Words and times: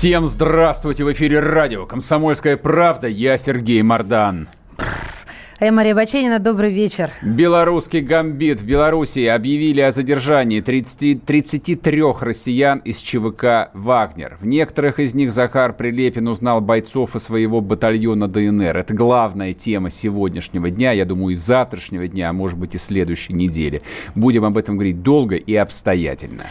Всем 0.00 0.28
здравствуйте! 0.28 1.04
В 1.04 1.12
эфире 1.12 1.40
радио 1.40 1.84
«Комсомольская 1.84 2.56
правда». 2.56 3.06
Я 3.06 3.36
Сергей 3.36 3.82
Мордан. 3.82 4.48
А 5.60 5.66
я 5.66 5.72
Мария 5.72 5.94
Баченина. 5.94 6.38
Добрый 6.38 6.72
вечер. 6.72 7.10
Белорусский 7.20 8.00
гамбит. 8.00 8.62
В 8.62 8.64
Беларуси 8.64 9.26
объявили 9.26 9.82
о 9.82 9.92
задержании 9.92 10.62
30, 10.62 11.26
33 11.26 12.02
россиян 12.18 12.78
из 12.78 12.96
ЧВК 13.00 13.68
«Вагнер». 13.74 14.38
В 14.40 14.46
некоторых 14.46 14.98
из 14.98 15.12
них 15.12 15.30
Захар 15.30 15.74
Прилепин 15.74 16.28
узнал 16.28 16.62
бойцов 16.62 17.14
из 17.14 17.24
своего 17.24 17.60
батальона 17.60 18.26
ДНР. 18.26 18.74
Это 18.74 18.94
главная 18.94 19.52
тема 19.52 19.90
сегодняшнего 19.90 20.70
дня, 20.70 20.92
я 20.92 21.04
думаю, 21.04 21.34
и 21.34 21.36
завтрашнего 21.36 22.08
дня, 22.08 22.30
а 22.30 22.32
может 22.32 22.58
быть 22.58 22.74
и 22.74 22.78
следующей 22.78 23.34
недели. 23.34 23.82
Будем 24.14 24.46
об 24.46 24.56
этом 24.56 24.76
говорить 24.76 25.02
долго 25.02 25.36
и 25.36 25.54
обстоятельно. 25.56 26.44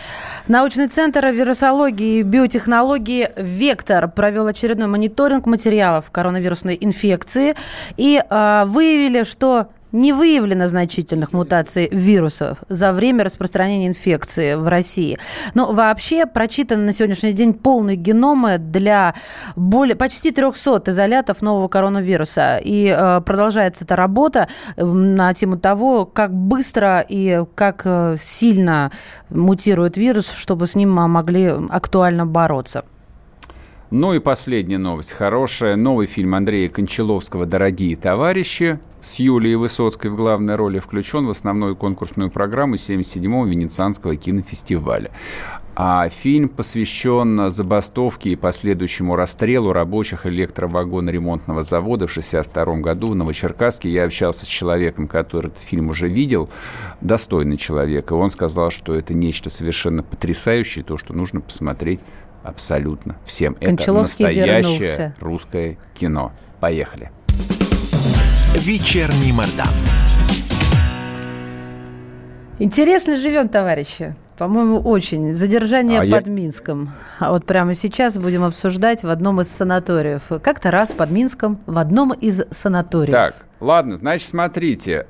Научный 0.48 0.88
центр 0.88 1.26
вирусологии 1.28 2.20
и 2.20 2.22
биотехнологии 2.22 3.30
«Вектор» 3.38 4.08
провел 4.08 4.46
очередной 4.46 4.88
мониторинг 4.88 5.48
материалов 5.48 6.12
коронавирусной 6.12 6.78
инфекции 6.80 7.56
и 7.98 8.20
э, 8.20 8.66
выявили, 9.00 9.24
что 9.24 9.68
не 9.92 10.14
выявлено 10.14 10.68
значительных 10.68 11.34
мутаций 11.34 11.90
вирусов 11.92 12.60
за 12.70 12.94
время 12.94 13.24
распространения 13.24 13.88
инфекции 13.88 14.54
в 14.54 14.68
России. 14.68 15.18
Но 15.56 15.74
вообще 15.74 16.28
прочитаны 16.28 16.84
на 16.84 16.94
сегодняшний 16.94 17.34
день 17.34 17.54
полные 17.54 17.96
геномы 17.96 18.60
для 18.60 19.16
более, 19.56 19.96
почти 19.96 20.30
300 20.32 20.84
изолятов 20.92 21.42
нового 21.42 21.68
коронавируса. 21.68 22.58
И 22.64 22.86
э, 22.86 23.22
продолжается 23.22 23.84
эта 23.84 23.96
работа 23.96 24.48
э, 24.76 24.86
на 24.86 25.34
тему 25.34 25.58
того, 25.58 26.06
как 26.06 26.32
быстро 26.36 27.04
и 27.08 27.44
как 27.56 27.82
э, 27.86 28.16
сильно 28.20 28.92
мутирует 29.30 29.98
вирус, 29.98 30.32
чтобы 30.32 30.68
с 30.68 30.76
ним 30.76 30.92
могли 30.92 31.52
актуально 31.70 32.28
бороться. 32.28 32.84
Ну 33.90 34.14
и 34.14 34.20
последняя 34.20 34.78
новость. 34.78 35.14
Хорошая. 35.14 35.76
Новый 35.76 36.06
фильм 36.06 36.36
Андрея 36.36 36.70
Кончаловского 36.70 37.48
«Дорогие 37.48 37.96
товарищи» 37.96 38.80
с 39.02 39.16
Юлией 39.16 39.56
Высоцкой 39.56 40.12
в 40.12 40.16
главной 40.16 40.56
роли 40.56 40.80
включен 40.80 41.26
в 41.26 41.30
основную 41.30 41.76
конкурсную 41.76 42.30
программу 42.30 42.76
77-го 42.76 43.46
Венецианского 43.46 44.16
кинофестиваля. 44.16 45.12
А 45.76 46.10
фильм 46.10 46.50
посвящен 46.50 47.50
забастовке 47.50 48.32
и 48.32 48.36
последующему 48.36 49.16
расстрелу 49.16 49.72
рабочих 49.72 50.26
электровагоноремонтного 50.26 51.64
завода 51.64 52.06
в 52.06 52.12
1962 52.12 52.76
году 52.82 53.12
в 53.12 53.16
Новочеркасске. 53.16 53.90
Я 53.90 54.04
общался 54.04 54.46
с 54.46 54.50
человеком, 54.50 55.08
который 55.08 55.48
этот 55.48 55.62
фильм 55.62 55.90
уже 55.90 56.10
видел, 56.10 56.50
достойный 57.00 57.56
человек, 57.56 58.12
и 58.12 58.14
он 58.14 58.30
сказал, 58.30 58.72
что 58.72 58.94
это 58.94 59.14
нечто 59.14 59.50
совершенно 59.50 60.04
потрясающее, 60.04 60.84
то, 60.84 60.98
что 60.98 61.14
нужно 61.14 61.40
посмотреть 61.40 62.02
абсолютно 62.44 63.16
всем. 63.26 63.56
Это 63.62 63.94
настоящее 63.94 64.80
вернулся. 64.80 65.16
русское 65.22 65.78
кино. 65.94 66.34
Поехали. 66.60 67.12
Вечерний 68.60 69.32
Мордан. 69.32 69.68
Интересно 72.60 73.16
живем, 73.16 73.48
товарищи. 73.48 74.16
По-моему, 74.38 74.80
очень. 74.80 75.34
Задержание 75.34 76.00
а 76.00 76.02
под 76.02 76.28
я... 76.28 76.34
Минском. 76.34 76.92
А 77.20 77.32
вот 77.32 77.46
прямо 77.46 77.74
сейчас 77.74 78.18
будем 78.18 78.44
обсуждать 78.44 79.04
в 79.04 79.10
одном 79.10 79.40
из 79.40 79.48
санаториев. 79.50 80.24
Как-то 80.44 80.72
раз 80.72 80.92
под 80.92 81.10
Минском 81.10 81.60
в 81.66 81.80
одном 81.80 82.12
из 82.12 82.44
санаториев. 82.52 83.12
Так, 83.12 83.36
ладно, 83.62 83.96
значит, 83.96 84.28
смотрите. 84.28 85.08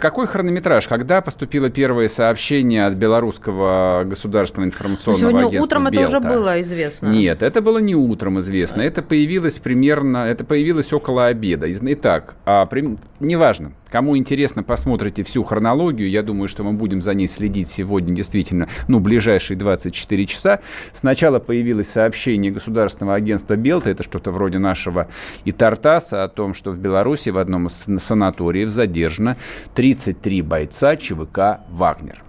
Какой 0.00 0.26
хронометраж? 0.26 0.86
Когда 0.86 1.20
поступило 1.20 1.70
первое 1.70 2.08
сообщение 2.08 2.86
от 2.86 2.94
белорусского 2.94 4.04
государственного 4.04 4.68
информационного 4.68 5.20
Сегодня 5.20 5.46
агентства 5.46 5.62
утром 5.64 5.84
Белта? 5.84 6.00
это 6.00 6.08
уже 6.08 6.20
было 6.20 6.60
известно. 6.60 7.08
Нет, 7.08 7.42
это 7.42 7.60
было 7.60 7.78
не 7.78 7.94
утром 7.94 8.38
известно. 8.40 8.82
Это 8.82 9.02
появилось 9.02 9.58
примерно, 9.58 10.18
это 10.18 10.44
появилось 10.44 10.92
около 10.92 11.26
обеда. 11.26 11.66
Итак, 11.68 12.36
а, 12.44 12.66
при, 12.66 12.96
неважно, 13.20 13.72
Кому 13.90 14.18
интересно, 14.18 14.62
посмотрите 14.62 15.22
всю 15.22 15.44
хронологию. 15.44 16.10
Я 16.10 16.22
думаю, 16.22 16.48
что 16.48 16.62
мы 16.62 16.72
будем 16.72 17.00
за 17.00 17.14
ней 17.14 17.26
следить 17.26 17.68
сегодня 17.68 18.14
действительно, 18.14 18.68
ну, 18.86 19.00
ближайшие 19.00 19.56
24 19.56 20.26
часа. 20.26 20.60
Сначала 20.92 21.38
появилось 21.38 21.88
сообщение 21.88 22.52
государственного 22.52 23.16
агентства 23.16 23.56
Белта, 23.56 23.90
это 23.90 24.02
что-то 24.02 24.30
вроде 24.30 24.58
нашего 24.58 25.08
и 25.44 25.52
Тартаса, 25.52 26.24
о 26.24 26.28
том, 26.28 26.52
что 26.52 26.70
в 26.70 26.78
Беларуси 26.78 27.30
в 27.30 27.38
одном 27.38 27.66
из 27.68 27.86
санаториев 27.98 28.68
задержано 29.08 29.36
33 29.74 30.42
бойца 30.42 30.96
ЧВК 30.96 31.60
«Вагнер». 31.70 32.22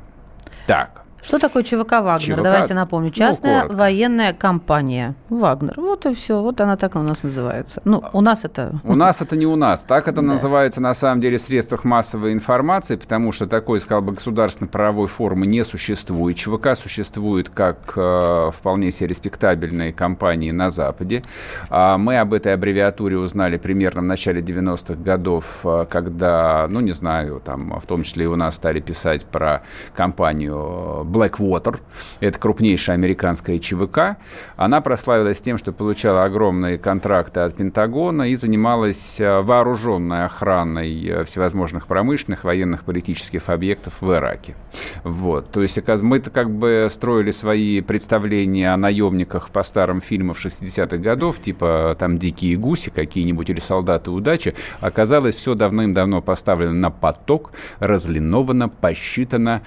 Так, 0.66 1.06
что 1.30 1.38
такое 1.38 1.62
ЧВК 1.62 2.02
«Вагнер»? 2.02 2.38
ЧВК, 2.38 2.42
Давайте 2.42 2.74
напомню. 2.74 3.10
Ну, 3.10 3.14
Частная 3.14 3.68
ну, 3.68 3.78
военная 3.78 4.34
компания 4.34 5.14
«Вагнер». 5.30 5.76
Вот 5.78 6.08
и 6.08 6.14
все. 6.16 6.42
Вот 6.42 6.60
она 6.60 6.76
так 6.76 6.96
у 6.96 7.04
нас 7.04 7.22
называется. 7.22 7.84
Ну, 7.86 8.04
у 8.14 8.22
нас 8.22 8.46
это... 8.46 8.82
У 8.84 8.96
нас 8.96 9.22
это 9.22 9.38
не 9.38 9.46
у 9.46 9.56
нас. 9.56 9.84
Так 9.84 10.08
это 10.08 10.16
да. 10.22 10.22
называется 10.24 10.82
на 10.82 10.96
самом 10.96 11.22
деле 11.22 11.38
в 11.38 11.42
средствах 11.42 11.84
массовой 11.84 12.34
информации, 12.34 12.96
потому 12.96 13.32
что 13.32 13.46
такой, 13.46 13.80
сказал 13.80 14.02
бы, 14.02 14.14
государственной 14.14 14.70
правовой 14.70 15.06
формы 15.06 15.46
не 15.46 15.64
существует. 15.64 16.36
ЧВК 16.36 16.76
существует 16.76 17.52
как 17.52 17.94
э, 17.96 18.50
вполне 18.52 18.90
себе 18.90 19.10
респектабельные 19.10 19.94
компании 19.94 20.50
на 20.50 20.72
Западе. 20.72 21.22
А 21.70 22.00
мы 22.00 22.18
об 22.18 22.34
этой 22.34 22.56
аббревиатуре 22.56 23.20
узнали 23.20 23.58
примерно 23.58 24.02
в 24.02 24.06
начале 24.06 24.42
90-х 24.42 24.96
годов, 24.96 25.60
э, 25.64 25.86
когда, 25.88 26.66
ну, 26.68 26.80
не 26.80 26.94
знаю, 26.94 27.40
там, 27.40 27.80
в 27.80 27.86
том 27.86 28.02
числе 28.02 28.24
и 28.24 28.28
у 28.28 28.36
нас 28.36 28.56
стали 28.56 28.80
писать 28.80 29.26
про 29.26 29.62
компанию 29.94 31.04
Blackwater, 31.20 31.80
это 32.20 32.40
крупнейшая 32.40 32.96
американская 32.96 33.58
ЧВК, 33.60 34.18
она 34.56 34.82
прославилась 34.82 35.42
тем, 35.42 35.58
что 35.58 35.72
получала 35.72 36.24
огромные 36.24 36.78
контракты 36.78 37.42
от 37.42 37.56
Пентагона 37.56 38.30
и 38.30 38.36
занималась 38.36 39.20
э, 39.20 39.42
вооруженной 39.42 40.26
охраной 40.26 41.06
э, 41.06 41.24
всевозможных 41.26 41.88
промышленных, 41.88 42.44
военных, 42.44 42.84
политических 42.84 43.50
объектов 43.50 44.02
в 44.02 44.14
Ираке. 44.14 44.56
Вот. 45.04 45.52
То 45.52 45.62
есть 45.62 45.80
мы-то 46.02 46.30
как 46.30 46.50
бы 46.50 46.88
строили 46.90 47.32
свои 47.32 47.82
представления 47.82 48.74
о 48.74 48.78
наемниках 48.78 49.50
по 49.50 49.64
старым 49.64 50.02
фильмам 50.02 50.36
60-х 50.36 50.98
годов, 50.98 51.42
типа 51.42 51.96
там 52.00 52.18
«Дикие 52.18 52.58
гуси» 52.58 52.90
какие-нибудь 52.90 53.50
или 53.50 53.60
«Солдаты 53.60 54.12
удачи». 54.12 54.56
Оказалось, 54.82 55.36
все 55.36 55.56
давным-давно 55.56 56.22
поставлено 56.22 56.74
на 56.74 56.90
поток, 56.92 57.52
разлиновано, 57.80 58.70
посчитано, 58.70 59.62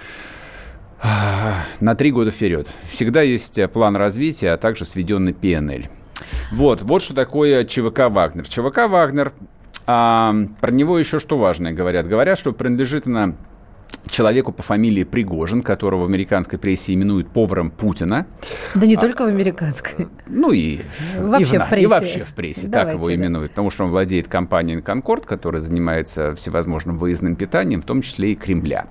на 1.81 1.95
три 1.95 2.13
года 2.13 2.31
вперед. 2.31 2.69
Всегда 2.89 3.23
есть 3.23 3.59
э, 3.59 3.67
план 3.69 3.97
развития, 3.97 4.53
а 4.53 4.57
также 4.57 4.85
сведенный 4.85 5.33
PNL. 5.33 5.89
Вот, 6.53 6.83
вот 6.83 7.03
что 7.03 7.15
такое 7.15 7.65
ЧВК 7.65 8.09
«Вагнер». 8.09 8.47
ЧВК 8.49 8.89
«Вагнер», 8.89 9.33
а, 9.87 10.35
про 10.61 10.71
него 10.71 10.99
еще 10.99 11.19
что 11.19 11.39
важное 11.39 11.73
говорят. 11.73 12.07
Говорят, 12.07 12.39
что 12.39 12.53
принадлежит 12.53 13.07
она 13.07 13.35
человеку 14.09 14.53
по 14.53 14.63
фамилии 14.63 15.05
Пригожин, 15.05 15.63
которого 15.63 16.03
в 16.03 16.07
американской 16.07 16.59
прессе 16.59 16.95
именуют 16.95 17.29
поваром 17.29 17.71
Путина. 17.71 18.27
Да 18.75 18.87
не 18.87 18.97
а, 18.97 19.01
только 19.01 19.23
в 19.23 19.29
американской. 19.29 20.09
Ну 20.27 20.53
и 20.53 20.81
вообще 21.19 21.57
и 21.57 21.59
в, 21.59 21.63
в 21.63 21.69
прессе. 21.69 21.85
И 21.85 21.87
вообще 21.87 22.25
в 22.25 22.35
прессе, 22.35 22.67
Давайте, 22.69 22.93
так 22.93 22.95
его 22.95 23.07
да. 23.07 23.15
именуют. 23.15 23.51
Потому 23.53 23.71
что 23.71 23.85
он 23.85 23.91
владеет 23.91 24.29
компанией 24.29 24.81
«Конкорд», 24.81 25.25
которая 25.25 25.63
занимается 25.63 26.35
всевозможным 26.35 26.99
выездным 26.99 27.37
питанием, 27.37 27.81
в 27.81 27.85
том 27.85 28.03
числе 28.03 28.33
и 28.33 28.35
Кремля. 28.35 28.87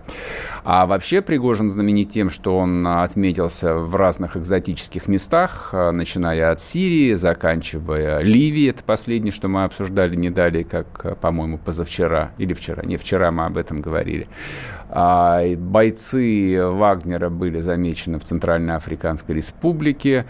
А 0.64 0.86
вообще 0.86 1.22
Пригожин 1.22 1.70
знаменит 1.70 2.10
тем, 2.10 2.30
что 2.30 2.58
он 2.58 2.86
отметился 2.88 3.76
в 3.76 3.96
разных 3.96 4.38
экзотических 4.38 5.08
местах, 5.08 5.70
начиная 5.74 6.52
от 6.52 6.60
Сирии, 6.62 7.14
заканчивая 7.14 8.20
Ливией. 8.20 8.70
Это 8.72 8.84
последнее, 8.84 9.32
что 9.32 9.48
мы 9.48 9.64
обсуждали 9.64 10.16
не 10.16 10.30
далее, 10.30 10.64
как, 10.64 11.20
по-моему, 11.20 11.58
позавчера 11.58 12.32
или 12.38 12.54
вчера. 12.54 12.84
Не 12.84 12.98
вчера 12.98 13.32
мы 13.32 13.46
об 13.46 13.58
этом 13.58 13.82
говорили. 13.82 14.28
А, 14.94 15.42
бойцы 15.56 16.60
Вагнера 16.62 17.30
были 17.30 17.62
замечены 17.62 18.20
в 18.20 18.24
Центральной 18.24 18.76
Африканской 18.76 19.36
Республике. 19.36 20.26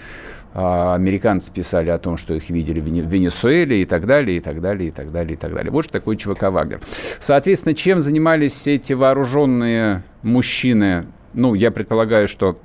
А, 0.53 0.93
американцы 0.93 1.51
писали 1.51 1.89
о 1.89 1.97
том, 1.97 2.17
что 2.17 2.35
их 2.35 2.49
видели 2.51 2.79
в 2.79 2.85
Венесуэле 2.85 3.81
и 3.81 3.85
так 3.85 4.05
далее, 4.05 4.37
и 4.37 4.39
так 4.39 4.61
далее, 4.61 4.89
и 4.89 4.91
так 4.91 5.11
далее, 5.11 5.33
и 5.33 5.37
так 5.37 5.53
далее. 5.53 5.71
Вот 5.71 5.85
что 5.85 5.93
такое 5.93 6.15
ЧВК 6.15 6.43
Вагнер. 6.43 6.79
Соответственно, 7.19 7.73
чем 7.73 7.99
занимались 7.99 8.67
эти 8.67 8.93
вооруженные 8.93 10.03
мужчины? 10.21 11.05
Ну, 11.33 11.55
я 11.55 11.71
предполагаю, 11.71 12.27
что 12.27 12.59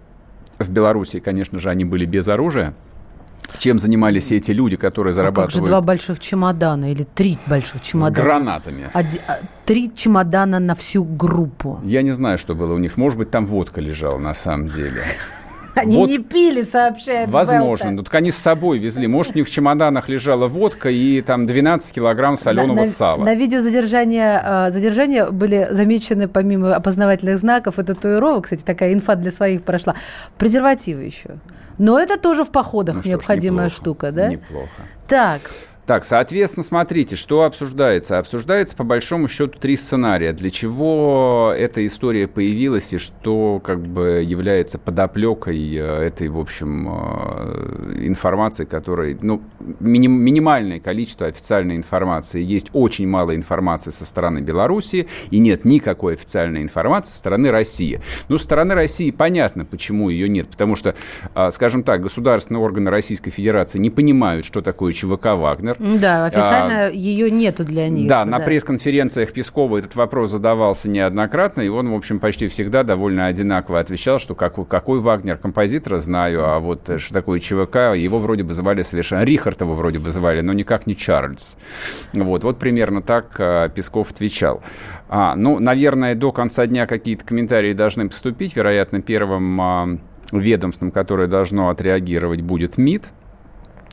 в 0.59 0.71
Беларуси, 0.71 1.21
конечно 1.21 1.59
же, 1.59 1.71
они 1.71 1.85
были 1.85 2.05
без 2.05 2.29
оружия. 2.29 2.75
Чем 3.59 3.79
занимались 3.79 4.33
эти 4.33 4.51
люди, 4.51 4.77
которые 4.77 5.13
зарабатывают... 5.13 5.55
А 5.55 5.59
как 5.59 5.67
же 5.67 5.71
два 5.71 5.81
больших 5.81 6.19
чемодана 6.21 6.93
или 6.93 7.05
три 7.05 7.39
больших 7.47 7.81
чемодана? 7.81 8.15
С 8.15 8.19
гранатами. 8.19 8.91
Оди... 8.93 9.21
А, 9.27 9.39
три 9.65 9.91
чемодана 9.95 10.59
на 10.59 10.75
всю 10.75 11.05
группу. 11.05 11.81
Я 11.85 12.03
не 12.03 12.13
знаю, 12.13 12.39
что 12.39 12.55
было 12.55 12.75
у 12.75 12.79
них. 12.79 12.97
Может 12.97 13.19
быть, 13.19 13.31
там 13.31 13.47
водка 13.47 13.81
лежала 13.81 14.19
на 14.19 14.35
самом 14.35 14.69
деле. 14.69 15.03
Они 15.75 15.99
вот, 15.99 16.09
не 16.09 16.19
пили, 16.19 16.63
сообщает 16.63 17.29
Возможно. 17.29 17.91
Ну, 17.91 18.03
так 18.03 18.15
они 18.15 18.31
с 18.31 18.37
собой 18.39 18.79
везли. 18.79 19.07
Может, 19.07 19.35
у 19.35 19.39
них 19.39 19.47
в 19.47 19.51
чемоданах 19.51 20.09
лежала 20.09 20.47
водка 20.47 20.89
и 20.89 21.21
там 21.21 21.45
12 21.47 21.95
килограмм 21.95 22.39
соленого 22.39 22.77
на, 22.77 22.85
сала. 22.87 23.23
На 23.23 23.35
видео 23.35 23.61
задержания, 23.61 24.71
задержания 24.71 25.27
были 25.27 25.69
замечены, 25.71 26.29
помимо 26.29 26.75
опознавательных 26.75 27.37
знаков 27.37 27.79
и 27.79 27.83
татуировок, 27.83 28.45
кстати, 28.45 28.63
такая 28.63 28.95
инфа 28.95 29.17
для 29.17 29.31
своих 29.31 29.65
прошла, 29.65 29.97
презервативы 30.39 31.03
еще. 31.03 31.37
Но 31.79 31.99
это 31.99 32.19
тоже 32.19 32.45
в 32.45 32.51
походах 32.51 32.97
ну, 32.97 33.03
необходимая 33.11 33.69
ж, 33.69 33.73
штука, 33.73 34.13
да? 34.13 34.29
Неплохо. 34.29 34.83
Так. 35.07 35.41
Так, 35.87 36.05
соответственно, 36.05 36.65
смотрите, 36.65 37.15
что 37.15 37.45
обсуждается. 37.45 38.19
Обсуждается, 38.19 38.75
по 38.77 38.83
большому 38.83 39.29
счету, 39.29 39.57
три 39.57 39.77
сценария. 39.77 40.33
Для 40.33 40.51
чего 40.51 41.55
эта 41.57 41.87
история 41.87 42.27
появилась 42.27 42.93
и 42.93 42.99
что 42.99 43.61
как 43.65 43.81
бы 43.87 44.25
является 44.27 44.81
подоплекой 44.81 45.57
э, 45.77 46.07
этой, 46.07 46.27
в 46.29 46.41
общем, 46.41 46.89
э, 46.89 48.05
информации, 48.05 48.65
которой, 48.65 49.17
ну, 49.23 49.41
миним, 49.79 50.13
минимальное 50.21 50.81
количество 50.81 51.29
официальной 51.29 51.77
информации. 51.77 52.43
Есть 52.43 52.71
очень 52.73 53.07
мало 53.07 53.37
информации 53.37 53.93
со 53.93 54.05
стороны 54.05 54.41
Беларуси 54.41 55.07
и 55.31 55.39
нет 55.39 55.65
никакой 55.65 56.15
официальной 56.15 56.63
информации 56.63 57.13
со 57.13 57.19
стороны 57.19 57.53
России. 57.53 58.01
Ну, 58.29 58.39
со 58.39 58.45
стороны 58.45 58.75
России 58.75 59.13
понятно, 59.13 59.65
почему 59.65 60.11
ее 60.11 60.29
нет. 60.29 60.49
Потому 60.49 60.75
что, 60.75 60.97
э, 61.33 61.51
скажем 61.53 61.85
так, 61.85 62.01
государственные 62.01 62.61
органы 62.61 62.91
Российской 62.91 63.31
Федерации 63.31 63.79
не 63.79 63.91
понимают, 63.91 64.45
что 64.45 64.63
такое 64.63 64.93
ЧВК 64.93 65.37
«Вагнер», 65.37 65.76
да, 65.79 66.27
официально 66.27 66.87
а, 66.87 66.91
ее 66.91 67.31
нету 67.31 67.65
для 67.65 67.89
них. 67.89 68.09
Да, 68.09 68.25
на 68.25 68.39
пресс-конференциях 68.39 69.33
Пескова 69.33 69.79
этот 69.79 69.95
вопрос 69.97 70.31
задавался 70.31 70.89
неоднократно, 70.89 71.63
и 71.63 71.69
он, 71.69 71.91
в 71.91 71.95
общем, 71.95 72.19
почти 72.19 72.49
всегда 72.49 72.83
довольно 72.83 73.27
одинаково 73.27 73.81
отвечал, 73.81 74.19
что 74.19 74.35
какой, 74.35 74.65
какой 74.65 75.01
Вагнер 75.01 75.37
композитора 75.37 75.99
знаю, 75.99 76.45
а 76.45 76.59
вот 76.59 76.91
что 76.99 77.15
такое 77.15 77.41
ЧВК, 77.41 77.95
его 77.97 78.19
вроде 78.19 78.43
бы 78.43 78.55
звали 78.55 78.83
совершенно... 78.83 79.25
Рихартова 79.25 79.75
вроде 79.75 79.99
бы 79.99 80.11
звали, 80.11 80.41
но 80.41 80.53
никак 80.53 80.87
не 80.87 80.97
Чарльз. 80.97 81.57
Вот, 82.13 82.45
вот 82.45 82.59
примерно 82.59 83.03
так 83.03 83.37
а, 83.39 83.69
Песков 83.69 84.11
отвечал. 84.11 84.63
А, 85.09 85.37
ну, 85.37 85.59
наверное, 85.59 86.15
до 86.15 86.33
конца 86.33 86.67
дня 86.67 86.87
какие-то 86.87 87.25
комментарии 87.25 87.73
должны 87.73 88.09
поступить. 88.09 88.57
Вероятно, 88.57 89.01
первым 89.03 89.61
а, 89.61 89.99
ведомством, 90.33 90.91
которое 90.91 91.29
должно 91.29 91.69
отреагировать, 91.69 92.41
будет 92.41 92.79
МИД. 92.79 93.11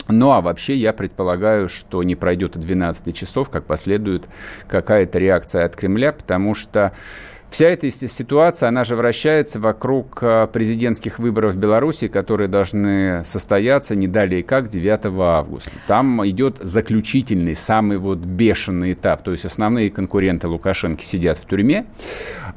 Ну 0.10 0.32
а 0.32 0.42
вообще 0.42 0.76
я 0.76 0.92
предполагаю, 0.94 1.70
что 1.70 2.04
не 2.04 2.16
пройдет 2.16 2.56
и 2.56 2.60
12 2.60 3.16
часов, 3.16 3.50
как 3.50 3.66
последует 3.66 4.26
какая-то 4.68 5.18
реакция 5.18 5.66
от 5.66 5.76
Кремля, 5.76 6.12
потому 6.12 6.56
что 6.56 6.94
Вся 7.54 7.68
эта 7.68 7.88
ситуация, 7.92 8.70
она 8.70 8.84
же 8.84 8.96
вращается 8.96 9.60
вокруг 9.60 10.24
э, 10.24 10.48
президентских 10.52 11.20
выборов 11.20 11.54
в 11.54 11.58
Беларуси, 11.58 12.08
которые 12.08 12.48
должны 12.48 13.24
состояться 13.26 13.96
не 13.96 14.08
далее 14.08 14.42
как 14.42 14.70
9 14.70 15.06
августа. 15.22 15.70
Там 15.86 16.28
идет 16.28 16.58
заключительный, 16.64 17.54
самый 17.54 18.00
вот 18.00 18.18
бешеный 18.18 18.94
этап. 18.94 19.22
То 19.22 19.34
есть 19.34 19.46
основные 19.46 19.92
конкуренты 19.92 20.48
Лукашенко 20.48 21.04
сидят 21.04 21.38
в 21.38 21.46
тюрьме, 21.46 21.86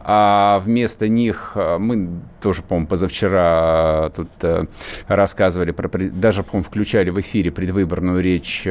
а 0.00 0.62
вместо 0.64 1.08
них 1.08 1.52
э, 1.56 1.76
мы 1.76 2.08
тоже, 2.40 2.62
по-моему, 2.62 2.86
позавчера 2.86 4.10
тут 4.16 4.30
э, 4.40 4.64
рассказывали, 5.08 5.72
про, 5.72 5.90
даже, 5.90 6.42
по-моему, 6.42 6.64
включали 6.64 7.10
в 7.10 7.20
эфире 7.20 7.50
предвыборную 7.50 8.22
речь 8.22 8.66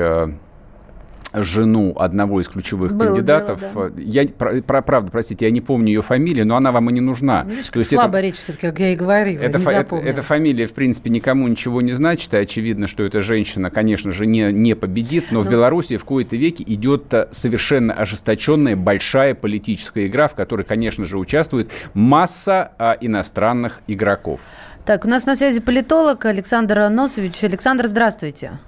жену 1.43 1.95
одного 1.97 2.41
из 2.41 2.47
ключевых 2.47 2.93
Было 2.93 3.07
кандидатов. 3.07 3.59
Дело, 3.59 3.89
да. 3.89 4.01
Я, 4.01 4.27
про, 4.27 4.61
про, 4.61 4.81
правда, 4.81 5.11
простите, 5.11 5.45
я 5.45 5.51
не 5.51 5.61
помню 5.61 5.87
ее 5.87 6.01
фамилию, 6.01 6.45
но 6.45 6.55
она 6.55 6.71
вам 6.71 6.89
и 6.89 6.93
не 6.93 7.01
нужна. 7.01 7.43
Ну, 7.43 7.51
видишь, 7.51 7.69
То 7.69 7.79
есть 7.79 7.91
слабая 7.91 8.21
это, 8.21 8.27
речь 8.27 8.35
все-таки, 8.35 8.67
как 8.67 8.79
я 8.79 8.93
и 8.93 8.95
говорила, 8.95 9.41
это, 9.41 9.59
не 9.59 9.65
это, 9.65 9.95
эта 9.95 10.21
фамилия, 10.21 10.65
в 10.65 10.73
принципе, 10.73 11.09
никому 11.09 11.47
ничего 11.47 11.81
не 11.81 11.91
значит, 11.91 12.33
и 12.33 12.37
очевидно, 12.37 12.87
что 12.87 13.03
эта 13.03 13.21
женщина, 13.21 13.69
конечно 13.69 14.11
же, 14.11 14.25
не, 14.25 14.51
не 14.51 14.75
победит, 14.75 15.25
но, 15.31 15.39
но 15.39 15.41
в 15.41 15.45
ну. 15.45 15.51
Беларуси 15.51 15.97
в 15.97 16.05
кои-то 16.05 16.35
веке 16.35 16.63
идет 16.67 17.13
совершенно 17.31 17.93
ожесточенная 17.93 18.75
большая 18.75 19.35
политическая 19.35 20.07
игра, 20.07 20.27
в 20.27 20.35
которой, 20.35 20.63
конечно 20.63 21.05
же, 21.05 21.17
участвует 21.17 21.71
масса 21.93 22.71
а, 22.77 22.97
иностранных 22.99 23.81
игроков. 23.87 24.41
Так, 24.85 25.05
у 25.05 25.09
нас 25.09 25.25
на 25.25 25.35
связи 25.35 25.61
политолог 25.61 26.25
Александр 26.25 26.89
Носович. 26.89 27.43
Александр, 27.43 27.87
здравствуйте. 27.87 28.59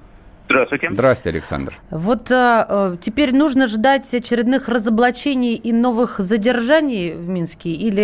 Здравствуйте. 0.49 0.87
Здравствуйте, 0.91 1.37
Александр. 1.37 1.73
Вот 1.91 2.31
а, 2.31 2.95
теперь 3.01 3.35
нужно 3.35 3.67
ждать 3.67 4.13
очередных 4.13 4.69
разоблачений 4.69 5.55
и 5.55 5.73
новых 5.73 6.19
задержаний 6.19 7.13
в 7.13 7.27
Минске 7.27 7.71
или 7.71 8.01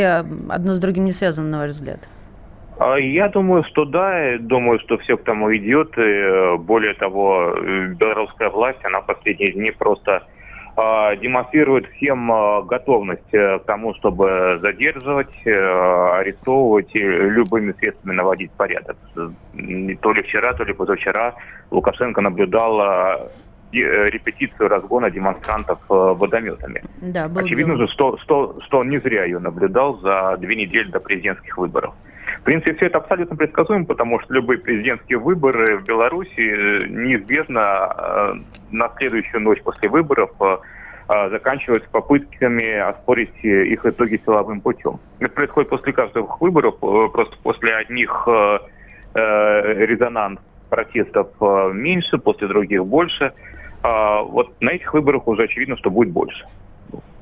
одно 0.49 0.73
с 0.73 0.79
другим 0.79 1.05
не 1.05 1.11
связано, 1.11 1.47
на 1.47 1.59
ваш 1.59 1.69
взгляд? 1.71 1.99
А, 2.79 2.97
я 2.97 3.29
думаю, 3.29 3.63
что 3.63 3.85
да. 3.85 4.37
Думаю, 4.39 4.79
что 4.79 4.97
все 4.97 5.15
к 5.15 5.23
тому 5.23 5.55
идет. 5.55 5.97
И, 5.97 6.01
э, 6.01 6.57
более 6.57 6.95
того, 6.95 7.55
белорусская 7.97 8.49
власть, 8.49 8.83
она 8.83 8.99
в 8.99 9.05
последние 9.05 9.53
дни 9.53 9.71
просто 9.71 10.23
демонстрирует 10.75 11.85
всем 11.91 12.31
а, 12.31 12.61
готовность 12.63 13.31
э, 13.31 13.59
к 13.59 13.65
тому, 13.65 13.93
чтобы 13.93 14.57
задерживать, 14.59 15.33
э, 15.45 16.19
арестовывать 16.19 16.95
и 16.95 16.99
любыми 16.99 17.73
средствами 17.73 18.15
наводить 18.15 18.51
порядок. 18.51 18.97
То 19.13 20.13
ли 20.13 20.23
вчера, 20.23 20.53
то 20.53 20.63
ли 20.63 20.73
позавчера 20.73 21.35
Лукашенко 21.69 22.21
наблюдал 22.21 22.81
э, 22.81 23.29
репетицию 23.71 24.67
разгона 24.67 25.11
демонстрантов 25.11 25.79
водометами. 25.87 26.81
Да, 27.01 27.29
Очевидно 27.35 27.77
же, 27.77 27.87
что, 27.87 28.17
что, 28.17 28.59
что 28.61 28.79
он 28.79 28.89
не 28.89 28.99
зря 28.99 29.25
ее 29.25 29.39
наблюдал 29.39 29.99
за 29.99 30.37
две 30.39 30.55
недели 30.55 30.89
до 30.89 30.99
президентских 30.99 31.57
выборов. 31.57 31.93
В 32.43 32.45
принципе, 32.45 32.73
все 32.73 32.87
это 32.87 32.97
абсолютно 32.97 33.37
предсказуемо, 33.37 33.85
потому 33.85 34.19
что 34.19 34.33
любые 34.33 34.59
президентские 34.59 35.17
выборы 35.17 35.77
в 35.77 35.85
Беларуси 35.85 36.89
неизбежно 36.89 38.35
на 38.69 38.89
следующую 38.97 39.39
ночь 39.43 39.61
после 39.63 39.87
выборов 39.87 40.29
э, 40.41 40.57
э, 41.07 41.29
заканчиваются 41.29 41.89
попытками 41.89 42.79
оспорить 42.79 43.33
их 43.41 43.85
итоги 43.85 44.19
силовым 44.25 44.59
путем. 44.59 44.99
Это 45.21 45.33
происходит 45.33 45.69
после 45.69 45.93
каждых 45.93 46.41
выборов, 46.41 46.75
э, 46.81 47.07
просто 47.13 47.37
после 47.41 47.75
одних 47.75 48.27
резонанс 49.15 50.41
протестов 50.69 51.29
меньше, 51.73 52.17
после 52.17 52.47
других 52.47 52.83
больше. 52.85 53.31
Вот 53.83 54.59
на 54.59 54.71
этих 54.71 54.91
выборах 54.93 55.27
уже 55.27 55.43
очевидно, 55.43 55.77
что 55.77 55.91
будет 55.91 56.09
больше 56.09 56.45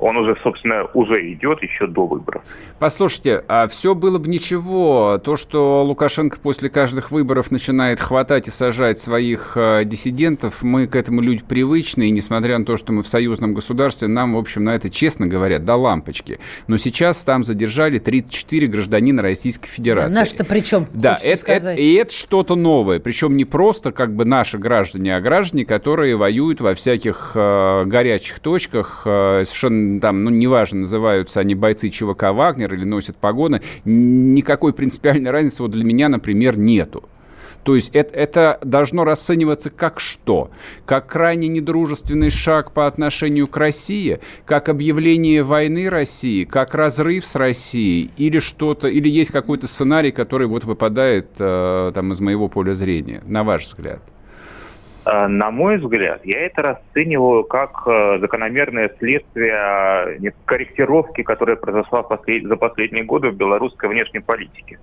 он 0.01 0.17
уже, 0.17 0.36
собственно, 0.41 0.86
уже 0.93 1.31
идет 1.31 1.62
еще 1.62 1.86
до 1.86 2.08
выборов. 2.08 2.41
Послушайте, 2.79 3.43
а 3.48 3.67
все 3.67 3.93
было 3.93 4.17
бы 4.17 4.27
ничего. 4.27 5.22
То, 5.24 5.38
что 5.38 5.84
Лукашенко 5.84 6.39
после 6.39 6.70
каждых 6.70 7.12
выборов 7.12 7.51
начинает 7.51 8.00
хватать 8.00 8.48
и 8.48 8.51
сажать 8.51 9.00
своих 9.00 9.53
э, 9.55 9.86
диссидентов, 9.86 10.63
мы 10.63 10.88
к 10.88 10.96
этому 10.96 11.22
люди 11.22 11.43
привычны, 11.48 12.08
и 12.08 12.12
несмотря 12.12 12.58
на 12.58 12.65
то, 12.65 12.77
что 12.77 12.93
мы 12.93 13.03
в 13.03 13.08
союзном 13.08 13.53
государстве, 13.53 14.08
нам, 14.08 14.34
в 14.34 14.39
общем, 14.39 14.63
на 14.63 14.74
это, 14.74 14.89
честно 14.89 15.27
говоря, 15.27 15.60
до 15.60 15.75
лампочки. 15.75 16.39
Но 16.65 16.77
сейчас 16.77 17.24
там 17.24 17.43
задержали 17.43 18.00
34 18.00 18.67
гражданина 18.67 19.22
Российской 19.22 19.70
Федерации. 19.70 20.13
Да, 20.13 20.20
наши-то 20.20 20.46
при 20.46 20.62
чем? 20.62 20.88
Да, 20.93 21.20
это, 21.24 21.51
это, 21.51 21.74
и 21.74 21.93
это 21.93 22.12
что-то 22.12 22.55
новое. 22.55 23.00
Причем 23.00 23.38
не 23.38 23.46
просто 23.46 23.91
как 23.91 24.15
бы 24.15 24.25
наши 24.25 24.58
граждане, 24.58 25.15
а 25.15 25.22
граждане, 25.22 25.63
которые 25.63 26.15
воюют 26.15 26.60
во 26.60 26.74
всяких 26.74 27.34
э, 27.36 27.84
горячих 27.86 28.39
точках, 28.39 29.03
э, 29.05 29.43
совершенно 29.46 29.90
там, 30.00 30.24
ну, 30.24 30.29
неважно, 30.29 30.81
называются 30.81 31.39
они 31.39 31.55
бойцы 31.55 31.89
ЧВК 31.89 32.31
«Вагнер» 32.31 32.74
или 32.74 32.86
носят 32.86 33.17
погоны, 33.17 33.62
никакой 33.86 34.74
принципиальной 34.74 35.31
разницы 35.31 35.63
вот 35.63 35.71
для 35.71 35.83
меня, 35.83 36.10
например, 36.10 36.57
нету. 36.57 37.03
То 37.63 37.75
есть 37.75 37.89
это, 37.93 38.13
это 38.15 38.60
должно 38.63 39.03
расцениваться 39.03 39.69
как 39.69 40.00
что? 40.00 40.51
Как 40.86 41.07
крайне 41.07 41.48
недружественный 41.48 42.29
шаг 42.29 42.71
по 42.71 42.88
отношению 42.88 43.48
к 43.48 43.57
России? 43.57 44.19
Как 44.45 44.69
объявление 44.69 45.43
войны 45.43 45.89
России? 45.89 46.45
Как 46.45 46.74
разрыв 46.74 47.25
с 47.25 47.36
Россией? 47.36 48.12
Или 48.17 48.39
что-то? 48.39 48.88
Или 48.88 49.10
есть 49.10 49.31
какой-то 49.31 49.67
сценарий, 49.67 50.12
который 50.12 50.48
вот 50.48 50.63
выпадает 50.63 51.29
э, 51.38 51.91
там 51.93 52.12
из 52.12 52.19
моего 52.19 52.48
поля 52.48 52.74
зрения, 52.74 53.21
на 53.27 53.43
ваш 53.43 53.67
взгляд? 53.67 54.01
Э, 55.05 55.27
на 55.27 55.50
мой 55.51 55.77
взгляд, 55.77 56.25
я 56.25 56.46
это 56.46 56.62
расцениваю 56.62 57.43
как 57.43 57.84
э, 57.88 58.20
закономерное 58.20 58.91
следствие 59.00 59.53
э, 59.53 60.31
корректировки, 60.46 61.24
которая 61.24 61.55
произошла 61.55 62.03
за 62.03 62.55
последние 62.55 63.03
годы 63.03 63.29
в 63.29 63.36
белорусской 63.36 63.89
внешней 63.89 64.20
политике. 64.20 64.79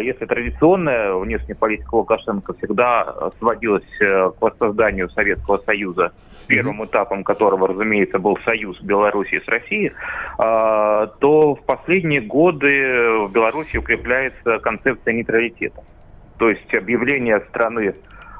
Если 0.00 0.24
традиционная 0.24 1.14
внешняя 1.14 1.56
политика 1.56 1.96
Лукашенко 1.96 2.54
всегда 2.54 3.32
сводилась 3.38 3.84
к 3.98 4.34
воссозданию 4.40 5.10
Советского 5.10 5.58
Союза, 5.58 6.12
первым 6.46 6.84
этапом 6.86 7.22
которого, 7.22 7.68
разумеется, 7.68 8.18
был 8.18 8.38
союз 8.46 8.80
Белоруссии 8.80 9.42
с 9.44 9.48
Россией, 9.48 9.92
то 10.38 11.58
в 11.60 11.66
последние 11.66 12.22
годы 12.22 13.26
в 13.26 13.32
Беларуси 13.32 13.76
укрепляется 13.76 14.58
концепция 14.60 15.12
нейтралитета. 15.12 15.82
То 16.38 16.48
есть 16.48 16.72
объявление 16.72 17.40
страны 17.50 17.94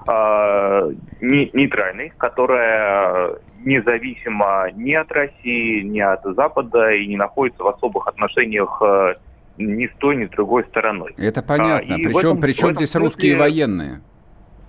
э, 0.08 0.92
нейтральной, 1.20 2.12
которая 2.16 3.36
независима 3.64 4.70
ни 4.74 4.92
от 4.92 5.10
России, 5.12 5.82
ни 5.82 6.00
от 6.00 6.22
Запада 6.22 6.92
и 6.92 7.06
не 7.06 7.16
находится 7.16 7.62
в 7.62 7.68
особых 7.68 8.06
отношениях 8.06 8.80
э, 8.82 9.14
ни 9.58 9.86
с 9.86 9.92
той, 9.98 10.16
ни 10.16 10.26
с 10.26 10.30
другой 10.30 10.64
стороной. 10.64 11.14
Это 11.16 11.42
понятно. 11.42 11.94
А, 11.94 11.98
причем 11.98 12.18
этом, 12.18 12.40
причем 12.40 12.74
здесь 12.74 12.90
смысле, 12.90 13.06
русские 13.06 13.36
военные? 13.36 14.00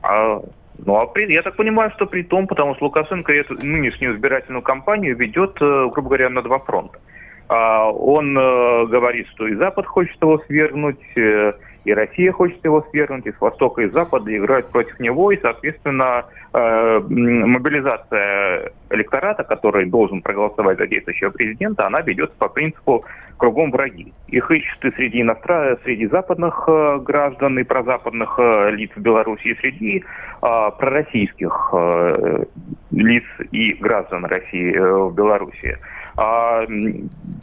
А, 0.01 0.41
ну, 0.77 0.95
а 0.97 1.07
при, 1.07 1.31
я 1.31 1.41
так 1.41 1.55
понимаю, 1.55 1.91
что 1.95 2.05
при 2.05 2.23
том, 2.23 2.47
потому 2.47 2.75
что 2.75 2.85
Лукашенко 2.85 3.33
эту 3.33 3.55
нынешнюю 3.65 4.15
избирательную 4.15 4.61
кампанию 4.61 5.15
ведет, 5.15 5.57
э, 5.61 5.89
грубо 5.91 6.09
говоря, 6.09 6.29
на 6.29 6.41
два 6.41 6.59
фронта. 6.59 6.99
А, 7.47 7.89
он 7.91 8.37
э, 8.37 8.85
говорит, 8.87 9.27
что 9.29 9.47
и 9.47 9.55
Запад 9.55 9.85
хочет 9.85 10.21
его 10.21 10.39
свергнуть, 10.47 10.99
э, 11.15 11.53
и 11.85 11.93
Россия 11.93 12.31
хочет 12.31 12.63
его 12.65 12.85
свергнуть, 12.89 13.27
и 13.27 13.31
с 13.31 13.39
Востока 13.39 13.81
и 13.83 13.89
Запада 13.89 14.35
играют 14.35 14.67
против 14.69 14.99
него, 14.99 15.31
и, 15.31 15.39
соответственно, 15.39 16.25
э, 16.53 16.99
мобилизация 16.99 18.71
электората, 18.89 19.43
который 19.43 19.85
должен 19.85 20.21
проголосовать 20.21 20.79
за 20.79 20.87
действующего 20.87 21.29
президента, 21.29 21.85
она 21.85 22.01
ведется 22.01 22.35
по 22.37 22.49
принципу 22.49 23.05
кругом 23.37 23.71
враги. 23.71 24.13
Их 24.27 24.49
ищут 24.49 24.85
и 24.85 24.91
среди 24.91 25.21
иностранных, 25.21 25.79
среди 25.83 26.07
западных 26.07 26.63
э, 26.67 26.99
граждан 27.03 27.59
и 27.59 27.63
прозападных 27.63 28.35
э, 28.39 28.71
лиц 28.71 28.91
в 28.95 29.01
Беларуси, 29.01 29.49
и 29.49 29.55
среди 29.55 30.03
э, 30.41 30.71
пророссийских 30.79 31.69
э, 31.73 32.43
лиц 32.91 33.23
и 33.51 33.73
граждан 33.73 34.25
России 34.25 34.75
в 34.75 35.13
Беларуси. 35.13 35.77
А, 36.17 36.65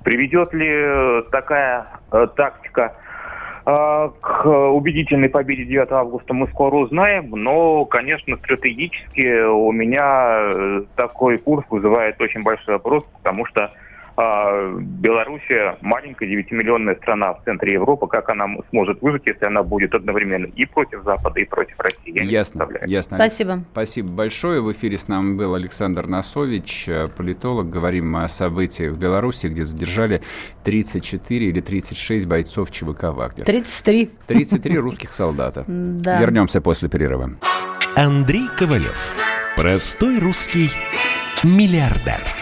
приведет 0.02 0.54
ли 0.54 1.22
такая 1.30 1.84
тактика 2.36 2.94
к 3.64 4.46
убедительной 4.46 5.28
победе 5.28 5.64
9 5.64 5.92
августа 5.92 6.34
мы 6.34 6.48
скоро 6.48 6.76
узнаем, 6.76 7.30
но, 7.30 7.84
конечно, 7.84 8.36
стратегически 8.36 9.44
у 9.44 9.70
меня 9.70 10.38
э, 10.38 10.82
такой 10.96 11.38
курс 11.38 11.64
вызывает 11.70 12.20
очень 12.20 12.42
большой 12.42 12.74
вопрос, 12.74 13.04
потому 13.18 13.46
что 13.46 13.64
а, 13.64 13.70
Белоруссия 14.16 15.78
маленькая 15.80 16.28
9-миллионная 16.28 16.96
страна 16.96 17.34
в 17.34 17.44
центре 17.44 17.74
Европы. 17.74 18.06
Как 18.06 18.28
она 18.28 18.46
сможет 18.70 19.00
выжить, 19.00 19.26
если 19.26 19.46
она 19.46 19.62
будет 19.62 19.94
одновременно 19.94 20.46
и 20.46 20.64
против 20.66 21.02
Запада, 21.04 21.40
и 21.40 21.44
против 21.44 21.78
России? 21.78 22.12
Я 22.12 22.22
ясно, 22.22 22.68
ясно. 22.86 23.16
Спасибо. 23.16 23.64
Спасибо 23.72 24.08
большое. 24.10 24.60
В 24.60 24.70
эфире 24.72 24.98
с 24.98 25.08
нами 25.08 25.36
был 25.36 25.54
Александр 25.54 26.06
Насович, 26.06 26.88
э, 26.88 27.08
политолог. 27.08 27.68
Говорим 27.68 28.16
о 28.16 28.28
событиях 28.28 28.92
в 28.92 28.98
Беларуси, 28.98 29.46
где 29.46 29.64
задержали 29.64 30.20
34 30.64 31.46
или 31.46 31.60
36 31.60 32.26
бойцов 32.26 32.70
ЧВК 32.70 33.04
«Вагнер». 33.04 33.44
33. 33.44 34.10
33 34.26 34.78
русских 34.78 35.12
солдата. 35.12 35.64
Да. 35.92 36.20
Вернемся 36.20 36.60
после 36.60 36.88
перерыва. 36.88 37.30
Андрей 37.96 38.48
Ковалев. 38.58 39.14
Простой 39.56 40.18
русский 40.18 40.70
миллиардер. 41.44 42.41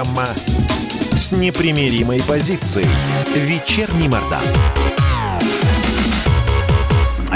Программа 0.00 0.28
с 1.12 1.32
непримиримой 1.32 2.22
позицией. 2.26 2.86
Вечерний 3.34 4.08
Мордан. 4.08 4.40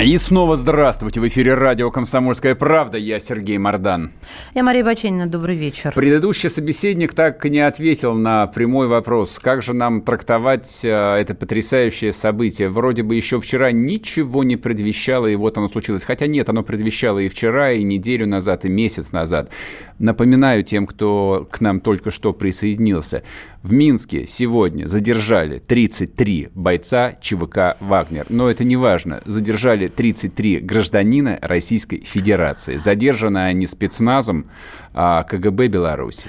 И 0.03 0.17
снова 0.17 0.57
здравствуйте. 0.57 1.21
В 1.21 1.29
эфире 1.29 1.55
радио 1.55 1.91
«Комсомольская 1.91 2.55
правда». 2.55 2.97
Я 2.97 3.21
Сергей 3.21 3.59
Мордан. 3.59 4.13
Я 4.55 4.63
Мария 4.63 4.85
Баченина. 4.85 5.27
Добрый 5.27 5.57
вечер. 5.57 5.91
Предыдущий 5.93 6.49
собеседник 6.49 7.13
так 7.13 7.45
не 7.45 7.59
ответил 7.59 8.15
на 8.15 8.47
прямой 8.47 8.87
вопрос. 8.87 9.41
Как 9.41 9.65
же 9.65 9.73
нам 9.73 10.01
трактовать 10.01 10.85
э, 10.85 10.91
это 10.91 11.35
потрясающее 11.35 12.13
событие? 12.13 12.69
Вроде 12.69 13.03
бы 13.03 13.17
еще 13.17 13.41
вчера 13.41 13.73
ничего 13.73 14.45
не 14.45 14.57
предвещало, 14.57 15.27
и 15.27 15.35
вот 15.35 15.59
оно 15.59 15.67
случилось. 15.67 16.05
Хотя 16.05 16.29
нет, 16.29 16.49
оно 16.49 16.63
предвещало 16.63 17.19
и 17.19 17.29
вчера, 17.29 17.73
и 17.73 17.83
неделю 17.83 18.29
назад, 18.29 18.65
и 18.65 18.69
месяц 18.69 19.11
назад. 19.11 19.51
Напоминаю 19.99 20.63
тем, 20.63 20.87
кто 20.87 21.49
к 21.51 21.61
нам 21.61 21.81
только 21.81 22.13
что 22.13 22.33
присоединился. 22.33 23.25
В 23.65 23.73
Минске 23.73 24.27
сегодня 24.29 24.87
задержали 24.87 25.59
33 25.59 26.51
бойца 26.55 27.17
ЧВК 27.21 27.77
«Вагнер». 27.81 28.27
Но 28.29 28.49
это 28.51 28.63
не 28.63 28.77
важно. 28.77 29.21
Задержали 29.25 29.89
33 29.89 30.61
гражданина 30.61 31.39
Российской 31.43 32.05
Федерации. 32.05 32.77
Задержаны 32.77 33.39
они 33.39 33.67
спецназом 33.67 34.44
а, 34.93 35.23
КГБ 35.25 35.69
Беларуси. 35.69 36.29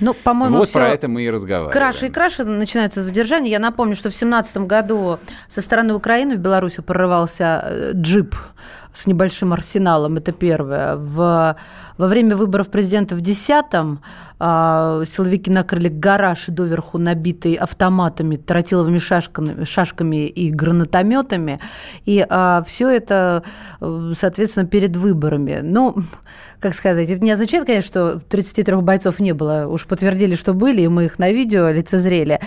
Ну, 0.00 0.14
по-моему, 0.14 0.58
вот 0.58 0.72
про 0.72 0.88
это 0.88 1.06
мы 1.06 1.22
и 1.22 1.30
разговариваем. 1.30 1.72
Краше 1.72 2.08
и 2.08 2.10
краше 2.10 2.44
начинаются 2.44 3.02
задержания. 3.02 3.50
Я 3.50 3.60
напомню, 3.60 3.94
что 3.94 4.08
в 4.08 4.12
2017 4.12 4.56
году 4.58 5.18
со 5.48 5.62
стороны 5.62 5.94
Украины 5.94 6.34
в 6.34 6.38
Беларуси 6.38 6.80
прорывался 6.80 7.62
э, 7.64 7.92
джип 7.94 8.34
с 8.94 9.06
небольшим 9.06 9.52
арсеналом, 9.52 10.16
это 10.16 10.32
первое. 10.32 10.96
В, 10.96 11.56
во 11.96 12.06
время 12.06 12.36
выборов 12.36 12.68
президента 12.68 13.14
в 13.14 13.20
2010-м 13.20 14.00
а, 14.44 15.04
силовики 15.06 15.52
накрыли 15.52 15.86
гараж 15.86 16.46
доверху 16.48 16.98
набитый 16.98 17.54
автоматами, 17.54 18.34
тротиловыми 18.34 18.98
шашками, 18.98 19.62
шашками 19.62 20.26
и 20.26 20.50
гранатометами. 20.50 21.60
И 22.06 22.26
а, 22.28 22.64
все 22.66 22.88
это, 22.88 23.44
э, 23.80 24.12
соответственно, 24.18 24.66
перед 24.66 24.96
выборами. 24.96 25.60
Ну, 25.62 25.94
как 26.58 26.74
сказать, 26.74 27.08
это 27.08 27.22
не 27.22 27.30
означает, 27.30 27.66
конечно, 27.66 27.86
что 27.86 28.20
33 28.20 28.76
бойцов 28.76 29.20
не 29.20 29.32
было. 29.32 29.66
Уж 29.68 29.86
подтвердили, 29.86 30.34
что 30.34 30.54
были, 30.54 30.82
и 30.82 30.88
мы 30.88 31.04
их 31.04 31.20
на 31.20 31.30
видео 31.30 31.68
лицезрели. 31.70 32.40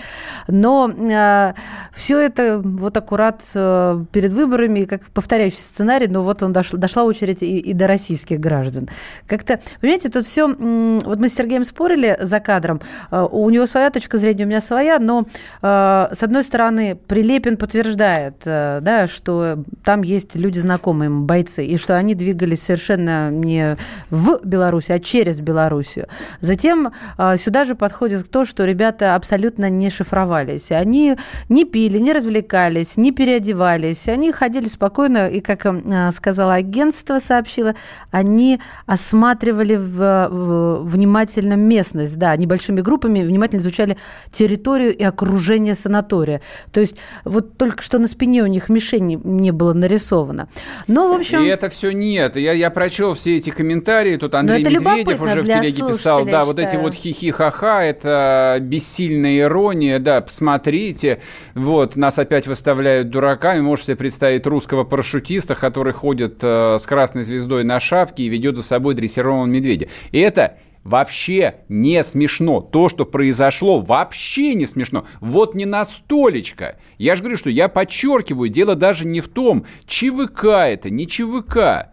Но 0.48 0.90
а, 1.12 1.54
все 1.94 2.18
это 2.20 2.60
вот 2.62 2.96
аккурат 2.96 3.42
а, 3.54 4.04
перед 4.12 4.32
выборами, 4.32 4.84
как 4.84 5.02
повторяющий 5.14 5.60
сценарий, 5.60 6.08
но 6.08 6.22
вот 6.22 6.42
он 6.42 6.52
дошла, 6.52 6.78
дошла 6.78 7.04
очередь 7.04 7.42
и, 7.42 7.58
и 7.58 7.72
до 7.72 7.86
российских 7.86 8.38
граждан. 8.38 8.88
Как-то, 9.26 9.60
понимаете, 9.80 10.10
тут 10.10 10.26
все... 10.26 10.46
Вот 10.46 11.18
мы 11.18 11.28
с 11.28 11.34
Сергеем 11.34 11.64
спорим, 11.64 11.85
спорили 11.86 12.16
за 12.20 12.40
кадром. 12.40 12.80
Э, 13.12 13.28
у 13.30 13.48
него 13.50 13.66
своя 13.66 13.90
точка 13.90 14.18
зрения, 14.18 14.44
у 14.44 14.48
меня 14.48 14.60
своя, 14.60 14.98
но 14.98 15.24
э, 15.62 16.08
с 16.12 16.22
одной 16.22 16.42
стороны 16.42 16.98
Прилепин 17.06 17.56
подтверждает, 17.56 18.42
э, 18.44 18.80
да, 18.82 19.06
что 19.06 19.58
там 19.84 20.02
есть 20.02 20.34
люди 20.34 20.58
знакомые 20.58 21.06
ему, 21.06 21.24
бойцы, 21.24 21.64
и 21.64 21.76
что 21.78 21.96
они 21.96 22.14
двигались 22.16 22.62
совершенно 22.62 23.30
не 23.30 23.76
в 24.10 24.40
Беларуси, 24.42 24.90
а 24.92 24.98
через 24.98 25.38
Белоруссию. 25.40 26.08
Затем 26.40 26.92
сюда 27.36 27.64
же 27.64 27.74
подходит 27.74 28.30
то, 28.30 28.44
что 28.44 28.64
ребята 28.64 29.14
абсолютно 29.14 29.70
не 29.70 29.90
шифровались. 29.90 30.72
Они 30.72 31.16
не 31.48 31.64
пили, 31.64 31.98
не 31.98 32.12
развлекались, 32.12 32.96
не 32.96 33.12
переодевались. 33.12 34.08
Они 34.08 34.32
ходили 34.32 34.66
спокойно, 34.66 35.28
и, 35.28 35.40
как 35.40 35.66
сказала 36.12 36.54
агентство, 36.54 37.18
сообщило, 37.18 37.74
они 38.10 38.60
осматривали 38.86 39.76
в, 39.76 40.28
в 40.30 40.88
внимательном 40.88 41.60
месте 41.60 41.75
местность, 41.76 42.16
да, 42.16 42.34
небольшими 42.36 42.80
группами 42.80 43.22
внимательно 43.22 43.60
изучали 43.60 43.96
территорию 44.32 44.96
и 44.96 45.02
окружение 45.02 45.74
санатория. 45.74 46.40
То 46.72 46.80
есть 46.80 46.96
вот 47.24 47.58
только 47.58 47.82
что 47.82 47.98
на 47.98 48.08
спине 48.08 48.42
у 48.42 48.46
них 48.46 48.68
мишень 48.68 49.04
не, 49.04 49.16
не 49.16 49.50
было 49.50 49.72
нарисовано. 49.74 50.48
Но, 50.86 51.08
в 51.08 51.20
общем... 51.20 51.42
И 51.42 51.46
это 51.46 51.68
все 51.68 51.90
нет. 51.90 52.36
Я, 52.36 52.52
я 52.52 52.70
прочел 52.70 53.14
все 53.14 53.36
эти 53.36 53.50
комментарии. 53.50 54.16
Тут 54.16 54.34
Андрей 54.34 54.64
Медведев 54.64 55.20
уже 55.20 55.42
в 55.42 55.46
телеге 55.46 55.82
писал, 55.88 56.24
да, 56.24 56.44
вот 56.44 56.58
эти 56.58 56.76
вот 56.76 56.94
хихи-ха-ха, 56.94 57.84
это 57.84 58.58
бессильная 58.60 59.40
ирония, 59.40 59.98
да, 59.98 60.20
посмотрите, 60.20 61.20
вот, 61.54 61.96
нас 61.96 62.18
опять 62.18 62.46
выставляют 62.46 63.10
дураками, 63.10 63.60
можете 63.60 63.86
себе 63.86 63.96
представить 63.96 64.46
русского 64.46 64.84
парашютиста, 64.84 65.54
который 65.54 65.92
ходит 65.92 66.38
э, 66.42 66.78
с 66.78 66.86
красной 66.86 67.22
звездой 67.22 67.64
на 67.64 67.80
шапке 67.80 68.24
и 68.24 68.28
ведет 68.28 68.56
за 68.56 68.62
собой 68.62 68.94
дрессированного 68.94 69.46
медведя. 69.46 69.88
И 70.12 70.18
это 70.18 70.56
Вообще 70.86 71.56
не 71.68 72.04
смешно. 72.04 72.60
То, 72.60 72.88
что 72.88 73.04
произошло, 73.04 73.80
вообще 73.80 74.54
не 74.54 74.66
смешно. 74.66 75.04
Вот 75.18 75.56
не 75.56 75.64
настолечко. 75.64 76.78
Я 76.96 77.16
же 77.16 77.22
говорю, 77.22 77.36
что 77.36 77.50
я 77.50 77.68
подчеркиваю, 77.68 78.48
дело 78.50 78.76
даже 78.76 79.04
не 79.04 79.20
в 79.20 79.26
том, 79.26 79.66
ЧВК 79.84 80.44
это, 80.44 80.88
не 80.88 81.08
ЧВК. 81.08 81.88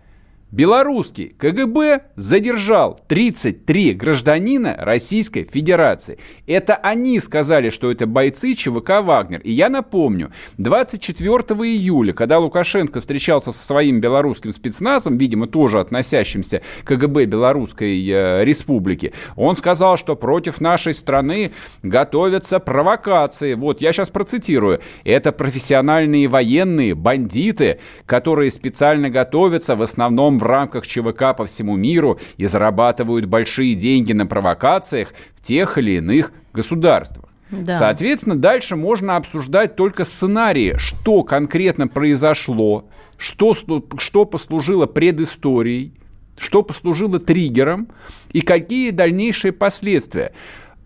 Белорусский 0.54 1.30
КГБ 1.30 2.02
задержал 2.16 3.00
33 3.08 3.94
гражданина 3.94 4.76
Российской 4.78 5.46
Федерации. 5.52 6.20
Это 6.46 6.76
они 6.76 7.20
сказали, 7.20 7.72
что 7.72 7.90
это 7.90 8.06
бойцы 8.06 8.54
ЧВК 8.54 9.02
«Вагнер». 9.02 9.42
И 9.42 9.52
я 9.52 9.70
напомню, 9.70 10.32
24 10.60 11.38
июля, 11.38 12.14
когда 12.14 12.38
Лукашенко 12.38 13.02
встречался 13.02 13.52
со 13.52 13.66
своим 13.66 14.00
белорусским 14.00 14.52
спецназом, 14.52 15.18
видимо, 15.18 15.48
тоже 15.48 15.80
относящимся 15.80 16.62
к 16.84 16.88
КГБ 16.88 17.26
Белорусской 17.26 18.08
э, 18.08 18.46
Республики, 18.46 19.12
он 19.36 19.56
сказал, 19.56 19.98
что 19.98 20.16
против 20.16 20.62
нашей 20.62 20.94
страны 20.94 21.52
готовятся 21.82 22.60
провокации. 22.60 23.56
Вот, 23.56 23.82
я 23.82 23.92
сейчас 23.92 24.10
процитирую. 24.10 24.82
Это 25.04 25.32
профессиональные 25.32 26.28
военные, 26.28 26.94
бандиты, 26.94 27.80
которые 28.06 28.52
специально 28.52 29.10
готовятся 29.10 29.76
в 29.76 29.82
основном 29.82 30.43
в 30.44 30.46
рамках 30.46 30.86
ЧВК 30.86 31.36
по 31.36 31.46
всему 31.46 31.76
миру 31.76 32.20
и 32.38 32.46
зарабатывают 32.46 33.26
большие 33.26 33.76
деньги 33.76 34.14
на 34.14 34.26
провокациях 34.26 35.14
в 35.36 35.42
тех 35.42 35.78
или 35.78 35.94
иных 35.94 36.34
государствах. 36.54 37.30
Да. 37.50 37.74
Соответственно, 37.74 38.36
дальше 38.36 38.76
можно 38.76 39.16
обсуждать 39.16 39.76
только 39.76 40.06
сценарии, 40.06 40.76
что 40.78 41.24
конкретно 41.24 41.88
произошло, 41.88 42.86
что, 43.18 43.56
что 43.98 44.26
послужило 44.26 44.86
предысторией, 44.86 45.94
что 46.38 46.64
послужило 46.64 47.20
триггером 47.20 47.90
и 48.32 48.42
какие 48.42 48.90
дальнейшие 48.90 49.52
последствия. 49.52 50.34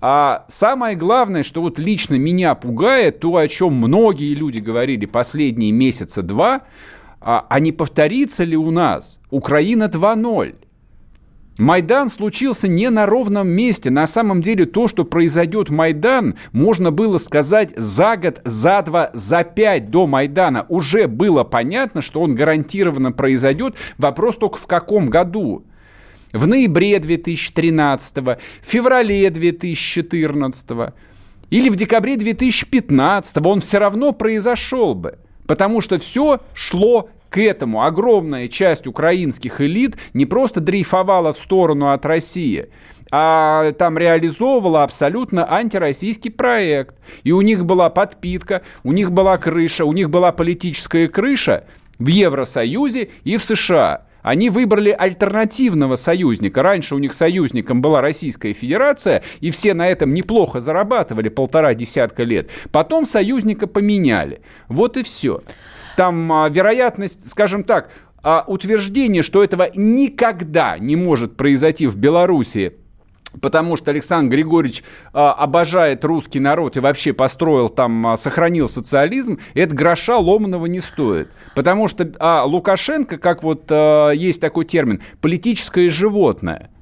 А 0.01 0.45
самое 0.49 0.95
главное, 0.95 1.41
что 1.41 1.61
вот 1.61 1.79
лично 1.79 2.15
меня 2.15 2.53
пугает, 2.53 3.21
то, 3.21 3.35
о 3.35 3.47
чем 3.47 3.73
многие 3.73 4.35
люди 4.35 4.59
говорили 4.59 5.05
последние 5.05 5.71
месяца 5.71 6.21
два– 6.21 6.61
а, 7.29 7.45
а 7.49 7.59
не 7.59 7.73
повторится 7.73 8.45
ли 8.45 8.55
у 8.55 8.71
нас 8.71 9.19
Украина 9.31 9.89
2.0? 9.93 10.55
Майдан 11.59 12.07
случился 12.07 12.69
не 12.69 12.89
на 12.89 13.05
ровном 13.05 13.49
месте. 13.49 13.89
На 13.89 14.07
самом 14.07 14.41
деле 14.41 14.65
то, 14.65 14.87
что 14.87 15.03
произойдет 15.03 15.69
Майдан, 15.69 16.35
можно 16.53 16.89
было 16.89 17.17
сказать 17.17 17.73
за 17.75 18.15
год, 18.15 18.39
за 18.45 18.81
два, 18.81 19.09
за 19.13 19.43
пять 19.43 19.89
до 19.89 20.07
Майдана. 20.07 20.65
Уже 20.69 21.09
было 21.09 21.43
понятно, 21.43 22.01
что 22.01 22.21
он 22.21 22.33
гарантированно 22.33 23.11
произойдет. 23.11 23.75
Вопрос 23.97 24.37
только 24.37 24.57
в 24.57 24.67
каком 24.67 25.09
году. 25.09 25.65
В 26.31 26.47
ноябре 26.47 26.97
2013, 26.97 28.17
в 28.19 28.37
феврале 28.61 29.29
2014 29.29 30.93
или 31.49 31.67
в 31.67 31.75
декабре 31.75 32.15
2015 32.15 33.45
он 33.45 33.59
все 33.59 33.79
равно 33.79 34.13
произошел 34.13 34.95
бы. 34.95 35.17
Потому 35.45 35.79
что 35.79 35.97
все 35.97 36.41
шло 36.53 37.09
к 37.29 37.37
этому. 37.39 37.83
Огромная 37.83 38.47
часть 38.47 38.87
украинских 38.87 39.61
элит 39.61 39.97
не 40.13 40.25
просто 40.25 40.59
дрейфовала 40.59 41.33
в 41.33 41.37
сторону 41.37 41.89
от 41.89 42.05
России, 42.05 42.69
а 43.11 43.71
там 43.73 43.97
реализовывала 43.97 44.83
абсолютно 44.83 45.51
антироссийский 45.51 46.31
проект. 46.31 46.95
И 47.23 47.31
у 47.31 47.41
них 47.41 47.65
была 47.65 47.89
подпитка, 47.89 48.61
у 48.83 48.91
них 48.91 49.11
была 49.11 49.37
крыша, 49.37 49.85
у 49.85 49.93
них 49.93 50.09
была 50.09 50.31
политическая 50.31 51.07
крыша 51.07 51.65
в 51.99 52.07
Евросоюзе 52.07 53.09
и 53.23 53.37
в 53.37 53.43
США. 53.43 54.07
Они 54.27 54.49
выбрали 54.49 54.89
альтернативного 54.89 55.95
союзника. 55.95 56.61
Раньше 56.61 56.95
у 56.95 56.97
них 56.97 57.13
союзником 57.13 57.81
была 57.81 58.01
Российская 58.01 58.51
Федерация, 58.51 59.23
и 59.39 59.51
все 59.51 59.73
на 59.73 59.87
этом 59.87 60.11
неплохо 60.11 60.59
зарабатывали 60.59 61.29
полтора 61.29 61.73
десятка 61.73 62.23
лет. 62.23 62.49
Потом 62.73 63.05
союзника 63.05 63.67
поменяли. 63.67 64.41
Вот 64.67 64.97
и 64.97 65.03
все. 65.03 65.41
Там 65.97 66.31
а, 66.31 66.47
вероятность, 66.47 67.27
скажем 67.27 67.63
так, 67.63 67.89
а, 68.21 68.43
утверждение, 68.45 69.23
что 69.23 69.43
этого 69.43 69.71
никогда 69.73 70.77
не 70.77 70.95
может 70.95 71.35
произойти 71.35 71.87
в 71.87 71.97
Беларуси, 71.97 72.75
потому 73.41 73.75
что 73.77 73.89
Александр 73.89 74.35
Григорьевич 74.35 74.83
а, 75.11 75.33
обожает 75.33 76.05
русский 76.05 76.39
народ 76.39 76.77
и 76.77 76.81
вообще 76.81 77.13
построил 77.13 77.67
там, 77.69 78.13
сохранил 78.15 78.69
социализм, 78.69 79.39
это 79.55 79.73
гроша 79.73 80.19
ломаного 80.19 80.67
не 80.67 80.81
стоит. 80.81 81.29
Потому 81.55 81.87
что 81.87 82.11
а, 82.19 82.43
Лукашенко, 82.43 83.17
как 83.17 83.41
вот 83.41 83.71
есть 83.71 84.39
такой 84.39 84.65
термин, 84.65 85.01
политическое 85.19 85.89
животное– 85.89 86.69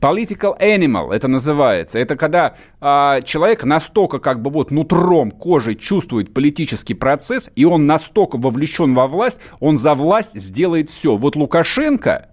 Political 0.00 0.60
animal 0.60 1.12
это 1.12 1.26
называется. 1.26 1.98
Это 1.98 2.16
когда 2.16 2.54
а, 2.80 3.20
человек 3.22 3.64
настолько 3.64 4.20
как 4.20 4.40
бы 4.42 4.50
вот 4.50 4.70
нутром, 4.70 5.32
кожей 5.32 5.74
чувствует 5.74 6.32
политический 6.32 6.94
процесс, 6.94 7.50
и 7.56 7.64
он 7.64 7.86
настолько 7.86 8.38
вовлечен 8.38 8.94
во 8.94 9.08
власть, 9.08 9.40
он 9.58 9.76
за 9.76 9.94
власть 9.94 10.38
сделает 10.38 10.88
все. 10.88 11.16
Вот 11.16 11.34
Лукашенко, 11.34 12.28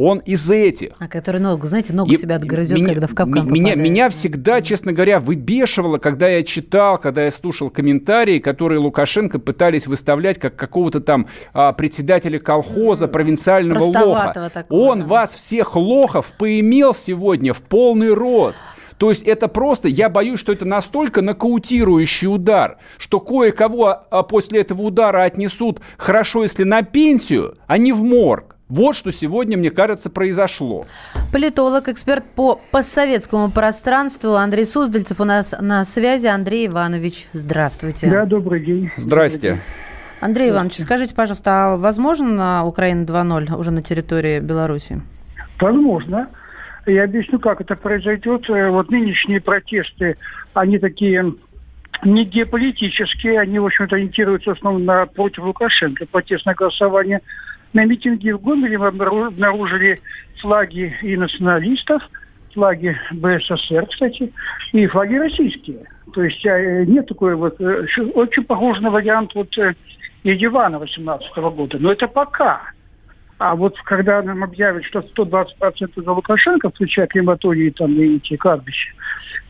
он 0.00 0.18
из 0.20 0.50
этих. 0.50 0.92
А 0.98 1.08
который 1.08 1.42
ногу, 1.42 1.66
знаете, 1.66 1.92
ногу 1.92 2.10
и 2.10 2.16
себя 2.16 2.36
отгрызет, 2.36 2.78
меня, 2.78 2.88
когда 2.88 3.06
в 3.06 3.14
капкан 3.14 3.52
меня, 3.52 3.74
меня 3.74 4.08
всегда, 4.08 4.62
честно 4.62 4.94
говоря, 4.94 5.18
выбешивало, 5.18 5.98
когда 5.98 6.26
я 6.26 6.42
читал, 6.42 6.96
когда 6.96 7.24
я 7.24 7.30
слушал 7.30 7.68
комментарии, 7.68 8.38
которые 8.38 8.78
Лукашенко 8.78 9.38
пытались 9.38 9.86
выставлять 9.86 10.38
как 10.38 10.56
какого-то 10.56 11.00
там 11.00 11.26
а, 11.52 11.74
председателя 11.74 12.38
колхоза, 12.38 13.08
провинциального 13.08 13.84
лоха. 13.84 14.50
Такого, 14.54 14.80
он 14.80 15.00
да. 15.00 15.06
вас 15.06 15.34
всех 15.34 15.76
лохов 15.76 16.32
поимел 16.38 16.94
сегодня 16.94 17.52
в 17.52 17.60
полный 17.60 18.14
рост. 18.14 18.62
То 18.96 19.10
есть 19.10 19.22
это 19.24 19.48
просто, 19.48 19.88
я 19.88 20.08
боюсь, 20.08 20.40
что 20.40 20.52
это 20.52 20.64
настолько 20.64 21.20
нокаутирующий 21.20 22.28
удар, 22.28 22.78
что 22.96 23.20
кое-кого 23.20 24.04
а, 24.10 24.22
после 24.22 24.60
этого 24.60 24.80
удара 24.80 25.24
отнесут 25.24 25.80
хорошо, 25.98 26.42
если 26.42 26.64
на 26.64 26.80
пенсию, 26.82 27.58
а 27.66 27.76
не 27.76 27.92
в 27.92 28.02
морг. 28.02 28.56
Вот 28.70 28.94
что 28.94 29.10
сегодня, 29.10 29.58
мне 29.58 29.72
кажется, 29.72 30.10
произошло. 30.10 30.84
Политолог, 31.32 31.88
эксперт 31.88 32.24
по 32.36 32.60
постсоветскому 32.70 33.50
пространству 33.50 34.34
Андрей 34.34 34.64
Суздальцев 34.64 35.20
у 35.20 35.24
нас 35.24 35.52
на 35.60 35.82
связи. 35.82 36.28
Андрей 36.28 36.68
Иванович, 36.68 37.26
здравствуйте. 37.32 38.08
Да, 38.08 38.24
добрый 38.24 38.64
день. 38.64 38.92
Здрасте. 38.96 39.58
Андрей 40.20 40.50
Иванович, 40.50 40.78
скажите, 40.82 41.16
пожалуйста, 41.16 41.50
а 41.50 41.76
возможно 41.76 42.64
Украина 42.64 43.04
2.0 43.04 43.58
уже 43.58 43.72
на 43.72 43.82
территории 43.82 44.38
Беларуси? 44.38 45.00
Возможно. 45.58 46.28
Я 46.86 47.04
объясню, 47.04 47.40
как 47.40 47.60
это 47.60 47.74
произойдет. 47.74 48.48
Э, 48.48 48.70
вот 48.70 48.88
нынешние 48.90 49.40
протесты, 49.40 50.16
они 50.54 50.78
такие 50.78 51.34
не 52.04 52.24
геополитические, 52.24 53.40
они, 53.40 53.58
в 53.58 53.66
общем-то, 53.66 53.96
ориентируются 53.96 54.50
в 54.50 54.58
основном 54.58 54.84
на 54.84 55.06
против 55.06 55.42
Лукашенко, 55.42 56.06
протестное 56.06 56.54
голосование– 56.54 57.20
на 57.72 57.84
митинге 57.84 58.34
в 58.34 58.42
Гомеле 58.42 58.78
мы 58.78 58.88
обнаружили 58.88 59.96
флаги 60.40 60.96
и 61.02 61.16
националистов, 61.16 62.02
флаги 62.52 62.96
БССР, 63.12 63.86
кстати, 63.86 64.32
и 64.72 64.86
флаги 64.86 65.14
российские. 65.14 65.84
То 66.12 66.24
есть 66.24 66.44
э, 66.44 66.84
нет 66.86 67.06
такой 67.06 67.36
вот, 67.36 67.60
э, 67.60 67.86
очень 68.14 68.44
похож 68.44 68.80
на 68.80 68.90
вариант 68.90 69.34
вот 69.34 69.56
э, 69.58 69.74
Еревана 70.24 70.78
18 70.80 71.36
года. 71.36 71.78
Но 71.78 71.92
это 71.92 72.08
пока. 72.08 72.60
А 73.38 73.54
вот 73.54 73.78
когда 73.84 74.20
нам 74.20 74.42
объявят, 74.42 74.84
что 74.84 74.98
120% 74.98 76.02
за 76.02 76.12
Лукашенко, 76.12 76.70
включая 76.70 77.06
крематории 77.06 77.70
там, 77.70 77.94
и 77.94 78.16
эти 78.16 78.36
кладбища, 78.36 78.92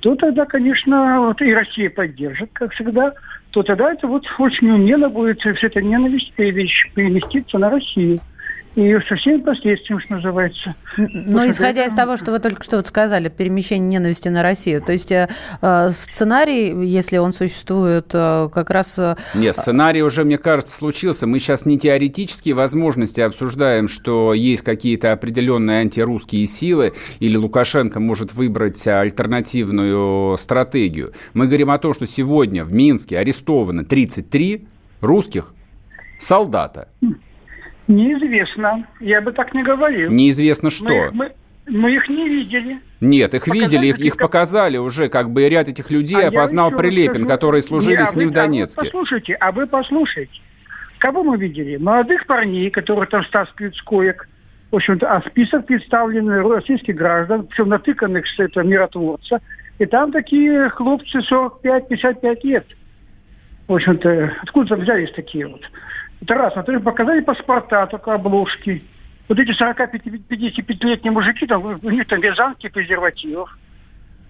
то 0.00 0.14
тогда, 0.14 0.44
конечно, 0.44 1.20
вот 1.22 1.40
и 1.40 1.52
Россия 1.52 1.90
поддержит, 1.90 2.50
как 2.52 2.72
всегда– 2.72 3.14
то 3.50 3.62
тогда 3.62 3.92
это 3.92 4.06
вот 4.06 4.24
очень 4.38 4.70
умело 4.70 5.08
будет 5.08 5.40
все 5.40 5.66
это 5.66 5.82
ненависть 5.82 6.32
переместиться 6.34 7.58
на 7.58 7.70
Россию 7.70 8.20
и 8.76 8.96
со 9.08 9.16
всеми 9.16 9.40
последствиями, 9.40 10.00
что 10.00 10.14
называется. 10.14 10.74
Но 10.96 11.48
исходя 11.48 11.84
из 11.84 11.94
того, 11.94 12.16
что 12.16 12.30
вы 12.30 12.38
только 12.38 12.62
что 12.62 12.76
вот 12.76 12.86
сказали, 12.86 13.28
перемещение 13.28 13.88
ненависти 13.88 14.28
на 14.28 14.42
Россию, 14.42 14.80
то 14.80 14.92
есть 14.92 15.10
э, 15.10 15.28
э 15.60 15.90
сценарий, 15.90 16.86
если 16.86 17.18
он 17.18 17.32
существует, 17.32 18.10
э, 18.12 18.48
как 18.52 18.70
раз... 18.70 18.96
Э, 18.98 19.16
Нет, 19.34 19.56
сценарий 19.56 20.02
уже, 20.02 20.24
мне 20.24 20.38
кажется, 20.38 20.72
случился. 20.72 21.26
Мы 21.26 21.40
сейчас 21.40 21.66
не 21.66 21.78
теоретические 21.78 22.54
возможности 22.54 23.20
обсуждаем, 23.20 23.88
что 23.88 24.34
есть 24.34 24.62
какие-то 24.62 25.12
определенные 25.12 25.80
антирусские 25.80 26.46
силы, 26.46 26.92
или 27.18 27.36
Лукашенко 27.36 27.98
может 27.98 28.32
выбрать 28.32 28.86
альтернативную 28.86 30.36
стратегию. 30.36 31.12
Мы 31.34 31.46
говорим 31.46 31.70
о 31.70 31.78
том, 31.78 31.92
что 31.92 32.06
сегодня 32.06 32.64
в 32.64 32.72
Минске 32.72 33.18
арестовано 33.18 33.84
33 33.84 34.68
русских 35.00 35.54
солдата. 36.20 36.88
Неизвестно. 37.90 38.86
Я 39.00 39.20
бы 39.20 39.32
так 39.32 39.52
не 39.52 39.64
говорил. 39.64 40.12
Неизвестно 40.12 40.70
что. 40.70 40.88
Мы, 40.88 41.10
мы, 41.12 41.32
мы 41.66 41.94
их 41.94 42.08
не 42.08 42.28
видели. 42.28 42.78
Нет, 43.00 43.34
их 43.34 43.44
показали 43.44 43.64
видели, 43.64 43.86
их, 43.86 43.98
их 43.98 44.16
показали 44.16 44.76
уже, 44.76 45.08
как 45.08 45.30
бы 45.30 45.48
ряд 45.48 45.68
этих 45.68 45.90
людей 45.90 46.22
а 46.22 46.28
опознал 46.28 46.70
Прилепин, 46.70 47.14
скажу, 47.14 47.28
которые 47.28 47.62
служили 47.62 47.96
не, 47.96 48.02
а 48.02 48.06
с 48.06 48.14
ним 48.14 48.28
в 48.28 48.32
Донецке. 48.32 48.80
А 48.80 48.84
вы 48.84 48.90
послушайте, 48.90 49.34
а 49.34 49.52
вы 49.52 49.66
послушайте. 49.66 50.40
Кого 50.98 51.24
мы 51.24 51.36
видели? 51.36 51.78
Молодых 51.78 52.26
парней, 52.26 52.70
которые 52.70 53.08
там 53.08 53.24
стаскивают 53.24 53.74
с 53.74 53.82
коек. 53.82 54.28
В 54.70 54.76
общем-то, 54.76 55.10
а 55.12 55.20
список 55.28 55.66
представлен 55.66 56.28
российских 56.28 56.94
граждан, 56.94 57.48
причем 57.48 57.70
натыканных 57.70 58.24
с 58.28 58.38
этого 58.38 58.64
миротворца. 58.64 59.40
И 59.80 59.86
там 59.86 60.12
такие 60.12 60.68
хлопцы 60.68 61.18
45-55 61.18 62.38
лет. 62.44 62.66
В 63.66 63.74
общем-то, 63.74 64.34
откуда 64.42 64.76
взялись 64.76 65.10
такие 65.12 65.48
вот? 65.48 65.62
Это 66.20 66.34
раз. 66.34 66.54
Во-вторых, 66.54 66.84
показали 66.84 67.20
паспорта, 67.20 67.86
только 67.86 68.14
обложки. 68.14 68.82
Вот 69.28 69.38
эти 69.38 69.50
45-55-летние 69.50 71.12
мужики, 71.12 71.46
там, 71.46 71.64
у 71.64 71.90
них 71.90 72.06
там 72.08 72.20
вязанки 72.20 72.68
презервативов. 72.68 73.56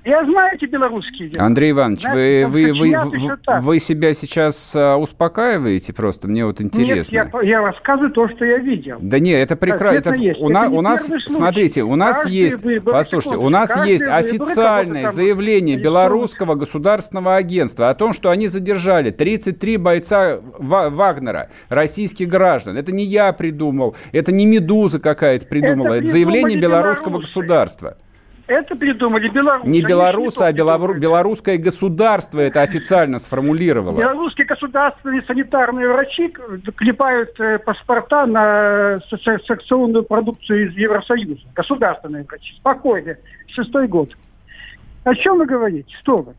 Я 0.05 0.25
знаю 0.25 0.57
эти 0.57 0.65
белорусские 0.65 1.29
дела. 1.29 1.45
Андрей 1.45 1.73
Иванович, 1.73 2.03
Знаете, 2.03 2.47
вы, 2.47 2.73
вы, 2.73 2.97
вы, 2.97 3.61
вы, 3.61 3.79
себя 3.79 4.15
сейчас 4.15 4.75
а, 4.75 4.97
успокаиваете 4.97 5.93
просто? 5.93 6.27
Мне 6.27 6.47
вот 6.47 6.61
интересно. 6.61 7.15
Нет, 7.15 7.29
я, 7.33 7.41
я 7.43 7.63
рассказываю 7.63 8.11
то, 8.11 8.29
что 8.29 8.45
я 8.45 8.59
видел. 8.59 8.97
Да 9.01 9.19
нет, 9.19 9.39
это 9.39 9.57
прекрасно. 9.57 9.99
Это, 9.99 10.15
у, 10.41 10.49
на, 10.49 10.69
у 10.69 10.81
нас, 10.81 11.11
смотрите, 11.27 11.83
у 11.83 11.97
нас 11.97 12.23
каждый 12.23 12.33
есть, 12.33 12.63
выбор, 12.63 12.95
послушайте, 12.95 13.37
у 13.37 13.49
нас 13.51 13.77
есть 13.87 14.05
официальное 14.07 15.09
заявление 15.09 15.77
белорусского 15.77 16.55
государственного 16.55 17.37
агентства 17.37 17.91
о 17.91 17.95
том, 17.95 18.15
что 18.15 18.31
они 18.31 18.49
задержали 18.49 19.11
33 19.11 19.77
бойца 19.77 20.41
Вагнера, 20.59 21.51
российских 21.69 22.29
граждан. 22.29 22.79
Это 22.79 22.93
не 22.93 23.05
я 23.05 23.33
придумал, 23.33 23.97
это 24.13 24.33
не 24.33 24.47
«Медуза» 24.47 24.99
какая-то 24.99 25.47
придумала, 25.47 25.95
это, 25.95 26.05
это 26.05 26.13
заявление 26.13 26.59
белорусского 26.59 27.11
белорусы. 27.11 27.27
государства. 27.27 27.97
Это 28.51 28.75
придумали 28.75 29.29
белорусы. 29.29 29.69
Не 29.69 29.81
белорусы, 29.81 30.43
а 30.43 30.53
белору... 30.53 30.95
белорусское 30.95 31.57
государство 31.57 32.41
это 32.41 32.63
официально 32.63 33.21
сформулировало. 33.21 33.97
Белорусские 33.97 34.45
государственные 34.45 35.23
санитарные 35.23 35.87
врачи 35.87 36.35
клепают 36.75 37.39
э, 37.39 37.61
паспорта 37.61 38.27
на 38.27 38.99
секционную 39.09 40.03
продукцию 40.03 40.67
из 40.67 40.77
Евросоюза. 40.77 41.43
Государственные 41.55 42.25
врачи. 42.25 42.57
Спокойно. 42.57 43.15
Шестой 43.47 43.87
год. 43.87 44.17
О 45.05 45.15
чем 45.15 45.39
вы 45.39 45.47
говорите? 45.47 45.95
Что 45.99 46.17
вы? 46.17 46.35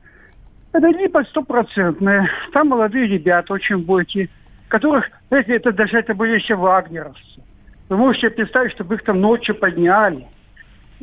Это 0.73 0.87
липа 0.87 1.23
стопроцентная. 1.29 2.29
Там 2.51 2.67
молодые 2.67 3.07
ребята 3.07 3.53
очень 3.53 3.77
бойкие, 3.77 4.27
которых, 4.67 5.09
знаете, 5.29 5.53
это 5.53 5.71
даже 5.71 5.97
это 5.97 6.13
были 6.13 6.35
еще 6.35 6.55
вагнеровцы. 6.55 7.41
Вы 7.87 7.95
можете 7.95 8.31
представить, 8.31 8.73
чтобы 8.73 8.95
их 8.95 9.03
там 9.05 9.21
ночью 9.21 9.55
подняли– 9.55 10.27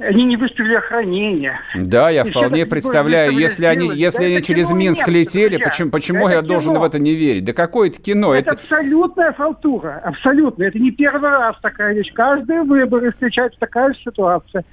они 0.01 0.25
не 0.25 0.37
выставили 0.37 0.75
охранение. 0.75 1.61
Да, 1.75 2.11
я 2.11 2.23
и 2.23 2.31
вполне 2.31 2.67
представляю, 2.67 3.33
если 3.33 3.65
они, 3.65 3.91
если 3.95 4.25
они 4.25 4.43
через 4.43 4.71
Минск 4.71 5.07
летели, 5.09 5.57
друзья. 5.57 5.67
почему, 5.67 5.91
почему 5.91 6.29
я 6.29 6.39
кино. 6.39 6.49
должен 6.49 6.79
в 6.79 6.83
это 6.83 6.99
не 6.99 7.15
верить? 7.15 7.45
Да 7.45 7.53
какое 7.53 7.89
это 7.89 8.01
кино? 8.01 8.35
Это, 8.35 8.53
это 8.53 8.63
абсолютная 8.63 9.33
фалтура, 9.33 10.01
абсолютно. 10.05 10.65
Это 10.65 10.79
не 10.79 10.91
первый 10.91 11.31
раз 11.31 11.57
такая 11.61 11.95
вещь. 11.95 12.13
Каждые 12.13 12.63
выборы 12.63 13.13
встречается 13.13 13.59
такая 13.59 13.93
же 13.93 14.01
ситуация. 14.01 14.65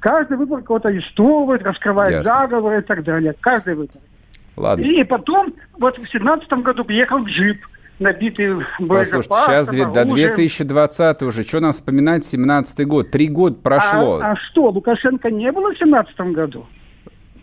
Каждый 0.00 0.36
выбор 0.36 0.62
кого-то 0.62 0.88
арестовывает, 0.88 1.62
раскрывает 1.62 2.14
Ясно. 2.16 2.30
заговоры 2.30 2.78
и 2.78 2.82
так 2.82 3.04
далее. 3.04 3.34
Каждый 3.40 3.74
выбор. 3.74 4.00
Ладно. 4.56 4.82
И 4.82 5.04
потом, 5.04 5.54
вот 5.78 5.98
в 5.98 6.10
семнадцатом 6.10 6.62
году 6.62 6.84
приехал 6.84 7.22
джип 7.24 7.58
набитые 7.98 8.66
боезапасом. 8.78 9.22
Послушайте, 9.28 9.72
сейчас 9.72 9.92
до 9.92 10.04
2020 10.04 11.22
уже, 11.22 11.42
что 11.42 11.60
нам 11.60 11.72
вспоминать 11.72 12.24
17 12.24 12.86
год? 12.86 13.10
Три 13.10 13.28
года 13.28 13.56
прошло. 13.56 14.20
А, 14.22 14.32
а 14.32 14.36
что, 14.36 14.70
Лукашенко 14.70 15.30
не 15.30 15.50
было 15.52 15.72
в 15.72 15.78
17 15.78 16.14
году? 16.32 16.66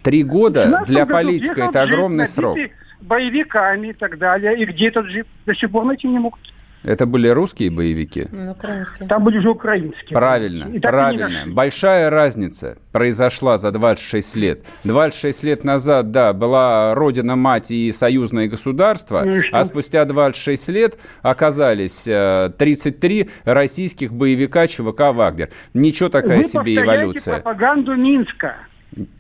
Три 0.04 0.24
года 0.24 0.84
для 0.86 1.06
политика– 1.06 1.62
это 1.70 1.82
огромный 1.82 2.28
срок. 2.28 2.58
боевиками 3.02 3.88
и 3.88 3.94
так 3.94 4.18
далее. 4.18 4.58
И 4.60 4.66
где 4.66 4.88
этот 4.88 5.06
джип 5.08 5.28
до 5.46 5.56
сих 5.56 5.72
пор 5.72 5.86
найти 5.86 6.08
не 6.08 6.20
могут. 6.20 6.40
Это 6.84 7.06
были 7.06 7.28
русские 7.28 7.72
боевики? 7.72 8.28
Ну, 8.32 8.52
украинские. 8.52 9.08
Там 9.10 9.24
были 9.24 9.40
уже 9.40 9.50
украинские. 9.50 10.18
Правильно, 10.18 10.66
и 10.66 10.80
правильно. 10.80 11.44
Большая 11.48 12.10
разница 12.10 12.78
произошла 12.92 13.58
за 13.58 13.72
26 13.72 14.36
лет. 14.38 14.66
26 14.86 15.44
лет 15.44 15.64
назад, 15.64 16.12
да, 16.12 16.34
была 16.34 16.96
Родина-мать 16.96 17.72
и 17.72 17.92
союзное 17.92 18.48
государство, 18.48 19.24
ну 19.26 19.42
а 19.52 19.64
спустя 19.64 20.06
26 20.06 20.70
лет 20.70 20.98
оказались 21.22 22.04
33 22.04 23.22
э, 23.22 23.54
российских 23.54 24.14
боевика 24.14 24.68
ЧВК 24.68 25.14
«Вагнер». 25.14 25.50
Ничего 25.74 26.10
такая 26.10 26.38
Вы 26.38 26.44
себе 26.46 26.76
эволюция. 26.76 27.36
пропаганду 27.36 27.96
Минска. 27.96 28.56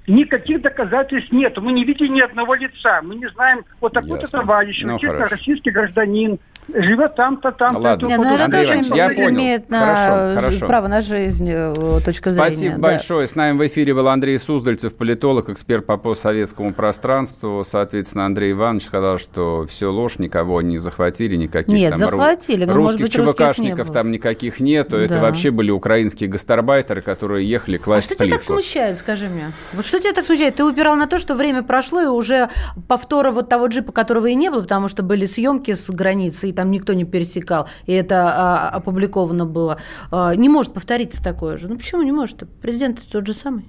Никаких 0.08 0.62
доказательств 0.62 1.32
нет. 1.32 1.58
Мы 1.58 1.72
не 1.72 1.84
видели 1.84 2.08
ни 2.08 2.22
одного 2.22 2.56
лица. 2.56 3.02
Мы 3.04 3.16
не 3.16 3.30
знаем, 3.30 3.64
вот 3.80 3.94
такой-то 3.94 4.30
товарищ, 4.30 4.82
ну, 4.84 4.98
российский 5.02 5.70
гражданин, 5.70 6.40
живет 6.74 7.16
там-то, 7.16 7.52
там-то. 7.52 7.80
Ладно, 7.80 8.08
Не, 8.08 8.18
ну, 8.18 8.36
это 8.36 8.52
тоже 8.52 8.82
я 8.96 9.14
имеет 9.14 9.70
на, 9.70 9.80
хорошо, 9.80 10.42
хорошо. 10.42 10.68
право 10.68 10.88
на 10.88 11.02
жизнь, 11.02 11.50
э, 11.50 11.74
точка 12.04 12.30
зрения. 12.30 12.52
Спасибо 12.52 12.76
да. 12.76 12.80
большое. 12.80 13.28
С 13.28 13.36
нами 13.36 13.58
в 13.58 13.68
эфире 13.68 13.94
был 13.94 14.08
Андрей 14.08 14.38
Суздальцев, 14.40 14.96
политолог, 14.96 15.50
эксперт 15.50 15.86
по 15.86 15.98
постсоветскому 15.98 16.74
пространству. 16.74 17.64
Соответственно, 17.66 18.26
Андрей 18.26 18.52
Иванович 18.52 18.86
сказал, 18.86 19.18
что 19.18 19.66
все 19.68 19.92
ложь, 19.92 20.20
никого 20.20 20.62
не 20.62 20.78
захватили, 20.78 21.36
никаких 21.36 21.74
нет, 21.74 21.92
там 21.92 22.00
захватили, 22.00 22.66
но, 22.66 22.74
русских 22.74 23.06
быть, 23.06 23.14
ЧВКшников 23.14 23.88
не 23.88 23.94
там 23.94 24.12
никаких 24.12 24.60
нету. 24.60 24.92
Да. 24.92 25.04
Это 25.04 25.20
вообще 25.20 25.52
были 25.52 25.72
украинские 25.72 26.30
гастарбайтеры, 26.30 27.02
которые 27.02 27.50
ехали 27.50 27.78
класть 27.78 28.12
А 28.12 28.14
что 28.16 28.24
тебя 28.26 28.36
так 28.36 28.44
смущает, 28.44 28.98
скажи 28.98 29.28
мне? 29.28 29.52
Вот 29.74 29.86
что 29.86 30.00
тебя 30.00 30.14
так 30.14 30.26
смущает? 30.26 30.56
Ты 30.56 30.64
упирал 30.64 30.96
на 30.96 31.08
то, 31.08 31.20
что 31.20 31.36
время 31.36 31.64
прошло, 31.64 32.02
и 32.02 32.08
уже 32.08 32.50
повтора 32.88 33.32
вот 33.32 33.50
того 33.50 33.68
джипа, 33.68 33.92
которого 33.92 34.28
и 34.28 34.36
не 34.36 34.50
было, 34.50 34.62
потому 34.62 34.88
что 34.88 35.04
были 35.04 35.26
съемки 35.26 35.74
с 35.74 35.90
границы, 35.90 36.50
и 36.50 36.54
там 36.60 36.72
никто 36.72 36.92
не 36.92 37.06
пересекал 37.06 37.70
и 37.86 37.94
это 37.94 38.34
а, 38.36 38.70
опубликовано 38.70 39.46
было, 39.46 39.80
а, 40.12 40.36
не 40.36 40.50
может 40.50 40.74
повториться 40.74 41.24
такое 41.24 41.56
же. 41.56 41.70
Ну 41.70 41.78
почему 41.78 42.02
не 42.02 42.12
может? 42.12 42.44
Президент 42.62 43.02
тот 43.10 43.26
же 43.26 43.34
самый. 43.34 43.66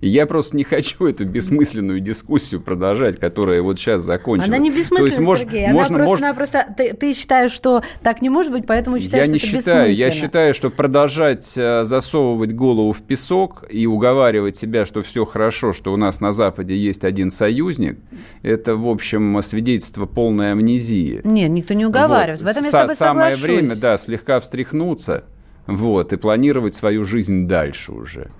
Я 0.00 0.26
просто 0.26 0.56
не 0.56 0.64
хочу 0.64 1.06
эту 1.06 1.24
бессмысленную 1.24 2.00
дискуссию 2.00 2.60
продолжать, 2.60 3.18
которая 3.18 3.62
вот 3.62 3.78
сейчас 3.78 4.02
закончена. 4.02 4.56
Она 4.56 4.58
не 4.58 4.70
бессмысленная, 4.70 5.36
Сергей. 5.36 5.64
Она 5.66 5.74
можно, 5.74 5.96
просто, 5.96 6.10
можно... 6.10 6.34
просто 6.34 6.74
ты, 6.76 6.94
ты 6.94 7.14
считаешь, 7.14 7.52
что 7.52 7.82
так 8.02 8.22
не 8.22 8.30
может 8.30 8.52
быть, 8.52 8.66
поэтому 8.66 8.98
считаешь, 8.98 9.28
я 9.28 9.38
что 9.38 9.46
не 9.46 9.52
это 9.52 9.58
считаю. 9.58 9.94
Я 9.94 10.10
считаю, 10.10 10.54
что 10.54 10.70
продолжать 10.70 11.52
э, 11.56 11.84
засовывать 11.84 12.52
голову 12.52 12.92
в 12.92 13.02
песок 13.02 13.64
и 13.70 13.86
уговаривать 13.86 14.56
себя, 14.56 14.86
что 14.86 15.02
все 15.02 15.24
хорошо, 15.24 15.72
что 15.72 15.92
у 15.92 15.96
нас 15.96 16.20
на 16.20 16.32
Западе 16.32 16.76
есть 16.76 17.04
один 17.04 17.30
союзник, 17.30 17.98
это, 18.42 18.76
в 18.76 18.88
общем, 18.88 19.40
свидетельство 19.42 20.06
полной 20.06 20.52
амнезии. 20.52 21.20
Нет, 21.24 21.50
никто 21.50 21.74
не 21.74 21.86
уговаривает. 21.86 22.40
Вот. 22.40 22.48
В 22.48 22.50
этом 22.50 22.64
я 22.64 22.68
с 22.68 22.72
тобой 22.72 22.96
Самое 22.96 23.36
время, 23.36 23.76
да, 23.76 23.96
слегка 23.96 24.40
встряхнуться 24.40 25.24
вот, 25.68 26.12
и 26.12 26.16
планировать 26.16 26.74
свою 26.74 27.04
жизнь 27.04 27.46
дальше 27.46 27.92
уже. 27.92 28.30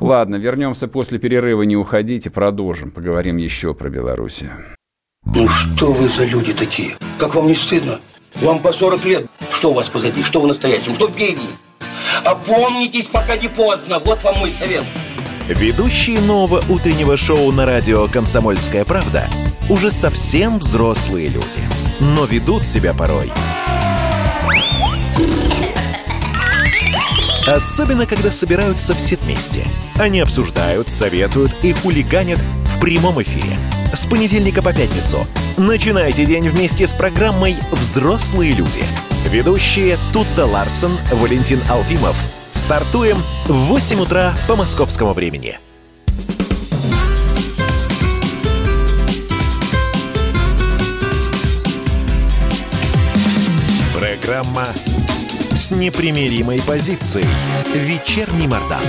Ладно, 0.00 0.36
вернемся 0.36 0.86
после 0.86 1.18
перерыва, 1.18 1.62
не 1.62 1.76
уходите, 1.76 2.30
продолжим, 2.30 2.90
поговорим 2.90 3.36
еще 3.36 3.74
про 3.74 3.88
Белоруссию. 3.88 4.50
Ну 5.24 5.48
что 5.48 5.92
вы 5.92 6.08
за 6.08 6.24
люди 6.24 6.54
такие? 6.54 6.96
Как 7.18 7.34
вам 7.34 7.48
не 7.48 7.54
стыдно? 7.54 8.00
Вам 8.36 8.60
по 8.60 8.72
40 8.72 9.04
лет. 9.06 9.26
Что 9.50 9.70
у 9.70 9.74
вас 9.74 9.88
позади? 9.88 10.22
Что 10.22 10.40
вы 10.40 10.48
настоящем? 10.48 10.94
Что 10.94 11.08
впереди? 11.08 11.48
Опомнитесь, 12.24 13.06
пока 13.06 13.36
не 13.36 13.48
поздно. 13.48 13.98
Вот 13.98 14.22
вам 14.22 14.38
мой 14.38 14.52
совет. 14.52 14.84
Ведущие 15.48 16.20
нового 16.20 16.62
утреннего 16.68 17.16
шоу 17.16 17.50
на 17.52 17.66
радио 17.66 18.06
«Комсомольская 18.06 18.84
правда» 18.84 19.24
уже 19.68 19.90
совсем 19.90 20.58
взрослые 20.58 21.28
люди. 21.28 21.60
Но 22.00 22.24
ведут 22.26 22.64
себя 22.64 22.94
порой 22.94 23.30
Особенно, 27.48 28.04
когда 28.04 28.30
собираются 28.30 28.94
все 28.94 29.16
вместе. 29.16 29.64
Они 29.98 30.20
обсуждают, 30.20 30.90
советуют 30.90 31.56
и 31.62 31.72
хулиганят 31.72 32.38
в 32.66 32.78
прямом 32.78 33.22
эфире. 33.22 33.58
С 33.94 34.04
понедельника 34.04 34.60
по 34.60 34.74
пятницу. 34.74 35.26
Начинайте 35.56 36.26
день 36.26 36.46
вместе 36.50 36.86
с 36.86 36.92
программой 36.92 37.56
«Взрослые 37.72 38.52
люди». 38.52 38.84
Ведущие 39.30 39.96
Тутта 40.12 40.44
Ларсон, 40.44 40.92
Валентин 41.10 41.62
Алфимов. 41.70 42.16
Стартуем 42.52 43.22
в 43.46 43.54
8 43.54 44.00
утра 44.00 44.34
по 44.46 44.54
московскому 44.54 45.14
времени. 45.14 45.58
Программа 53.98 54.66
с 55.68 55.70
непримиримой 55.70 56.62
позицией. 56.66 57.26
Вечерний 57.74 58.48
Мордан. 58.48 58.80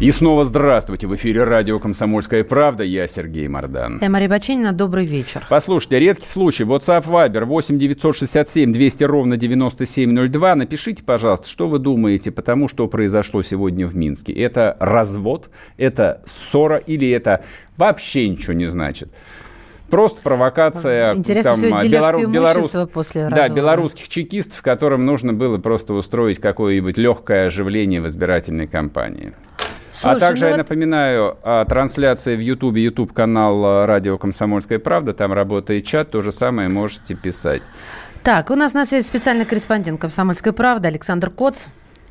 И 0.00 0.10
снова 0.10 0.46
здравствуйте. 0.46 1.06
В 1.06 1.14
эфире 1.14 1.44
радио 1.44 1.78
«Комсомольская 1.78 2.42
правда». 2.42 2.84
Я 2.84 3.06
Сергей 3.06 3.48
Мордан. 3.48 3.98
Я 4.00 4.08
Мария 4.08 4.30
Баченина. 4.30 4.72
Добрый 4.72 5.04
вечер. 5.04 5.46
Послушайте, 5.50 5.98
редкий 5.98 6.24
случай. 6.24 6.64
WhatsApp 6.64 7.04
Viber 7.04 7.44
8 7.44 7.78
967 7.78 8.72
200 8.72 9.04
ровно 9.04 9.36
9702. 9.36 10.54
Напишите, 10.54 11.04
пожалуйста, 11.04 11.46
что 11.46 11.68
вы 11.68 11.78
думаете 11.78 12.30
по 12.30 12.40
тому, 12.40 12.68
что 12.68 12.88
произошло 12.88 13.42
сегодня 13.42 13.86
в 13.86 13.94
Минске. 13.94 14.32
Это 14.32 14.78
развод, 14.80 15.50
это 15.76 16.22
ссора 16.24 16.78
или 16.78 17.10
это 17.10 17.44
вообще 17.76 18.26
ничего 18.26 18.54
не 18.54 18.64
значит? 18.64 19.10
Просто 19.90 20.20
провокация 20.22 21.14
Интересно, 21.14 21.52
там, 21.52 21.60
все 21.60 21.88
белору, 21.88 22.26
белорус, 22.26 22.70
после 22.92 23.28
Да, 23.28 23.48
белорусских 23.48 24.08
чекистов, 24.08 24.62
которым 24.62 25.04
нужно 25.04 25.32
было 25.32 25.58
просто 25.58 25.94
устроить 25.94 26.40
какое-нибудь 26.40 26.98
легкое 26.98 27.46
оживление 27.46 28.00
в 28.00 28.08
избирательной 28.08 28.66
кампании. 28.66 29.32
Слушай, 29.92 30.16
а 30.16 30.18
также 30.18 30.42
ну 30.42 30.48
я 30.48 30.56
вот... 30.56 30.58
напоминаю 30.58 31.38
о 31.42 31.64
трансляции 31.64 32.36
в 32.36 32.40
Ютубе, 32.40 32.84
Ютуб 32.84 33.12
канал 33.12 33.86
Радио 33.86 34.18
Комсомольская 34.18 34.78
правда, 34.78 35.14
там 35.14 35.32
работает 35.32 35.86
чат, 35.86 36.10
то 36.10 36.20
же 36.20 36.32
самое 36.32 36.68
можете 36.68 37.14
писать. 37.14 37.62
Так, 38.22 38.50
у 38.50 38.56
нас 38.56 38.74
на 38.74 38.84
связи 38.84 39.06
специальный 39.06 39.44
корреспондент 39.44 40.00
«Комсомольской 40.00 40.52
правды» 40.52 40.88
Александр 40.88 41.30
Коц. 41.30 41.66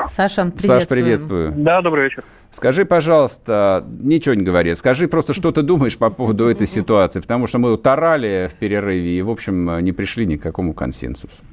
Саша, 0.08 0.44
приветствую. 0.44 0.80
Саш, 0.80 0.88
приветствую. 0.88 1.54
Да, 1.56 1.82
добрый 1.82 2.06
вечер. 2.06 2.24
Скажи, 2.52 2.86
пожалуйста, 2.86 3.86
ничего 4.00 4.36
не 4.36 4.44
говори, 4.44 4.76
скажи 4.76 5.08
просто, 5.08 5.34
что 5.34 5.52
ты 5.52 5.62
думаешь 5.62 5.98
по 5.98 6.10
поводу 6.10 6.48
этой 6.48 6.68
ситуации, 6.68 7.20
потому 7.20 7.48
что 7.48 7.60
мы 7.60 7.78
тарали 7.78 8.50
в 8.50 8.56
перерыве 8.58 9.18
и, 9.18 9.22
в 9.22 9.30
общем, 9.30 9.80
не 9.80 9.92
пришли 9.92 10.26
ни 10.26 10.38
к 10.38 10.42
какому 10.42 10.74
консенсусу. 10.74 11.44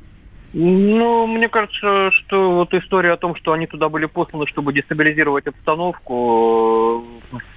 Ну, 0.55 1.27
мне 1.27 1.49
кажется, 1.49 2.11
что 2.13 2.53
вот 2.53 2.75
история 2.75 3.13
о 3.13 3.17
том, 3.17 3.35
что 3.37 3.53
они 3.53 3.67
туда 3.67 3.89
были 3.89 4.07
посланы, 4.07 4.47
чтобы 4.47 4.73
дестабилизировать 4.73 5.47
обстановку 5.47 7.05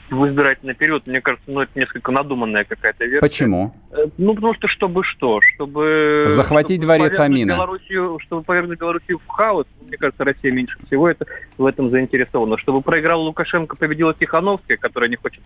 в 0.09 0.27
избирательный 0.27 0.73
период, 0.73 1.07
мне 1.07 1.21
кажется, 1.21 1.49
ну, 1.49 1.61
это 1.61 1.71
несколько 1.75 2.11
надуманная 2.11 2.63
какая-то 2.63 3.05
версия. 3.05 3.21
Почему? 3.21 3.73
Э, 3.91 4.05
ну, 4.17 4.35
потому 4.35 4.53
что 4.53 4.67
чтобы 4.67 5.03
что? 5.03 5.39
Чтобы... 5.41 6.25
Захватить 6.27 6.81
чтобы 6.81 6.95
дворец 6.97 7.19
Амина. 7.19 7.53
Белоруссию, 7.53 8.19
чтобы 8.19 8.43
повернуть 8.43 8.79
Белоруссию 8.79 9.19
в 9.19 9.27
хаос, 9.27 9.65
мне 9.81 9.97
кажется, 9.97 10.23
Россия 10.23 10.51
меньше 10.51 10.77
всего 10.85 11.09
это, 11.09 11.25
в 11.57 11.65
этом 11.65 11.89
заинтересована. 11.89 12.57
Чтобы 12.57 12.81
проиграл 12.81 13.21
Лукашенко, 13.23 13.75
победила 13.75 14.13
Тихановская, 14.13 14.77
которая 14.77 15.09
не 15.09 15.15
хочет 15.15 15.41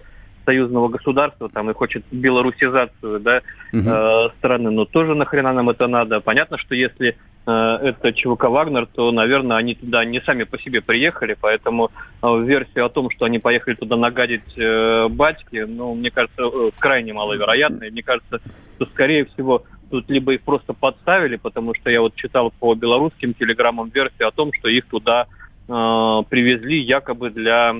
союзного 0.45 0.87
государства 0.87 1.47
там 1.49 1.69
и 1.69 1.73
хочет 1.73 2.03
белорусизацию 2.11 3.19
да, 3.19 3.41
угу. 3.71 3.83
э, 3.87 4.29
страны, 4.39 4.71
но 4.71 4.85
тоже 4.85 5.13
нахрена 5.13 5.53
нам 5.53 5.69
это 5.69 5.87
надо? 5.87 6.21
Понятно, 6.21 6.57
что 6.57 6.75
если 6.75 7.17
Э, 7.49 7.79
это 7.81 8.13
ЧВК 8.13 8.43
«Вагнер», 8.43 8.85
то, 8.85 9.11
наверное, 9.11 9.57
они 9.57 9.73
туда 9.73 10.05
не 10.05 10.21
сами 10.21 10.43
по 10.43 10.59
себе 10.59 10.81
приехали, 10.81 11.35
поэтому 11.39 11.89
э, 12.21 12.43
версию 12.43 12.85
о 12.85 12.89
том, 12.89 13.09
что 13.09 13.25
они 13.25 13.39
поехали 13.39 13.73
туда 13.73 13.95
нагадить 13.95 14.55
э, 14.55 15.07
батьки, 15.09 15.65
ну, 15.67 15.95
мне 15.95 16.11
кажется, 16.11 16.43
крайне 16.77 17.13
маловероятно. 17.13 17.89
мне 17.89 18.03
кажется, 18.03 18.39
что, 18.75 18.85
скорее 18.85 19.25
всего, 19.25 19.63
тут 19.89 20.09
либо 20.09 20.33
их 20.33 20.41
просто 20.41 20.73
подставили, 20.73 21.37
потому 21.37 21.73
что 21.73 21.89
я 21.89 22.01
вот 22.01 22.13
читал 22.15 22.53
по 22.59 22.75
белорусским 22.75 23.33
телеграммам 23.33 23.89
версию 23.89 24.27
о 24.27 24.31
том, 24.31 24.53
что 24.53 24.67
их 24.67 24.85
туда 24.85 25.25
э, 25.67 25.71
привезли 26.29 26.79
якобы 26.79 27.31
для 27.31 27.75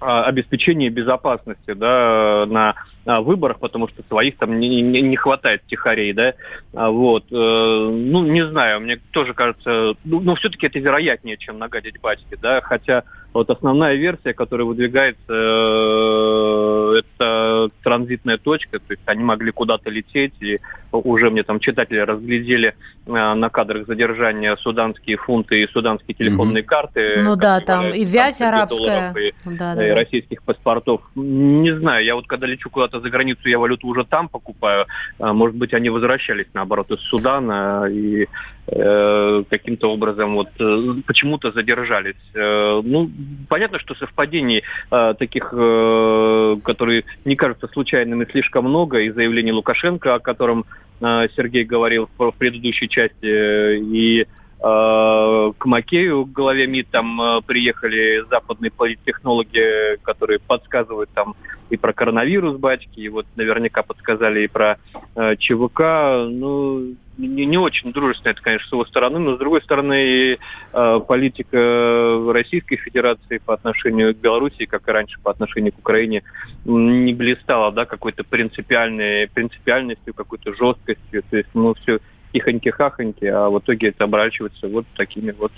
обеспечения 0.00 0.90
безопасности 0.90 1.72
да, 1.72 2.46
на 2.46 2.76
выборах, 3.20 3.58
потому 3.58 3.88
что 3.88 4.02
своих 4.08 4.36
там 4.36 4.58
не, 4.60 4.82
не, 4.82 5.00
не 5.00 5.16
хватает 5.16 5.62
тихарей, 5.66 6.12
да, 6.12 6.34
а 6.74 6.90
вот, 6.90 7.24
э, 7.30 7.34
ну, 7.34 8.24
не 8.24 8.46
знаю, 8.46 8.80
мне 8.80 8.98
тоже 9.12 9.34
кажется, 9.34 9.94
ну, 10.04 10.34
все-таки 10.36 10.66
это 10.66 10.78
вероятнее, 10.78 11.36
чем 11.36 11.58
нагадить 11.58 12.00
батьки, 12.00 12.36
да, 12.40 12.60
хотя 12.60 13.04
вот 13.32 13.50
основная 13.50 13.94
версия, 13.94 14.32
которая 14.32 14.66
выдвигается, 14.66 15.22
э, 15.28 17.00
это 17.00 17.70
транзитная 17.82 18.38
точка, 18.38 18.78
то 18.78 18.90
есть 18.92 19.02
они 19.06 19.22
могли 19.22 19.52
куда-то 19.52 19.90
лететь, 19.90 20.34
и 20.40 20.60
уже 20.90 21.30
мне 21.30 21.42
там 21.42 21.60
читатели 21.60 21.98
разглядели 21.98 22.74
э, 23.06 23.10
на 23.10 23.48
кадрах 23.50 23.86
задержания 23.86 24.56
суданские 24.56 25.18
фунты 25.18 25.62
и 25.62 25.68
суданские 25.68 26.14
телефонные 26.14 26.62
mm-hmm. 26.62 26.66
карты. 26.66 27.20
Ну 27.22 27.36
да, 27.36 27.60
там 27.60 27.92
и 27.92 28.04
вязь 28.04 28.40
арабская. 28.40 29.12
И, 29.12 29.32
да, 29.44 29.74
да, 29.74 29.86
и 29.86 29.90
российских 29.90 30.42
паспортов. 30.42 31.02
Не 31.14 31.76
знаю, 31.76 32.04
я 32.04 32.14
вот 32.14 32.26
когда 32.26 32.46
лечу 32.46 32.70
куда-то 32.70 32.97
за 33.00 33.10
границу, 33.10 33.48
я 33.48 33.58
валюту 33.58 33.86
уже 33.86 34.04
там 34.04 34.28
покупаю. 34.28 34.86
А, 35.18 35.32
может 35.32 35.56
быть, 35.56 35.74
они 35.74 35.90
возвращались, 35.90 36.46
наоборот, 36.54 36.90
из 36.90 37.00
Судана 37.00 37.86
и 37.90 38.26
э, 38.66 39.42
каким-то 39.48 39.92
образом 39.92 40.34
вот 40.34 40.48
э, 40.58 40.94
почему-то 41.06 41.52
задержались. 41.52 42.16
Э, 42.34 42.80
ну, 42.84 43.10
понятно, 43.48 43.78
что 43.78 43.94
совпадений 43.94 44.62
э, 44.90 45.14
таких, 45.18 45.50
э, 45.52 46.56
которые 46.62 47.04
не 47.24 47.36
кажутся 47.36 47.68
случайными, 47.68 48.26
слишком 48.30 48.64
много, 48.64 49.00
и 49.00 49.10
заявление 49.10 49.54
Лукашенко, 49.54 50.14
о 50.14 50.20
котором 50.20 50.64
э, 51.00 51.28
Сергей 51.36 51.64
говорил 51.64 52.08
в, 52.18 52.30
в 52.30 52.34
предыдущей 52.36 52.88
части, 52.88 53.78
и 53.78 54.26
Э, 54.60 55.52
к 55.56 55.66
Макею, 55.66 56.26
к 56.26 56.32
главе 56.32 56.66
МИД, 56.66 56.88
там 56.90 57.20
э, 57.20 57.40
приехали 57.46 58.24
западные 58.28 58.72
политтехнологи, 58.72 59.98
которые 60.02 60.40
подсказывают 60.40 61.10
там 61.14 61.36
и 61.44 61.47
про 61.78 61.92
коронавирус 61.92 62.56
батьки, 62.56 63.00
и 63.00 63.08
вот 63.08 63.26
наверняка 63.36 63.82
подсказали 63.82 64.40
и 64.40 64.48
про 64.48 64.78
э, 65.16 65.36
ЧВК. 65.36 65.80
Ну, 66.28 66.94
не, 67.16 67.46
не 67.46 67.58
очень 67.58 67.92
дружественно 67.92 68.32
это, 68.32 68.42
конечно, 68.42 68.68
с 68.68 68.72
его 68.72 68.84
стороны, 68.84 69.18
но 69.18 69.36
с 69.36 69.38
другой 69.38 69.62
стороны 69.62 70.38
э, 70.72 71.00
политика 71.06 72.22
Российской 72.32 72.76
Федерации 72.76 73.38
по 73.38 73.54
отношению 73.54 74.14
к 74.14 74.18
Беларуси, 74.18 74.66
как 74.66 74.88
и 74.88 74.92
раньше 74.92 75.18
по 75.20 75.30
отношению 75.30 75.72
к 75.72 75.78
Украине, 75.78 76.22
не 76.64 77.14
блистала, 77.14 77.72
да, 77.72 77.86
какой-то 77.86 78.24
принципиальной, 78.24 79.28
принципиальностью, 79.28 80.14
какой-то 80.14 80.54
жесткостью. 80.54 81.22
То 81.30 81.36
есть, 81.36 81.48
ну, 81.54 81.74
все 81.74 81.98
тихоньки-хахоньки, 82.32 83.26
а 83.26 83.48
в 83.48 83.58
итоге 83.58 83.88
это 83.88 84.04
оборачивается 84.04 84.68
вот 84.68 84.86
такими 84.94 85.32
вот 85.32 85.52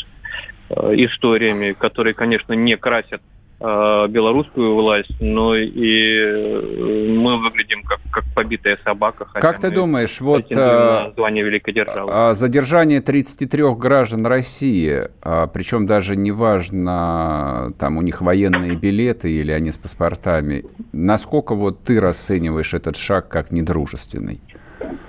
э, 0.71 0.95
историями, 0.97 1.73
которые, 1.73 2.15
конечно, 2.15 2.53
не 2.53 2.77
красят 2.77 3.23
белорусскую 3.61 4.75
власть, 4.75 5.21
но 5.21 5.55
и 5.55 6.17
э, 6.17 7.09
мы 7.11 7.37
выглядим 7.43 7.83
как, 7.83 8.01
как 8.11 8.25
побитая 8.35 8.79
собака. 8.83 9.27
Как 9.35 9.61
ты 9.61 9.71
думаешь, 9.71 10.19
вот 10.21 10.47
звание 10.49 11.45
великой 11.45 11.75
державы. 11.75 12.11
А, 12.11 12.33
задержание 12.33 13.03
33 13.03 13.75
граждан 13.75 14.25
России, 14.25 15.03
а, 15.21 15.47
причем 15.47 15.87
даже 15.87 16.17
неважно, 16.17 17.75
там 17.79 17.99
у 17.99 18.03
них 18.03 18.23
военные 18.23 18.77
билеты 18.77 19.31
или 19.31 19.53
они 19.53 19.71
с 19.71 19.77
паспортами, 19.77 20.65
насколько 20.93 21.55
вот 21.55 21.85
ты 21.85 22.01
расцениваешь 22.01 22.73
этот 22.73 22.97
шаг 22.97 23.29
как 23.29 23.53
недружественный? 23.53 24.41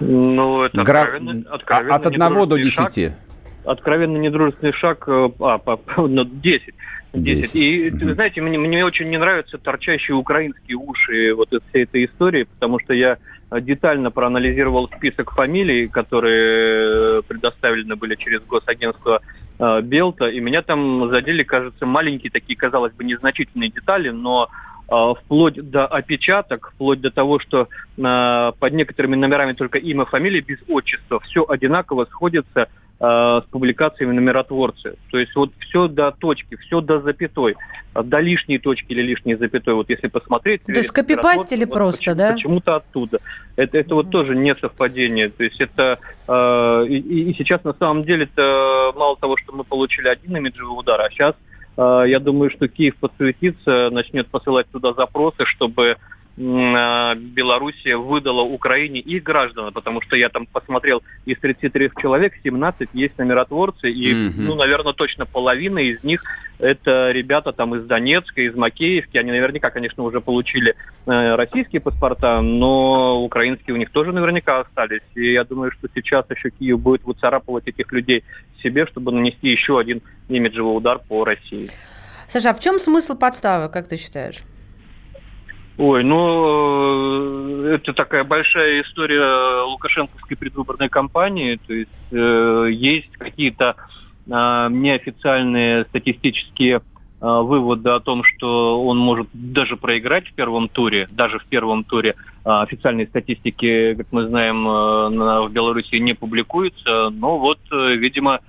Ну, 0.01 0.63
это 0.63 0.83
Гра... 0.83 1.03
откровенно, 1.03 1.45
откровенно 1.49 1.95
От 1.95 2.05
одного 2.05 2.45
до 2.45 2.57
десяти? 2.57 3.11
Откровенно 3.63 4.17
недружественный 4.17 4.73
шаг, 4.73 5.03
э, 5.07 5.29
а, 5.39 5.57
по, 5.57 5.79
ну, 5.97 6.25
10. 6.25 6.73
10. 7.13 7.53
10. 7.53 7.55
И, 7.55 7.89
mm 7.89 8.13
знаете, 8.13 8.41
мне, 8.41 8.57
мне 8.57 8.85
очень 8.85 9.09
не 9.09 9.17
нравятся 9.17 9.57
торчащие 9.57 10.15
украинские 10.15 10.77
уши 10.77 11.33
вот 11.35 11.53
от 11.53 11.63
всей 11.69 11.83
этой 11.83 12.05
истории, 12.05 12.43
потому 12.43 12.79
что 12.79 12.93
я 12.93 13.17
детально 13.61 14.11
проанализировал 14.11 14.87
список 14.87 15.31
фамилий, 15.31 15.87
которые 15.87 17.21
предоставлены 17.23 17.95
были 17.97 18.15
через 18.15 18.41
госагентство 18.41 19.21
э, 19.59 19.81
Белта, 19.81 20.29
и 20.29 20.39
меня 20.39 20.61
там 20.61 21.09
задели, 21.09 21.43
кажется, 21.43 21.85
маленькие 21.85 22.31
такие, 22.31 22.57
казалось 22.57 22.93
бы, 22.93 23.03
незначительные 23.03 23.69
детали, 23.69 24.09
но 24.09 24.49
а, 24.91 25.13
вплоть 25.13 25.55
до 25.55 25.87
опечаток, 25.87 26.73
вплоть 26.75 26.99
до 26.99 27.11
того, 27.11 27.39
что 27.39 27.69
э, 27.97 28.51
под 28.59 28.73
некоторыми 28.73 29.15
номерами 29.15 29.53
только 29.53 29.77
имя, 29.77 30.03
фамилия 30.03 30.41
без 30.41 30.57
отчества, 30.67 31.21
все 31.21 31.45
одинаково 31.47 32.05
сходится 32.05 32.63
э, 32.63 32.67
с 33.03 33.43
публикациями 33.49 34.13
номеротворцы. 34.13 34.95
То 35.09 35.17
есть 35.17 35.35
вот 35.35 35.51
все 35.59 35.87
до 35.87 36.11
точки, 36.11 36.55
все 36.57 36.81
до 36.81 37.01
запятой, 37.01 37.55
до 37.95 38.19
лишней 38.19 38.59
точки 38.59 38.91
или 38.91 39.01
лишней 39.01 39.35
запятой. 39.35 39.73
Вот 39.73 39.89
если 39.89 40.07
посмотреть... 40.07 40.63
То 40.65 40.73
есть 40.73 40.89
скопипастили 40.89 41.65
вот 41.65 41.73
просто, 41.73 42.11
почему, 42.11 42.15
да? 42.15 42.33
Почему-то 42.33 42.75
оттуда. 42.75 43.19
Это, 43.55 43.79
это 43.79 43.95
вот 43.95 44.11
тоже 44.11 44.35
не 44.35 44.55
совпадение. 44.55 45.29
То 45.29 45.43
есть 45.43 45.59
это... 45.59 45.97
Э, 46.27 46.85
и, 46.87 47.31
и 47.31 47.33
сейчас 47.33 47.63
на 47.63 47.73
самом 47.73 48.03
деле 48.03 48.29
это 48.31 48.91
мало 48.95 49.17
того, 49.17 49.35
что 49.37 49.51
мы 49.51 49.63
получили 49.63 50.07
один 50.07 50.37
имиджевый 50.37 50.77
удар, 50.77 51.01
а 51.01 51.09
сейчас 51.09 51.33
Э, 51.77 52.03
я 52.07 52.19
думаю, 52.19 52.51
что 52.51 52.67
Киев 52.67 52.95
подсуетится, 52.97 53.89
начнет 53.91 54.27
посылать 54.27 54.67
туда 54.71 54.93
запросы, 54.93 55.45
чтобы 55.45 55.85
э, 55.85 55.95
Белоруссия 56.41 57.97
выдала 57.97 58.41
Украине 58.41 58.99
их 58.99 59.21
граждан, 59.21 59.71
потому 59.73 60.01
что 60.01 60.15
я 60.15 60.29
там 60.29 60.47
посмотрел, 60.47 61.03
из 61.25 61.37
33 61.37 61.91
человек 62.01 62.33
17 62.43 62.89
есть 62.93 63.17
номеротворцы, 63.17 63.91
и, 63.91 64.11
mm-hmm. 64.11 64.33
ну, 64.37 64.55
наверное, 64.55 64.93
точно 64.93 65.25
половина 65.25 65.79
из 65.79 66.03
них 66.03 66.23
это 66.61 67.11
ребята 67.11 67.53
там 67.53 67.75
из 67.75 67.85
Донецка, 67.85 68.41
из 68.41 68.55
Макеевки. 68.55 69.17
Они 69.17 69.31
наверняка, 69.31 69.71
конечно, 69.71 70.03
уже 70.03 70.21
получили 70.21 70.75
э, 71.07 71.35
российские 71.35 71.81
паспорта, 71.81 72.39
но 72.41 73.23
украинские 73.23 73.73
у 73.73 73.77
них 73.77 73.89
тоже 73.89 74.11
наверняка 74.11 74.59
остались. 74.59 75.01
И 75.15 75.33
я 75.33 75.43
думаю, 75.43 75.71
что 75.71 75.87
сейчас 75.93 76.25
еще 76.29 76.51
Киев 76.51 76.79
будет 76.79 77.03
выцарапывать 77.03 77.67
этих 77.67 77.91
людей 77.91 78.23
себе, 78.61 78.85
чтобы 78.85 79.11
нанести 79.11 79.49
еще 79.49 79.79
один 79.79 80.03
имиджевый 80.29 80.77
удар 80.77 80.99
по 80.99 81.25
России. 81.25 81.71
Саша, 82.27 82.51
а 82.51 82.53
в 82.53 82.59
чем 82.59 82.77
смысл 82.77 83.17
подставы, 83.17 83.67
как 83.67 83.87
ты 83.87 83.97
считаешь? 83.97 84.43
Ой, 85.83 86.03
ну, 86.03 87.65
э, 87.65 87.73
это 87.73 87.93
такая 87.93 88.23
большая 88.23 88.83
история 88.83 89.63
лукашенковской 89.63 90.37
предвыборной 90.37 90.89
кампании. 90.89 91.55
То 91.55 91.73
есть 91.73 91.89
э, 92.11 92.67
есть 92.71 93.11
какие-то 93.17 93.75
а, 94.29 94.69
неофициальные 94.69 95.85
статистические 95.85 96.83
а, 97.19 97.41
выводы 97.41 97.89
о 97.89 97.99
том, 97.99 98.23
что 98.23 98.85
он 98.85 98.99
может 98.99 99.27
даже 99.33 99.75
проиграть 99.75 100.27
в 100.27 100.35
первом 100.35 100.69
туре, 100.69 101.09
даже 101.09 101.39
в 101.39 101.45
первом 101.45 101.83
туре. 101.83 102.13
А, 102.45 102.61
официальные 102.61 103.07
статистики, 103.07 103.95
как 103.95 104.05
мы 104.11 104.27
знаем, 104.27 104.63
в 104.63 105.49
Беларуси 105.49 105.95
не 105.95 106.13
публикуются, 106.13 107.09
но 107.09 107.39
вот, 107.39 107.57
э, 107.71 107.95
видимо, 107.95 108.41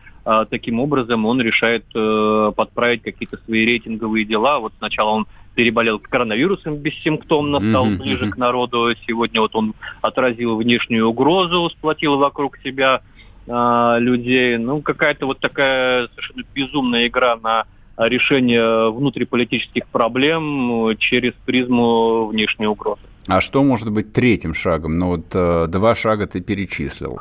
таким 0.51 0.79
образом 0.81 1.27
он 1.27 1.41
решает 1.41 1.85
э, 1.97 2.53
подправить 2.55 3.03
какие-то 3.03 3.39
свои 3.39 3.65
рейтинговые 3.65 4.25
дела. 4.25 4.61
Вот 4.61 4.73
сначала 4.79 5.11
он 5.11 5.27
переболел 5.55 5.99
коронавирусом 5.99 6.77
бессимптомно, 6.77 7.59
стал 7.59 7.87
mm-hmm. 7.87 7.97
ближе 7.99 8.31
к 8.31 8.37
народу. 8.37 8.95
Сегодня 9.07 9.41
вот 9.41 9.55
он 9.55 9.75
отразил 10.01 10.57
внешнюю 10.57 11.09
угрозу, 11.09 11.71
сплотил 11.71 12.17
вокруг 12.17 12.59
себя 12.59 13.03
э, 13.47 13.97
людей. 13.99 14.57
Ну, 14.57 14.81
какая-то 14.83 15.27
вот 15.27 15.41
такая 15.41 16.09
совершенно 16.09 16.43
безумная 16.55 17.07
игра 17.07 17.37
на 17.37 17.65
решение 17.99 18.91
внутриполитических 18.91 19.87
проблем 19.89 20.97
через 20.99 21.35
призму 21.45 22.27
внешней 22.27 22.67
угрозы. 22.67 23.03
А 23.29 23.41
что 23.41 23.63
может 23.63 23.91
быть 23.91 24.13
третьим 24.13 24.55
шагом? 24.55 24.99
Ну 24.99 25.09
вот 25.09 25.27
э, 25.35 25.67
два 25.69 25.95
шага 25.95 26.27
ты 26.27 26.41
перечислил. 26.41 27.21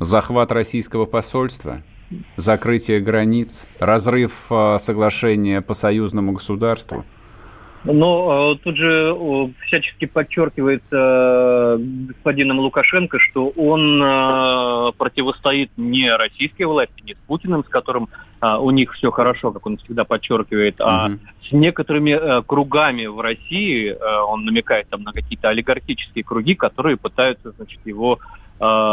Захват 0.00 0.50
российского 0.50 1.04
посольства, 1.04 1.82
закрытие 2.36 3.00
границ, 3.00 3.66
разрыв 3.78 4.46
э, 4.50 4.78
соглашения 4.78 5.60
по 5.60 5.74
союзному 5.74 6.32
государству– 6.32 7.04
но 7.84 8.54
э, 8.54 8.64
тут 8.64 8.76
же 8.76 9.14
э, 9.14 9.48
всячески 9.66 10.06
подчеркивается 10.06 10.88
э, 10.92 11.78
господином 11.78 12.60
Лукашенко, 12.60 13.18
что 13.18 13.48
он 13.48 14.02
э, 14.02 14.92
противостоит 14.96 15.70
не 15.76 16.10
российской 16.14 16.64
власти, 16.64 17.02
не 17.02 17.14
с 17.14 17.18
Путиным, 17.26 17.62
с 17.62 17.68
которым 17.68 18.08
э, 18.40 18.56
у 18.56 18.70
них 18.70 18.92
все 18.94 19.10
хорошо, 19.10 19.52
как 19.52 19.66
он 19.66 19.76
всегда 19.76 20.04
подчеркивает, 20.04 20.80
угу. 20.80 20.88
а 20.88 21.10
с 21.46 21.52
некоторыми 21.52 22.10
э, 22.10 22.42
кругами 22.46 23.04
в 23.06 23.20
России, 23.20 23.90
э, 23.90 24.20
он 24.28 24.44
намекает 24.46 24.88
там 24.88 25.02
на 25.02 25.12
какие-то 25.12 25.50
олигархические 25.50 26.24
круги, 26.24 26.54
которые 26.54 26.96
пытаются, 26.96 27.52
значит, 27.52 27.80
его 27.84 28.18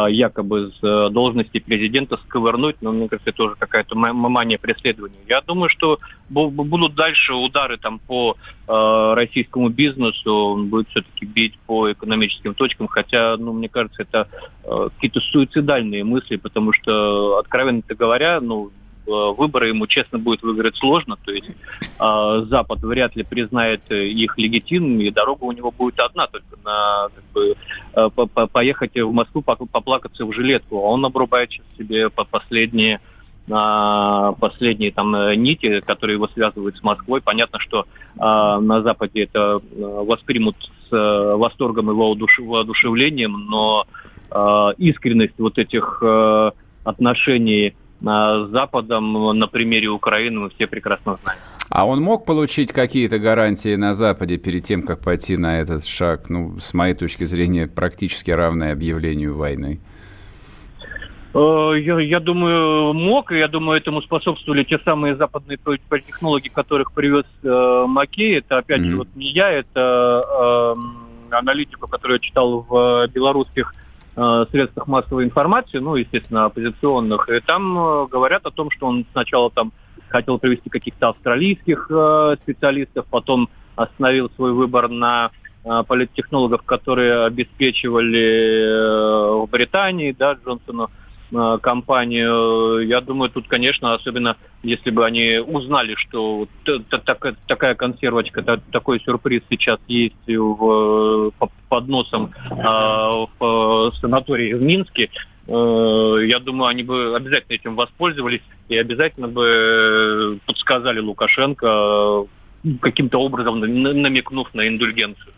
якобы 0.09 0.71
с 0.71 0.83
э, 0.83 1.09
должности 1.11 1.59
президента 1.59 2.17
сковырнуть, 2.17 2.77
но 2.81 2.91
мне 2.91 3.07
кажется, 3.07 3.29
это 3.29 3.37
тоже 3.37 3.55
какая-то 3.57 3.95
мания 3.95 4.57
преследования. 4.57 5.19
Я 5.27 5.41
думаю, 5.41 5.69
что 5.69 5.99
будут 6.29 6.95
дальше 6.95 7.33
удары 7.33 7.77
там 7.77 7.99
по 7.99 8.35
э, 8.67 9.13
российскому 9.15 9.69
бизнесу, 9.69 10.33
он 10.33 10.69
будет 10.69 10.89
все-таки 10.89 11.25
бить 11.25 11.57
по 11.67 11.91
экономическим 11.91 12.53
точкам, 12.53 12.87
хотя, 12.87 13.35
ну, 13.37 13.53
мне 13.53 13.69
кажется, 13.69 14.01
это 14.03 14.27
э, 14.63 14.89
какие-то 14.95 15.19
суицидальные 15.19 16.03
мысли, 16.03 16.37
потому 16.37 16.73
что, 16.73 17.37
откровенно 17.37 17.81
говоря, 17.87 18.39
ну, 18.41 18.71
выборы 19.05 19.69
ему, 19.69 19.87
честно, 19.87 20.19
будет 20.19 20.41
выиграть 20.41 20.75
сложно. 20.77 21.17
То 21.23 21.31
есть 21.31 21.49
э, 21.49 22.45
Запад 22.49 22.79
вряд 22.81 23.15
ли 23.15 23.23
признает 23.23 23.81
их 23.91 24.37
легитимными, 24.37 25.03
и 25.03 25.11
дорога 25.11 25.43
у 25.43 25.51
него 25.51 25.71
будет 25.71 25.99
одна, 25.99 26.27
только 26.27 26.57
на 26.63 27.09
как 27.13 27.23
бы, 27.33 27.55
э, 27.93 28.09
по 28.15 28.21
-по 28.23 28.47
поехать 28.47 28.95
в 28.95 29.11
Москву, 29.11 29.41
поплакаться 29.41 30.25
в 30.25 30.33
жилетку. 30.33 30.77
А 30.77 30.91
он 30.91 31.05
обрубает 31.05 31.51
сейчас 31.51 31.65
себе 31.77 32.09
по 32.09 32.23
последние 32.23 32.99
а, 33.49 34.33
последние 34.33 34.91
там 34.91 35.15
нити, 35.41 35.81
которые 35.81 36.15
его 36.15 36.27
связывают 36.27 36.77
с 36.77 36.83
Москвой. 36.83 37.21
Понятно, 37.21 37.59
что 37.59 37.81
э, 37.81 38.19
на 38.19 38.81
Западе 38.83 39.23
это 39.23 39.59
воспримут 39.75 40.55
с 40.91 40.93
э, 40.95 41.35
восторгом 41.35 41.89
и 41.89 41.93
воодушевлением, 41.93 43.45
но 43.49 43.85
э, 44.29 44.73
искренность 44.77 45.33
вот 45.37 45.57
этих 45.57 45.99
э, 46.01 46.51
отношений 46.83 47.75
с 48.01 48.49
Западом 48.51 49.37
на 49.37 49.47
примере 49.47 49.87
Украины 49.89 50.41
мы 50.41 50.49
все 50.49 50.67
прекрасно 50.67 51.17
знаем. 51.23 51.39
А 51.69 51.85
он 51.85 52.01
мог 52.01 52.25
получить 52.25 52.73
какие-то 52.73 53.17
гарантии 53.17 53.75
на 53.75 53.93
Западе 53.93 54.37
перед 54.37 54.65
тем, 54.65 54.81
как 54.81 54.99
пойти 54.99 55.37
на 55.37 55.61
этот 55.61 55.85
шаг, 55.85 56.29
ну, 56.29 56.59
с 56.59 56.73
моей 56.73 56.93
точки 56.93 57.23
зрения, 57.23 57.67
практически 57.67 58.29
равное 58.31 58.73
объявлению 58.73 59.37
войны? 59.37 59.79
Э, 61.33 61.73
я, 61.79 61.99
я 61.99 62.19
думаю, 62.19 62.93
мог, 62.93 63.31
и 63.31 63.37
я 63.37 63.47
думаю, 63.47 63.77
этому 63.79 64.01
способствовали 64.01 64.65
те 64.65 64.79
самые 64.79 65.15
западные 65.15 65.57
политтехнологи, 65.57 66.49
которых 66.49 66.91
привез 66.91 67.25
э, 67.41 67.85
Макей. 67.87 68.39
Это, 68.39 68.57
опять 68.57 68.81
mm-hmm. 68.81 68.89
же, 68.89 68.97
вот 68.97 69.07
не 69.15 69.31
я, 69.31 69.49
это 69.49 70.75
э, 71.31 71.35
аналитику, 71.35 71.87
которую 71.87 72.17
я 72.17 72.27
читал 72.27 72.65
в 72.67 73.07
белорусских 73.13 73.73
Э, 73.73 73.90
средствах 74.13 74.87
массовой 74.87 75.23
информации, 75.23 75.77
ну, 75.77 75.95
естественно, 75.95 76.45
оппозиционных, 76.45 77.29
и 77.29 77.39
там 77.39 77.77
э, 77.77 78.07
говорят 78.07 78.45
о 78.45 78.51
том, 78.51 78.69
что 78.69 78.87
он 78.87 79.05
сначала 79.13 79.49
там 79.49 79.71
хотел 80.09 80.37
привести 80.37 80.69
каких-то 80.69 81.09
австралийских 81.09 81.87
э, 81.89 82.35
специалистов, 82.43 83.05
потом 83.09 83.49
остановил 83.75 84.29
свой 84.35 84.51
выбор 84.51 84.89
на 84.89 85.31
э, 85.63 85.83
политтехнологов, 85.87 86.63
которые 86.63 87.25
обеспечивали 87.25 88.19
э, 88.19 89.45
в 89.45 89.49
Британии, 89.49 90.15
да, 90.17 90.33
Джонсону. 90.33 90.85
Э, 90.85 91.00
компанию. 91.61 92.79
Я 92.87 93.01
думаю, 93.01 93.29
тут, 93.29 93.47
конечно, 93.47 93.93
особенно 93.93 94.37
если 94.63 94.91
бы 94.91 95.05
они 95.05 95.39
узнали, 95.39 95.95
что 95.95 96.47
такая 97.47 97.75
консервочка, 97.75 98.41
такой 98.71 98.99
сюрприз 99.01 99.41
сейчас 99.49 99.79
есть 99.87 100.15
в, 100.27 101.31
под 101.69 101.87
носом 101.87 102.31
а, 102.49 103.25
в 103.39 103.93
санатории 103.99 104.53
в 104.53 104.61
Минске, 104.61 105.09
э, 105.47 106.17
я 106.27 106.39
думаю, 106.39 106.67
они 106.67 106.83
бы 106.83 107.15
обязательно 107.15 107.55
этим 107.55 107.75
воспользовались 107.75 108.41
и 108.69 108.77
обязательно 108.77 109.27
бы 109.27 110.39
подсказали 110.45 110.99
Лукашенко 110.99 112.25
каким-то 112.81 113.17
образом 113.19 113.59
намекнув 113.59 114.53
на 114.53 114.67
индульгенцию. 114.67 115.33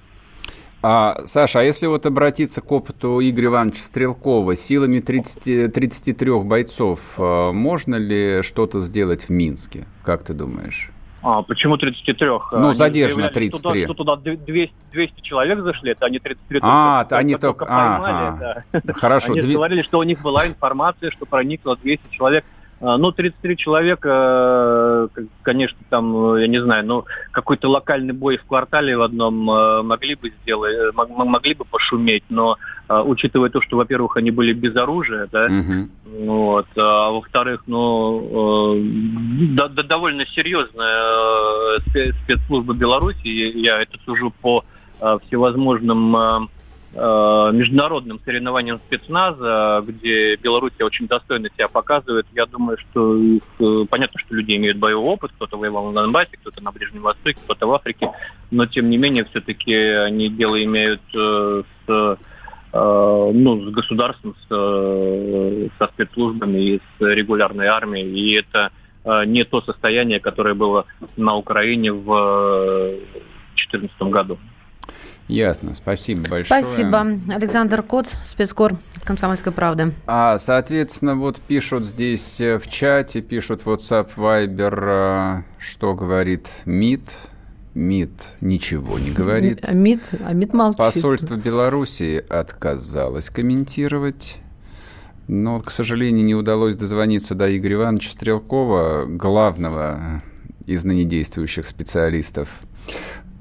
А, 0.85 1.21
Саша, 1.23 1.61
а 1.61 1.63
если 1.63 1.87
вот 1.87 2.05
обратиться 2.05 2.59
к 2.59 2.69
опыту 2.69 3.21
Игоря 3.21 3.47
Ивановича 3.47 3.83
Стрелкова, 3.83 4.57
силами 4.57 4.99
30, 4.99 5.73
33 5.73 6.43
бойцов, 6.43 7.15
а, 7.17 7.53
можно 7.53 7.95
ли 7.95 8.41
что-то 8.43 8.81
сделать 8.81 9.23
в 9.23 9.29
Минске, 9.29 9.87
как 10.03 10.23
ты 10.23 10.33
думаешь? 10.33 10.91
А, 11.21 11.41
почему 11.41 11.77
33? 11.77 12.27
Ну, 12.27 12.41
они 12.51 12.73
задержано 12.73 13.29
33. 13.29 13.85
Что 13.85 13.93
туда, 13.93 14.17
туда 14.17 14.35
200, 14.35 14.75
200 14.91 15.21
человек 15.21 15.59
зашли, 15.61 15.91
это 15.91 16.05
они 16.05 16.19
33 16.19 16.59
а, 16.61 17.05
только, 17.05 17.17
они 17.17 17.33
только, 17.35 17.47
только 17.47 17.65
поймали. 17.65 18.13
Ага. 18.13 18.63
Да. 18.73 18.93
Хорошо. 18.93 19.31
Они 19.31 19.41
2... 19.41 19.53
говорили, 19.53 19.83
что 19.83 19.99
у 19.99 20.03
них 20.03 20.21
была 20.21 20.45
информация, 20.47 21.11
что 21.11 21.25
проникло 21.25 21.77
200 21.77 22.09
человек. 22.11 22.43
А, 22.85 22.97
ну, 22.97 23.13
33 23.13 23.55
человека, 23.55 25.09
э, 25.15 25.25
конечно, 25.41 25.77
там, 25.89 26.35
я 26.35 26.47
не 26.47 26.61
знаю, 26.61 26.85
ну, 26.85 27.05
какой-то 27.31 27.69
локальный 27.69 28.13
бой 28.13 28.35
в 28.37 28.43
квартале 28.43 28.97
в 28.97 29.01
одном 29.01 29.49
э, 29.49 29.83
могли 29.83 30.15
бы 30.15 30.33
сделать, 30.41 30.75
э, 30.75 30.91
могли 30.93 31.53
бы 31.53 31.63
пошуметь, 31.63 32.25
но 32.29 32.57
учитывая 32.89 33.49
то, 33.49 33.61
что, 33.61 33.77
во-первых, 33.77 34.17
они 34.17 34.31
были 34.31 34.51
без 34.51 34.75
оружия, 34.75 35.29
да, 35.31 35.45
угу. 35.45 36.25
вот, 36.25 36.67
а 36.75 37.11
во-вторых, 37.11 37.63
ну, 37.65 38.75
да, 39.55 39.69
да, 39.69 39.83
довольно 39.83 40.25
серьезная 40.25 41.79
спецслужба 42.23 42.73
Беларуси, 42.73 43.25
я 43.25 43.81
это 43.81 43.97
сужу 44.05 44.33
по 44.41 44.65
всевозможным 44.99 46.17
Э, 46.17 46.47
международным 46.95 48.19
соревнованиям 48.23 48.79
спецназа, 48.85 49.83
где 49.85 50.35
Белоруссия 50.35 50.85
очень 50.85 51.07
достойно 51.07 51.49
себя 51.49 51.67
показывает. 51.67 52.27
Я 52.33 52.45
думаю, 52.45 52.77
что 52.77 53.17
э, 53.17 53.85
понятно, 53.89 54.19
что 54.19 54.35
люди 54.35 54.55
имеют 54.55 54.77
боевой 54.77 55.13
опыт, 55.13 55.31
кто-то 55.35 55.57
воевал 55.57 55.87
на 55.87 56.01
Донбассе, 56.01 56.37
кто-то 56.37 56.61
на 56.61 56.71
Ближнем 56.71 57.01
Востоке, 57.01 57.39
кто-то 57.43 57.65
в 57.65 57.73
Африке, 57.73 58.11
но 58.51 58.67
тем 58.67 58.91
не 58.91 58.97
менее 58.97 59.25
все-таки 59.25 59.73
они 59.73 60.29
дело 60.29 60.63
имеют 60.63 61.01
э, 61.15 61.63
с 61.87 62.17
ну, 62.75 63.69
с 63.69 63.71
государством, 63.71 64.35
с, 64.41 64.47
со 64.47 65.87
спецслужбами 65.93 66.57
и 66.57 66.77
с 66.79 67.01
регулярной 67.01 67.67
армией. 67.67 68.09
И 68.09 68.33
это 68.33 68.71
не 69.27 69.43
то 69.43 69.61
состояние, 69.61 70.19
которое 70.19 70.55
было 70.55 70.87
на 71.15 71.35
Украине 71.35 71.93
в 71.93 72.95
2014 73.53 74.01
году. 74.11 74.39
Ясно, 75.27 75.73
спасибо 75.73 76.21
большое. 76.29 76.63
Спасибо. 76.63 77.17
Александр 77.33 77.81
Коц, 77.81 78.13
спецкор 78.23 78.77
«Комсомольской 79.03 79.51
правды». 79.51 79.93
А, 80.05 80.37
соответственно, 80.37 81.15
вот 81.15 81.39
пишут 81.39 81.85
здесь 81.85 82.41
э, 82.41 82.59
в 82.59 82.69
чате, 82.69 83.21
пишут 83.21 83.61
WhatsApp, 83.63 84.09
Viber, 84.17 85.43
э, 85.43 85.43
что 85.59 85.93
говорит 85.93 86.49
МИД. 86.65 87.13
МИД 87.73 88.11
ничего 88.41 88.99
не 88.99 89.11
говорит. 89.11 89.65
А 89.67 89.73
МИД, 89.73 90.15
а 90.25 90.33
МИД 90.33 90.53
молчит. 90.53 90.77
Посольство 90.77 91.35
Белоруссии 91.35 92.23
отказалось 92.29 93.29
комментировать. 93.29 94.37
Но, 95.27 95.59
к 95.61 95.71
сожалению, 95.71 96.25
не 96.25 96.35
удалось 96.35 96.75
дозвониться 96.75 97.33
до 97.33 97.55
Игоря 97.55 97.75
Ивановича 97.75 98.11
Стрелкова, 98.11 99.05
главного 99.07 100.21
из 100.65 100.83
ныне 100.83 101.05
действующих 101.05 101.65
специалистов 101.65 102.49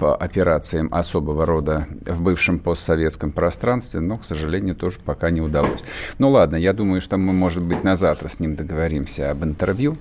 по 0.03 0.17
операциям 0.17 0.89
особого 0.91 1.47
рода 1.47 1.87
в 2.05 2.23
бывшем 2.23 2.59
постсоветском 2.59 3.31
пространстве, 3.31 4.01
но, 4.01 4.19
к 4.19 4.25
сожалению, 4.25 4.75
тоже 4.75 4.99
пока 4.99 5.31
не 5.31 5.41
удалось. 5.41 5.85
Ну 6.19 6.31
ладно, 6.31 6.57
я 6.57 6.73
думаю, 6.73 7.01
что 7.01 7.19
мы, 7.19 7.33
может 7.33 7.63
быть, 7.63 7.85
на 7.85 7.95
завтра 7.95 8.27
с 8.27 8.41
ним 8.41 8.57
договоримся 8.57 9.31
об 9.31 9.45
интервью. 9.45 9.97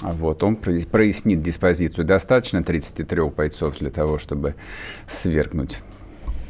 Вот, 0.00 0.42
он 0.42 0.56
прояснит 0.56 1.42
диспозицию. 1.42 2.06
Достаточно 2.06 2.64
33 2.64 3.24
бойцов 3.28 3.76
для 3.78 3.90
того, 3.90 4.16
чтобы 4.16 4.54
свергнуть 5.06 5.82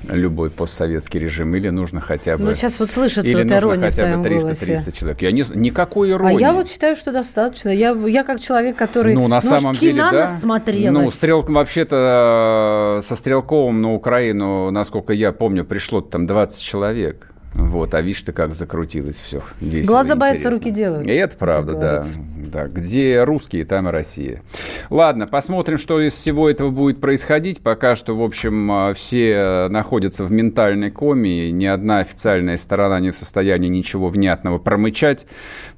любой 0.09 0.50
постсоветский 0.50 1.20
режим, 1.20 1.55
или 1.55 1.68
нужно 1.68 2.00
хотя 2.00 2.36
бы... 2.36 2.44
Ну, 2.44 2.55
сейчас 2.55 2.78
вот 2.80 2.90
слышится 2.90 3.30
или 3.30 3.42
вот 3.42 3.62
нужно 3.62 3.86
хотя 3.86 4.16
бы 4.16 4.28
300-300 4.28 4.92
человек. 4.92 5.22
Я 5.22 5.32
не, 5.32 5.44
никакой 5.55 6.11
иронии. 6.11 6.36
А 6.36 6.40
я 6.40 6.53
вот 6.53 6.68
считаю, 6.68 6.96
что 6.96 7.12
достаточно. 7.12 7.68
Я, 7.68 7.92
я 8.07 8.24
как 8.24 8.40
человек, 8.40 8.76
который 8.76 9.14
ну, 9.14 9.28
на 9.28 9.40
самом 9.40 9.74
деле, 9.76 10.00
да. 10.00 10.12
насмотрелась. 10.12 11.05
Ну, 11.05 11.11
стрел... 11.11 11.42
вообще-то 11.42 13.00
со 13.03 13.16
Стрелковым 13.16 13.82
на 13.82 13.94
Украину, 13.94 14.70
насколько 14.70 15.12
я 15.12 15.32
помню, 15.32 15.64
пришло 15.64 16.00
там 16.00 16.26
20 16.26 16.61
человек. 16.62 17.32
Вот, 17.55 17.94
а 17.94 18.00
видишь 18.00 18.22
ты, 18.22 18.32
как 18.32 18.55
закрутилось 18.55 19.20
все. 19.20 19.42
Весело, 19.61 19.92
Глаза 19.92 20.16
боятся, 20.16 20.50
руки 20.50 20.70
делают. 20.70 21.07
И 21.07 21.11
это 21.11 21.36
правда, 21.36 21.74
да. 21.74 22.05
да. 22.50 22.66
Где 22.66 23.24
русские, 23.24 23.64
там 23.64 23.88
и 23.88 23.90
Россия. 23.90 24.42
Ладно, 24.88 25.26
посмотрим, 25.26 25.78
что 25.78 26.00
из 26.00 26.14
всего 26.14 26.48
этого 26.48 26.70
будет 26.70 27.00
происходить. 27.00 27.61
Пока 27.61 27.94
что, 27.94 28.16
в 28.16 28.22
общем, 28.22 28.94
все 28.94 29.68
находятся 29.68 30.24
в 30.24 30.32
ментальной 30.32 30.90
коме. 30.90 31.48
И 31.48 31.53
ни 31.53 31.66
одна 31.66 31.98
официальная 31.98 32.57
сторона 32.57 33.00
не 33.00 33.11
в 33.11 33.16
состоянии 33.16 33.68
ничего 33.68 34.09
внятного 34.09 34.59
промычать. 34.59 35.26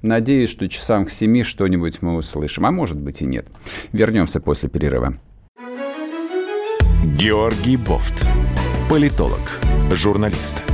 Надеюсь, 0.02 0.50
что 0.50 0.68
часам 0.68 1.06
к 1.06 1.10
семи 1.10 1.42
что-нибудь 1.42 2.02
мы 2.02 2.14
услышим. 2.14 2.66
А 2.66 2.70
может 2.70 2.98
быть 2.98 3.22
и 3.22 3.26
нет. 3.26 3.46
Вернемся 3.92 4.40
после 4.40 4.68
перерыва. 4.68 5.14
Георгий 7.18 7.76
Бофт. 7.76 8.24
Политолог, 8.88 9.40
журналист– 9.90 10.62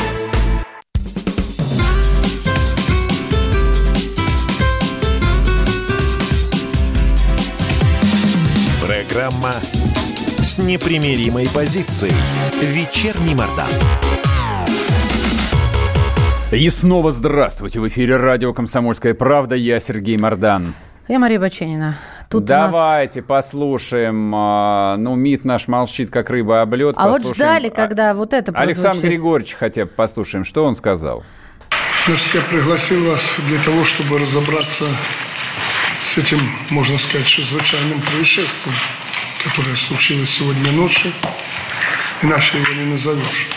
Программа 9.31 9.53
с 10.41 10.59
непримиримой 10.59 11.47
позицией. 11.53 12.13
Вечерний 12.61 13.35
Мордан. 13.35 13.69
И 16.51 16.69
снова 16.69 17.11
здравствуйте. 17.11 17.79
В 17.79 17.87
эфире 17.87 18.17
радио 18.17 18.53
«Комсомольская 18.53 19.13
правда». 19.13 19.55
Я 19.55 19.79
Сергей 19.79 20.17
Мордан. 20.17 20.73
Я 21.07 21.19
Мария 21.19 21.39
Баченина. 21.39 21.95
Тут 22.29 22.45
Давайте 22.45 23.21
нас... 23.21 23.27
послушаем. 23.27 24.31
Ну, 24.31 25.15
МИД 25.15 25.45
наш 25.45 25.67
молчит, 25.67 26.09
как 26.09 26.29
рыба 26.29 26.61
об 26.61 26.73
лед. 26.73 26.95
А 26.97 27.07
послушаем. 27.07 27.27
вот 27.27 27.35
ждали, 27.35 27.69
когда 27.69 28.13
вот 28.13 28.33
это 28.33 28.51
прозвучит. 28.51 28.77
Александр 28.77 29.07
Григорьевич 29.07 29.53
хотя 29.53 29.85
бы 29.85 29.91
послушаем, 29.91 30.43
что 30.43 30.65
он 30.65 30.75
сказал. 30.75 31.23
Значит, 32.05 32.35
я 32.35 32.41
пригласил 32.41 33.05
вас 33.09 33.21
для 33.47 33.59
того, 33.63 33.83
чтобы 33.85 34.19
разобраться 34.19 34.85
с 36.05 36.17
этим, 36.17 36.39
можно 36.69 36.97
сказать, 36.97 37.27
чрезвычайным 37.27 38.01
происшествием, 38.01 38.75
которое 39.43 39.75
случилось 39.75 40.29
сегодня 40.29 40.71
ночью, 40.71 41.11
иначе 42.21 42.57
его 42.57 42.73
не 42.73 42.85
назовешь. 42.85 43.47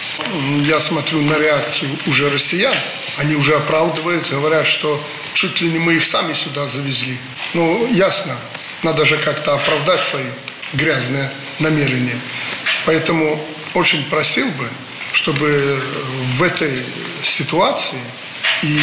Я 0.66 0.80
смотрю 0.80 1.20
на 1.22 1.38
реакцию 1.38 1.90
уже 2.06 2.30
россиян, 2.30 2.74
они 3.18 3.36
уже 3.36 3.54
оправдываются, 3.54 4.34
говорят, 4.34 4.66
что 4.66 5.02
чуть 5.34 5.60
ли 5.60 5.70
не 5.70 5.78
мы 5.78 5.94
их 5.94 6.04
сами 6.04 6.32
сюда 6.32 6.66
завезли. 6.66 7.16
Ну, 7.52 7.86
ясно, 7.92 8.36
надо 8.82 9.04
же 9.04 9.16
как-то 9.18 9.54
оправдать 9.54 10.02
свои 10.02 10.24
грязные 10.72 11.30
намерения. 11.58 12.18
Поэтому 12.86 13.42
очень 13.74 14.04
просил 14.04 14.48
бы, 14.52 14.68
чтобы 15.12 15.80
в 16.24 16.42
этой 16.42 16.76
ситуации 17.22 18.00
и 18.62 18.80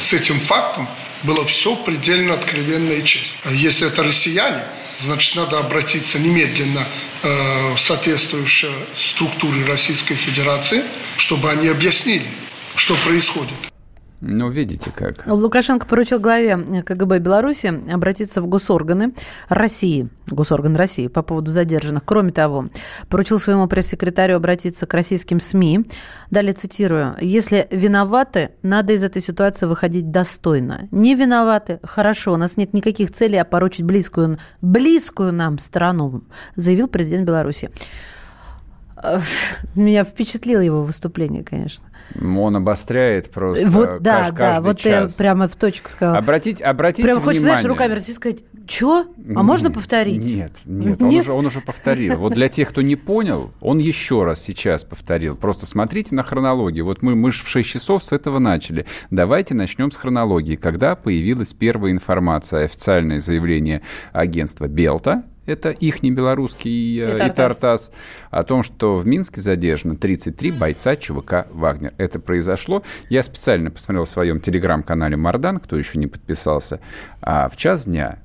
с 0.00 0.12
этим 0.12 0.40
фактом 0.40 0.88
было 1.24 1.44
все 1.44 1.74
предельно 1.74 2.34
откровенно 2.34 2.92
и 2.92 3.02
честно. 3.02 3.38
А 3.44 3.52
если 3.52 3.88
это 3.88 4.02
россияне, 4.02 4.62
значит, 4.98 5.34
надо 5.36 5.58
обратиться 5.58 6.18
немедленно 6.18 6.86
э, 7.22 7.74
в 7.74 7.78
соответствующие 7.78 8.72
структуры 8.96 9.66
Российской 9.66 10.14
Федерации, 10.14 10.84
чтобы 11.16 11.50
они 11.50 11.68
объяснили, 11.68 12.26
что 12.76 12.94
происходит. 13.04 13.54
Ну, 14.20 14.48
видите 14.48 14.90
как. 14.94 15.26
Лукашенко 15.26 15.86
поручил 15.86 16.18
главе 16.18 16.82
КГБ 16.82 17.18
Беларуси 17.18 17.66
обратиться 17.90 18.40
в 18.40 18.46
госорганы 18.46 19.14
России, 19.48 20.08
госорган 20.26 20.76
России 20.76 21.08
по 21.08 21.22
поводу 21.22 21.50
задержанных. 21.50 22.04
Кроме 22.04 22.32
того, 22.32 22.68
поручил 23.08 23.38
своему 23.38 23.66
пресс-секретарю 23.66 24.36
обратиться 24.36 24.86
к 24.86 24.94
российским 24.94 25.40
СМИ. 25.40 25.86
Далее 26.30 26.54
цитирую. 26.54 27.16
«Если 27.20 27.68
виноваты, 27.70 28.50
надо 28.62 28.94
из 28.94 29.04
этой 29.04 29.20
ситуации 29.20 29.66
выходить 29.66 30.10
достойно. 30.10 30.88
Не 30.90 31.14
виноваты, 31.14 31.80
хорошо, 31.82 32.32
у 32.32 32.36
нас 32.36 32.56
нет 32.56 32.72
никаких 32.72 33.10
целей 33.10 33.38
опорочить 33.38 33.84
близкую, 33.84 34.38
близкую 34.62 35.32
нам 35.32 35.58
страну», 35.58 36.24
заявил 36.56 36.88
президент 36.88 37.26
Беларуси. 37.26 37.70
Меня 39.74 40.04
впечатлило 40.04 40.60
его 40.60 40.82
выступление, 40.82 41.42
конечно. 41.42 41.86
Он 42.20 42.56
обостряет 42.56 43.30
просто 43.30 43.68
вот, 43.68 44.02
да, 44.02 44.24
каждый 44.24 44.36
да, 44.36 44.60
вот 44.60 44.78
час. 44.78 45.12
я 45.12 45.18
прямо 45.18 45.48
в 45.48 45.56
точку 45.56 45.90
сказала. 45.90 46.18
Обратить, 46.18 46.60
обратите 46.60 47.02
Прям 47.02 47.20
хочешь, 47.20 47.40
знаешь, 47.40 47.64
руками 47.64 47.98
сказать, 47.98 48.38
что? 48.66 49.06
А 49.34 49.42
можно 49.42 49.70
повторить? 49.70 50.24
Нет, 50.24 50.60
нет, 50.64 51.02
он, 51.02 51.08
Уже, 51.08 51.32
он 51.32 51.46
уже 51.46 51.60
повторил. 51.60 52.16
Вот 52.18 52.34
для 52.34 52.48
тех, 52.48 52.68
кто 52.68 52.82
не 52.82 52.96
понял, 52.96 53.50
он 53.60 53.78
еще 53.78 54.24
раз 54.24 54.40
сейчас 54.40 54.84
повторил. 54.84 55.36
Просто 55.36 55.66
смотрите 55.66 56.14
на 56.14 56.22
хронологию. 56.22 56.84
Вот 56.84 57.02
мы, 57.02 57.14
мы 57.14 57.32
же 57.32 57.42
в 57.42 57.48
6 57.48 57.68
часов 57.68 58.04
с 58.04 58.12
этого 58.12 58.38
начали. 58.38 58.86
Давайте 59.10 59.54
начнем 59.54 59.90
с 59.90 59.96
хронологии. 59.96 60.56
Когда 60.56 60.96
появилась 60.96 61.52
первая 61.52 61.92
информация, 61.92 62.64
официальное 62.64 63.20
заявление 63.20 63.82
агентства 64.12 64.66
Белта, 64.66 65.24
это 65.46 65.70
их 65.70 66.02
не 66.02 66.10
белорусский 66.10 67.00
э, 67.00 67.14
и 67.14 67.18
Тартас. 67.18 67.32
и 67.32 67.36
Тартас, 67.36 67.92
о 68.30 68.42
том, 68.42 68.62
что 68.62 68.96
в 68.96 69.06
Минске 69.06 69.40
задержано 69.40 69.96
33 69.96 70.52
бойца 70.52 70.96
ЧВК 70.96 71.46
«Вагнер». 71.50 71.92
Это 71.98 72.18
произошло. 72.18 72.82
Я 73.08 73.22
специально 73.22 73.70
посмотрел 73.70 74.04
в 74.04 74.08
своем 74.08 74.40
телеграм-канале 74.40 75.16
«Мардан», 75.16 75.58
кто 75.58 75.76
еще 75.76 75.98
не 75.98 76.06
подписался, 76.06 76.80
а 77.20 77.48
в 77.48 77.56
час 77.56 77.86
дня 77.86 78.18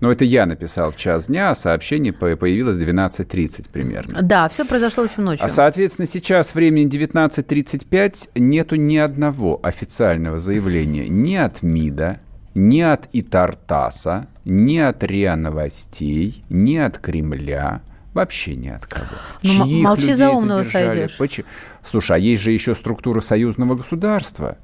но 0.00 0.12
это 0.12 0.24
я 0.24 0.46
написал 0.46 0.90
в 0.90 0.96
час 0.96 1.28
дня, 1.28 1.50
а 1.50 1.54
сообщение 1.54 2.12
появилось 2.12 2.78
в 2.78 2.82
12.30 2.82 3.66
примерно. 3.72 4.22
Да, 4.22 4.48
все 4.48 4.64
произошло 4.64 5.04
очень 5.04 5.22
ночью. 5.22 5.44
А, 5.44 5.48
соответственно, 5.48 6.06
сейчас 6.06 6.54
времени 6.54 6.86
19.35 6.88 8.30
нету 8.36 8.76
ни 8.76 8.96
одного 8.96 9.58
официального 9.62 10.38
заявления 10.38 11.08
ни 11.08 11.34
от 11.34 11.62
МИДа, 11.62 12.20
ни 12.56 12.80
от 12.80 13.08
Итартаса, 13.12 14.28
ни 14.46 14.78
от 14.78 15.04
РИА 15.04 15.36
Новостей, 15.36 16.42
ни 16.48 16.76
от 16.76 16.98
Кремля, 16.98 17.82
вообще 18.14 18.56
ни 18.56 18.68
от 18.68 18.86
кого. 18.86 19.04
Ну, 19.42 19.66
Чьих 19.66 19.84
молчи 19.84 20.14
за 20.14 20.30
умного 20.30 20.64
сойдешь. 20.64 21.18
Слушай, 21.84 22.16
а 22.16 22.18
есть 22.18 22.42
же 22.42 22.52
еще 22.52 22.74
структура 22.74 23.20
союзного 23.20 23.74
государства. 23.74 24.56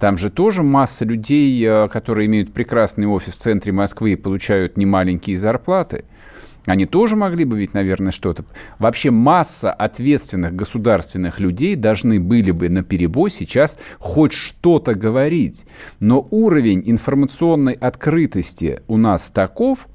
Там 0.00 0.16
же 0.16 0.30
тоже 0.30 0.62
масса 0.62 1.04
людей, 1.04 1.62
э, 1.62 1.88
которые 1.88 2.26
имеют 2.26 2.52
прекрасный 2.52 3.06
офис 3.06 3.34
в 3.34 3.38
центре 3.38 3.72
Москвы 3.72 4.12
и 4.12 4.16
получают 4.16 4.76
немаленькие 4.76 5.36
зарплаты– 5.36 6.04
они 6.66 6.84
тоже 6.84 7.16
могли 7.16 7.44
бы 7.44 7.58
ведь, 7.58 7.74
наверное, 7.74 8.12
что-то... 8.12 8.44
Вообще 8.78 9.10
масса 9.10 9.72
ответственных 9.72 10.54
государственных 10.54 11.40
людей 11.40 11.76
должны 11.76 12.20
были 12.20 12.50
бы 12.50 12.68
на 12.68 12.82
перебой 12.82 13.30
сейчас 13.30 13.78
хоть 13.98 14.32
что-то 14.32 14.94
говорить. 14.94 15.64
Но 16.00 16.26
уровень 16.30 16.82
информационной 16.84 17.74
открытости 17.74 18.80
у 18.88 18.96
нас 18.96 19.30
таков, 19.30 19.86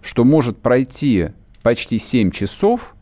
что 0.00 0.24
может 0.24 0.58
пройти 0.58 1.30
почти 1.62 1.98
7 1.98 2.30
часов 2.30 2.94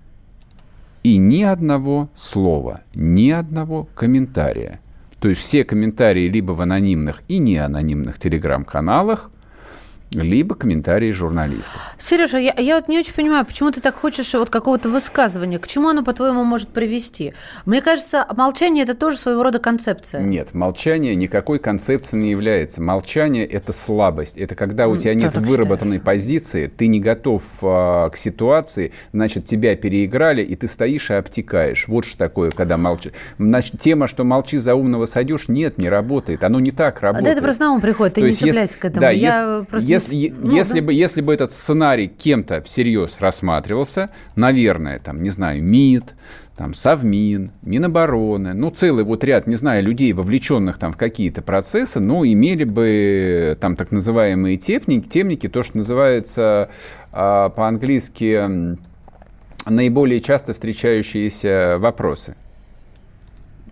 и 1.03 1.19
ни 1.19 1.43
одного 1.43 2.09
слова, 2.15 2.83
ни 2.95 3.31
одного 3.31 3.87
комментария. 3.95 4.81
То 5.19 5.29
есть 5.29 5.43
все 5.43 5.65
комментарии 5.65 6.29
либо 6.29 6.53
в 6.53 6.63
анонимных 6.63 7.23
и 7.29 7.39
неанонимных 7.39 8.19
телеграм-каналах– 8.19 9.31
либо 10.13 10.55
комментарии 10.55 11.11
журналистов. 11.13 11.81
Сережа, 11.99 12.39
я, 12.39 12.53
я 12.59 12.77
вот 12.77 12.89
не 12.89 12.99
очень 12.99 13.15
понимаю, 13.15 13.45
почему 13.45 13.71
ты 13.71 13.81
так 13.81 13.95
хочешь 13.95 14.33
вот 14.35 14.51
какого-то 14.51 14.89
высказывания? 14.89 15.59
К 15.59 15.69
чему 15.69 15.89
оно, 15.89 16.03
по-твоему, 16.03 16.45
может 16.45 16.71
привести? 16.71 17.33
Мне 17.65 17.81
кажется, 17.81 18.27
молчание– 18.37 18.83
это 18.85 18.95
тоже 18.95 19.17
своего 19.17 19.43
рода 19.43 19.59
концепция. 19.59 20.21
Нет, 20.21 20.53
молчание 20.53 21.15
никакой 21.15 21.59
концепцией 21.59 22.23
не 22.23 22.31
является. 22.31 22.83
Молчание– 22.83 23.47
это 23.47 23.73
слабость. 23.73 24.37
Это 24.37 24.55
когда 24.55 24.89
у 24.89 24.97
тебя 24.97 25.15
нет 25.15 25.37
выработанной 25.37 25.99
считаешь. 25.99 26.21
позиции, 26.21 26.67
ты 26.67 26.89
не 26.89 27.01
готов 27.01 27.43
а, 27.63 28.11
к 28.11 28.17
ситуации, 28.17 28.93
значит, 29.13 29.45
тебя 29.45 29.77
переиграли, 29.77 30.43
и 30.43 30.57
ты 30.57 30.67
стоишь 30.67 31.11
и 31.11 31.15
обтекаешь. 31.15 31.87
Вот 31.87 32.05
что 32.05 32.19
такое, 32.19 32.51
когда 32.51 32.77
молчишь. 32.77 33.13
Значит, 33.39 33.79
тема, 33.81 34.09
что 34.09 34.25
молчи 34.25 34.59
за 34.59 34.75
умного 34.75 35.07
сойдешь, 35.07 35.49
нет, 35.49 35.79
не 35.79 35.89
работает. 35.89 36.43
Оно 36.43 36.59
не 36.59 36.73
так 36.73 37.01
работает. 37.01 37.25
Да 37.25 37.33
это 37.33 37.43
просто 37.43 37.65
на 37.65 37.73
ум 37.73 37.81
приходит, 37.81 38.15
ты 38.15 38.23
То 38.23 38.27
не 38.27 38.33
цепляйся 38.33 38.79
к 38.79 38.85
этому. 38.85 39.01
Да, 39.01 39.11
я 39.11 39.29
если, 39.29 39.65
просто 39.67 39.89
если, 40.09 40.35
ну, 40.37 40.53
если, 40.53 40.81
да. 40.81 40.87
бы, 40.87 40.93
если 40.93 41.21
бы 41.21 41.35
этот 41.35 41.51
сценарий 41.51 42.09
кем-то 42.09 42.63
всерьез 42.63 43.17
рассматривался, 43.21 44.11
наверное, 44.37 44.99
там, 44.99 45.23
не 45.23 45.31
знаю, 45.31 45.63
МИД, 45.63 46.15
там, 46.57 46.75
Совмин, 46.75 47.53
Минобороны, 47.63 48.53
ну, 48.53 48.71
целый 48.71 49.05
вот 49.05 49.25
ряд, 49.25 49.47
не 49.47 49.55
знаю, 49.55 49.83
людей, 49.83 50.13
вовлеченных 50.13 50.79
там 50.79 50.93
в 50.93 50.97
какие-то 50.97 51.41
процессы, 51.43 52.01
ну, 52.01 52.25
имели 52.25 52.65
бы 52.65 53.57
там 53.61 53.77
так 53.77 53.93
называемые 53.93 54.57
темники, 54.57 55.09
темники 55.09 55.49
то, 55.49 55.63
что 55.63 55.79
называется 55.79 56.69
а, 57.13 57.49
по-английски 57.49 58.77
наиболее 59.67 60.21
часто 60.21 60.53
встречающиеся 60.53 61.77
вопросы. 61.79 62.37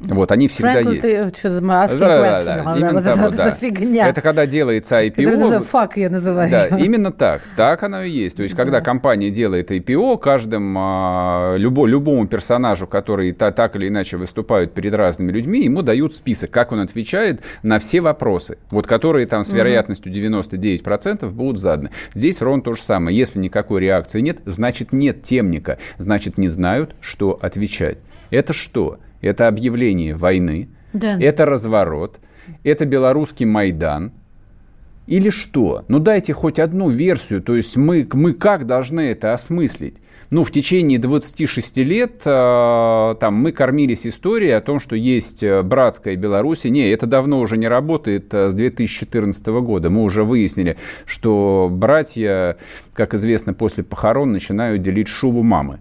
Вот, 0.01 0.31
они 0.31 0.47
всегда 0.47 0.73
Фрэнкл, 0.73 0.91
есть. 0.91 1.03
Ты, 1.03 1.29
что 1.39 1.61
да, 1.61 2.45
да, 2.45 2.45
да, 2.45 2.77
именно 2.77 3.03
того, 3.03 3.27
это, 3.29 3.37
да. 3.37 3.51
фигня. 3.51 4.09
Это 4.09 4.21
когда 4.21 4.47
делается 4.47 5.03
IPO. 5.03 5.65
Фак 5.65 5.97
я 5.97 6.09
называю. 6.09 6.51
Да, 6.51 6.67
именно 6.79 7.11
так. 7.11 7.43
Так 7.57 7.83
оно 7.83 8.03
и 8.03 8.11
есть. 8.11 8.37
То 8.37 8.43
есть, 8.45 8.55
когда 8.55 8.79
да. 8.79 8.81
компания 8.81 9.31
делает 9.31 9.71
IPO, 9.71 10.19
каждым, 10.19 10.77
а, 10.79 11.57
любо, 11.57 11.87
любому 11.87 12.27
персонажу, 12.29 12.87
который 12.87 13.33
та, 13.33 13.51
так 13.51 13.75
или 13.77 13.89
иначе 13.89 14.17
выступает 14.17 14.73
перед 14.73 14.95
разными 14.95 15.33
людьми, 15.33 15.65
ему 15.65 15.83
дают 15.83 16.15
список, 16.15 16.51
как 16.51 16.71
он 16.73 16.81
отвечает 16.81 17.41
на 17.63 17.79
все 17.79 18.01
вопросы, 18.01 18.59
вот 18.71 18.87
которые 18.87 19.27
там 19.27 19.43
с 19.45 19.53
вероятностью 19.53 20.13
99% 20.13 21.29
будут 21.31 21.61
заданы. 21.61 21.91
Здесь 22.15 22.41
ровно 22.41 22.63
то 22.63 22.75
же 22.75 22.83
самое. 22.83 23.17
Если 23.17 23.41
никакой 23.41 23.81
реакции 23.81 24.21
нет, 24.21 24.39
значит 24.47 24.93
нет 24.93 25.23
темника, 25.23 25.79
значит 25.99 26.39
не 26.39 26.49
знают, 26.49 26.95
что 27.01 27.39
отвечать. 27.41 27.99
Это 28.31 28.53
что? 28.53 28.99
Это 29.21 29.49
объявление 29.49 30.15
войны, 30.15 30.69
да. 30.93 31.19
это 31.21 31.45
разворот, 31.45 32.21
это 32.65 32.85
белорусский 32.85 33.47
Майдан. 33.47 34.13
Или 35.07 35.31
что? 35.31 35.85
Ну 35.89 36.01
дайте 36.01 36.35
хоть 36.35 36.59
одну 36.59 36.91
версию, 36.91 37.43
то 37.43 37.57
есть 37.57 37.77
мы, 37.77 38.07
мы 38.13 38.35
как 38.35 38.67
должны 38.67 39.01
это 39.01 39.33
осмыслить? 39.33 39.97
Ну, 40.31 40.45
в 40.45 40.51
течение 40.51 40.99
26 40.99 41.79
лет 41.79 42.23
э, 42.27 43.15
там, 43.19 43.35
мы 43.35 43.51
кормились 43.51 44.07
историей 44.07 44.51
о 44.51 44.61
том, 44.61 44.79
что 44.79 44.95
есть 44.95 45.43
э, 45.43 45.63
братская 45.63 46.17
Беларусь. 46.17 46.65
Не, 46.65 46.91
это 46.91 47.07
давно 47.07 47.41
уже 47.41 47.57
не 47.57 47.67
работает 47.67 48.35
э, 48.35 48.51
с 48.51 48.55
2014 48.55 49.47
года. 49.47 49.89
Мы 49.89 50.03
уже 50.03 50.25
выяснили, 50.25 50.77
что 51.07 51.71
братья, 51.73 52.59
как 52.93 53.15
известно, 53.15 53.55
после 53.55 53.85
похорон 53.85 54.33
начинают 54.33 54.83
делить 54.83 55.09
шубу 55.09 55.43
мамы 55.43 55.81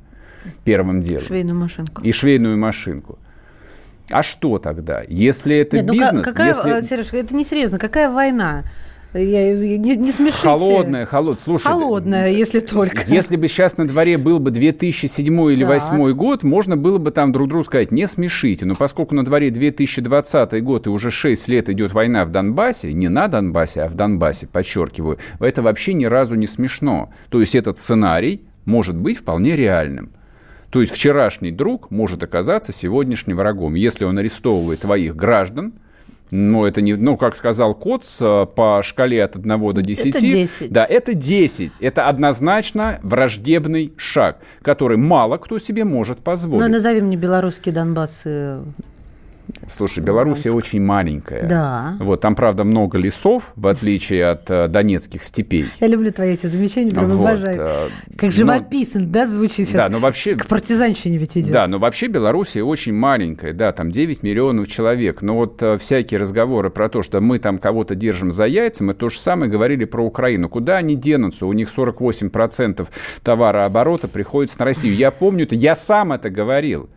первым 0.63 1.01
делом. 1.01 1.25
Швейную 1.25 1.57
машинку. 1.57 2.01
И 2.03 2.11
швейную 2.13 2.57
машинку. 2.57 3.19
А 4.10 4.24
что 4.24 4.58
тогда? 4.58 5.03
Если 5.08 5.55
это 5.58 5.78
Нет, 5.78 5.88
ну 5.88 5.93
бизнес... 5.93 6.26
Какая, 6.26 6.47
если... 6.47 6.80
Э, 6.80 6.82
Сереж, 6.82 7.14
это 7.14 7.36
не 7.36 7.43
серьезно. 7.43 7.78
Какая 7.78 8.10
война? 8.10 8.64
Я, 9.14 9.53
не, 9.53 9.95
не 9.95 10.12
смешите. 10.12 10.41
Холодная, 10.41 11.05
холод. 11.05 11.39
Слушай, 11.41 11.64
холодная, 11.64 12.30
если 12.30 12.60
только. 12.60 13.03
Если 13.08 13.36
бы 13.38 13.47
сейчас 13.47 13.78
на 13.78 13.88
дворе 13.88 14.18
был 14.18 14.39
бы 14.39 14.51
2007 14.51 15.26
или 15.51 15.64
2008 15.64 16.12
год, 16.14 16.43
можно 16.43 16.76
было 16.76 16.97
бы 16.97 17.12
там 17.12 17.32
друг 17.32 17.47
другу 17.47 17.64
сказать, 17.64 17.91
не 17.91 18.05
смешите. 18.08 18.66
Но 18.66 18.76
поскольку 18.76 19.16
на 19.16 19.24
дворе 19.24 19.49
2020 19.49 20.64
год 20.64 20.88
и 20.88 20.89
уже 20.89 21.10
6 21.10 21.47
лет 21.47 21.70
идет 21.70 21.93
война 21.93 22.26
в 22.26 22.32
Донбассе, 22.32 22.93
не 22.93 23.08
на 23.08 23.28
Донбассе, 23.28 23.84
а 23.84 23.88
в 23.88 23.95
Донбассе, 23.95 24.45
подчеркиваю, 24.47 25.18
это 25.39 25.62
вообще 25.62 25.93
ни 25.93 26.05
разу 26.05 26.36
не 26.36 26.47
смешно. 26.47 27.10
То 27.30 27.39
есть 27.39 27.55
этот 27.55 27.78
сценарий 27.78 28.43
может 28.66 28.97
быть 28.97 29.20
вполне 29.20 29.55
реальным. 29.55 30.12
То 30.70 30.82
есть 30.82 30.93
вчерашний 30.93 31.51
друг 31.51 31.91
может 31.91 32.24
оказаться 32.24 32.72
сегодняшним 32.72 33.38
врагом. 33.38 33.76
Если 33.76 34.05
он 34.05 34.18
арестовывает 34.18 34.82
твоих 34.82 35.15
граждан, 35.15 35.74
ну, 36.30 36.65
это 36.65 36.82
не, 36.82 36.95
ну, 36.95 37.15
как 37.15 37.38
сказал 37.38 37.74
Коц, 37.74 38.18
э, 38.20 38.45
по 38.53 38.82
шкале 38.84 39.24
от 39.24 39.38
1 39.38 39.74
до 39.74 39.82
10. 39.82 40.07
Это 40.07 40.20
10. 40.20 40.72
Да, 40.72 40.86
это 40.86 41.13
10. 41.13 41.80
Это 41.80 42.07
однозначно 42.07 42.99
враждебный 43.01 43.93
шаг, 43.95 44.39
который 44.61 44.97
мало 44.97 45.38
кто 45.38 45.57
себе 45.57 45.86
может 45.86 46.20
позволить. 46.20 46.65
Ну, 46.65 46.72
назовем 46.72 47.05
мне 47.05 47.15
белорусский 47.15 47.72
Донбасс 47.72 48.24
Слушай, 49.67 50.03
Белоруссия 50.03 50.51
очень 50.51 50.81
маленькая. 50.81 51.47
Да. 51.47 51.95
Вот, 51.99 52.21
там, 52.21 52.35
правда, 52.35 52.63
много 52.63 52.97
лесов, 52.97 53.51
в 53.55 53.67
отличие 53.67 54.27
от 54.27 54.49
э, 54.49 54.67
донецких 54.67 55.23
степей. 55.23 55.65
Я 55.79 55.87
люблю 55.87 56.11
твои 56.11 56.33
эти 56.33 56.47
замечания, 56.47 56.89
прям 56.89 57.07
вот, 57.07 57.25
обожаю. 57.25 57.57
Э, 57.59 57.87
как 58.17 58.31
живописно, 58.31 59.01
но, 59.01 59.07
да, 59.07 59.25
звучит 59.25 59.67
сейчас. 59.67 59.85
Да, 59.85 59.89
но 59.89 59.99
вообще... 59.99 60.35
К 60.35 60.45
партизанщине 60.47 61.17
ведь 61.17 61.37
идет. 61.37 61.51
Да, 61.51 61.67
но 61.67 61.79
вообще 61.79 62.07
Белоруссия 62.07 62.63
очень 62.63 62.93
маленькая, 62.93 63.53
да, 63.53 63.71
там 63.71 63.91
9 63.91 64.23
миллионов 64.23 64.67
человек. 64.67 65.21
Но 65.21 65.35
вот 65.35 65.61
э, 65.61 65.77
всякие 65.77 66.19
разговоры 66.19 66.69
про 66.69 66.89
то, 66.89 67.01
что 67.01 67.19
мы 67.19 67.39
там 67.39 67.57
кого-то 67.57 67.95
держим 67.95 68.31
за 68.31 68.45
яйца, 68.45 68.83
мы 68.83 68.93
то 68.93 69.09
же 69.09 69.19
самое 69.19 69.51
говорили 69.51 69.85
про 69.85 70.03
Украину. 70.03 70.49
Куда 70.49 70.77
они 70.77 70.95
денутся? 70.95 71.45
У 71.45 71.53
них 71.53 71.69
48% 71.75 72.87
товарооборота 73.23 74.07
приходится 74.07 74.59
на 74.59 74.65
Россию. 74.65 74.95
Я 74.95 75.11
помню 75.11 75.43
это, 75.43 75.55
я 75.55 75.75
сам 75.75 76.13
это 76.13 76.29
говорил. 76.29 76.89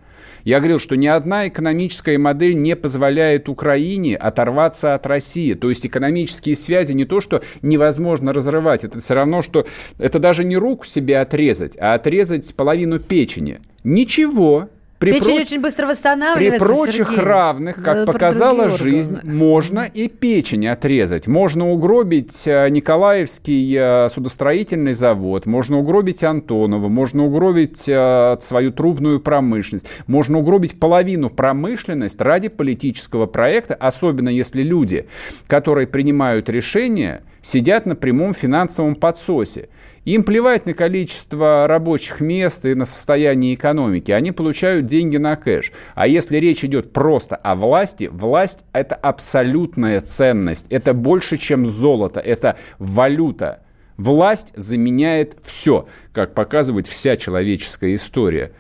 Я 0.45 0.59
говорил, 0.59 0.79
что 0.79 0.97
ни 0.97 1.07
одна 1.07 1.49
экономическая 1.49 2.19
модель 2.19 2.57
не 2.57 2.77
позволяет 2.77 3.49
Украине 3.49 4.17
оторваться 4.17 4.95
от 4.95 5.07
России. 5.07 5.55
То 5.55 5.69
есть 5.69 5.87
экономические 5.87 6.55
связи 6.55 6.93
не 6.93 7.05
то, 7.05 7.21
что 7.21 7.43
невозможно 7.63 8.33
разрывать, 8.33 8.85
это 8.85 9.01
все 9.01 9.15
равно, 9.15 9.43
что 9.43 9.67
это 9.99 10.19
даже 10.19 10.45
не 10.45 10.57
руку 10.57 10.87
себе 10.87 11.19
отрезать, 11.19 11.77
а 11.79 11.95
отрезать 11.95 12.55
половину 12.55 12.99
печени. 12.99 13.61
Ничего, 13.85 14.69
при 15.01 15.13
Печень 15.13 15.37
про... 15.37 15.41
очень 15.41 15.61
быстро 15.63 15.87
восстанавливается, 15.87 16.59
При 16.59 16.73
прочих 16.75 17.09
Сергей. 17.09 17.25
равных, 17.25 17.77
как 17.77 17.87
Надо 17.87 18.13
показала 18.13 18.69
жизнь, 18.69 19.15
органы. 19.15 19.33
можно 19.33 19.81
и 19.81 20.09
печень 20.09 20.69
отрезать. 20.69 21.27
Можно 21.27 21.71
угробить 21.71 22.47
э, 22.47 22.69
Николаевский 22.69 23.77
э, 23.79 24.09
судостроительный 24.11 24.93
завод, 24.93 25.47
можно 25.47 25.79
угробить 25.79 26.23
Антонова, 26.23 26.89
можно 26.89 27.25
угробить 27.25 27.89
э, 27.89 28.37
свою 28.43 28.73
трубную 28.73 29.21
промышленность, 29.21 29.89
можно 30.07 30.39
угробить 30.39 30.79
половину 30.79 31.31
промышленность 31.31 32.21
ради 32.21 32.49
политического 32.49 33.25
проекта, 33.25 33.75
особенно 33.77 34.29
если 34.29 34.63
люди, 34.63 35.09
которые 35.47 35.87
принимают 35.87 36.51
решения, 36.51 37.23
сидят 37.41 37.87
на 37.87 37.97
прямом 37.97 38.35
финансовом 38.35 38.95
подсосе. 38.95 39.71
Им 40.07 40.25
плевать 40.25 40.65
на 40.65 40.73
количество 40.73 41.67
рабочих 41.67 42.21
мест 42.21 42.65
и 42.65 42.75
на 42.75 42.87
состояние 42.87 43.55
экономики. 43.55 44.13
Они 44.13 44.33
получают 44.33 44.87
деньги 44.87 45.19
на 45.19 45.37
кэш. 45.37 45.73
А 45.95 46.07
если 46.07 46.39
речь 46.39 46.65
идет 46.65 46.93
просто 46.93 47.37
о 47.37 47.55
власти, 47.55 48.09
власть– 48.11 48.61
это 48.73 48.95
абсолютная 48.95 50.01
ценность. 50.01 50.67
Это 50.71 50.95
больше, 50.95 51.37
чем 51.37 51.67
золото. 51.67 52.19
Это 52.19 52.57
валюта. 52.79 53.63
Власть 53.99 54.55
заменяет 54.57 55.37
все, 55.45 55.87
как 56.15 56.35
показывает 56.35 56.87
вся 56.87 57.17
человеческая 57.17 57.95
история. 57.95 58.53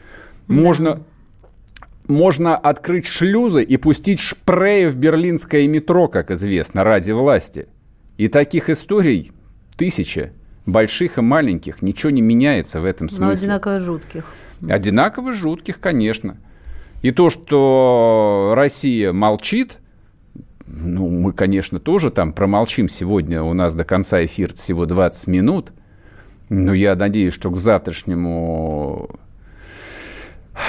Можно, 0.46 1.00
можно 2.06 2.54
открыть 2.54 3.06
шлюзы 3.06 3.62
и 3.62 3.78
пустить 3.78 4.20
шпреи 4.20 4.88
в 4.88 4.96
берлинское 4.96 5.66
метро, 5.66 6.08
как 6.08 6.30
известно, 6.30 6.84
ради 6.84 7.12
власти. 7.12 7.68
И 8.18 8.28
таких 8.28 8.68
историй 8.68 9.32
тысячи 9.78 10.34
больших 10.66 11.18
и 11.18 11.20
маленьких, 11.20 11.82
ничего 11.82 12.10
не 12.10 12.22
меняется 12.22 12.80
в 12.80 12.84
этом 12.84 13.08
смысле. 13.08 13.26
Но 13.26 13.32
одинаково 13.32 13.78
жутких. 13.78 14.24
Одинаково 14.68 15.32
жутких, 15.32 15.80
конечно. 15.80 16.36
И 17.02 17.10
то, 17.12 17.30
что 17.30 18.52
Россия 18.54 19.12
молчит, 19.12 19.78
ну, 20.66 21.08
мы, 21.08 21.32
конечно, 21.32 21.80
тоже 21.80 22.10
там 22.10 22.32
промолчим 22.32 22.88
сегодня. 22.88 23.42
У 23.42 23.54
нас 23.54 23.74
до 23.74 23.84
конца 23.84 24.24
эфира 24.24 24.52
всего 24.54 24.86
20 24.86 25.26
минут. 25.26 25.72
Но 26.48 26.74
я 26.74 26.94
надеюсь, 26.94 27.32
что 27.32 27.50
к 27.50 27.56
завтрашнему 27.56 29.10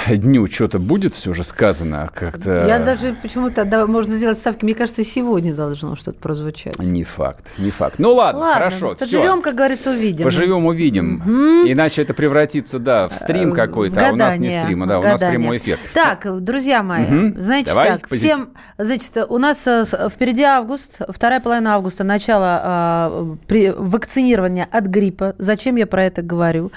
дню 0.08 0.46
что-то 0.46 0.78
будет 0.78 1.14
все 1.14 1.32
же 1.32 1.44
сказано 1.44 2.10
как-то... 2.14 2.66
Я 2.66 2.78
даже 2.78 3.14
почему-то, 3.20 3.64
да, 3.64 3.86
можно 3.86 4.14
сделать 4.14 4.38
ставки, 4.38 4.64
мне 4.64 4.74
кажется, 4.74 5.04
сегодня 5.04 5.54
должно 5.54 5.96
что-то 5.96 6.18
прозвучать. 6.18 6.78
Не 6.78 7.04
факт, 7.04 7.52
не 7.58 7.70
факт. 7.70 7.96
Ну 7.98 8.14
ладно, 8.14 8.40
ладно 8.40 8.54
хорошо, 8.54 8.94
Поживем, 8.98 9.34
все. 9.34 9.42
как 9.42 9.54
говорится, 9.54 9.90
увидим. 9.90 10.24
Поживем, 10.24 10.66
увидим. 10.66 11.22
Угу. 11.24 11.70
Иначе 11.70 12.02
это 12.02 12.14
превратится, 12.14 12.78
да, 12.78 13.08
в 13.08 13.14
стрим 13.14 13.52
э, 13.52 13.56
какой-то, 13.56 13.96
гадание, 13.96 14.10
а 14.10 14.14
у 14.14 14.28
нас 14.28 14.38
не 14.38 14.50
стрим, 14.50 14.86
да, 14.86 14.98
у 14.98 15.02
нас 15.02 15.20
прямой 15.20 15.58
эфир. 15.58 15.78
Так, 15.94 16.26
друзья 16.42 16.82
мои, 16.82 17.04
угу. 17.04 17.40
значит 17.40 17.66
Давай, 17.66 17.92
так, 17.92 18.08
позитив. 18.08 18.34
всем, 18.34 18.48
значит, 18.78 19.16
у 19.28 19.38
нас 19.38 19.66
э, 19.66 19.84
впереди 20.10 20.42
август, 20.42 21.00
вторая 21.08 21.40
половина 21.40 21.74
августа, 21.74 22.04
начало 22.04 22.60
э, 22.64 23.36
при, 23.46 23.70
вакцинирования 23.70 24.68
от 24.70 24.86
гриппа. 24.86 25.34
Зачем 25.38 25.76
я 25.76 25.86
про 25.86 26.04
это 26.04 26.22
говорю? 26.22 26.72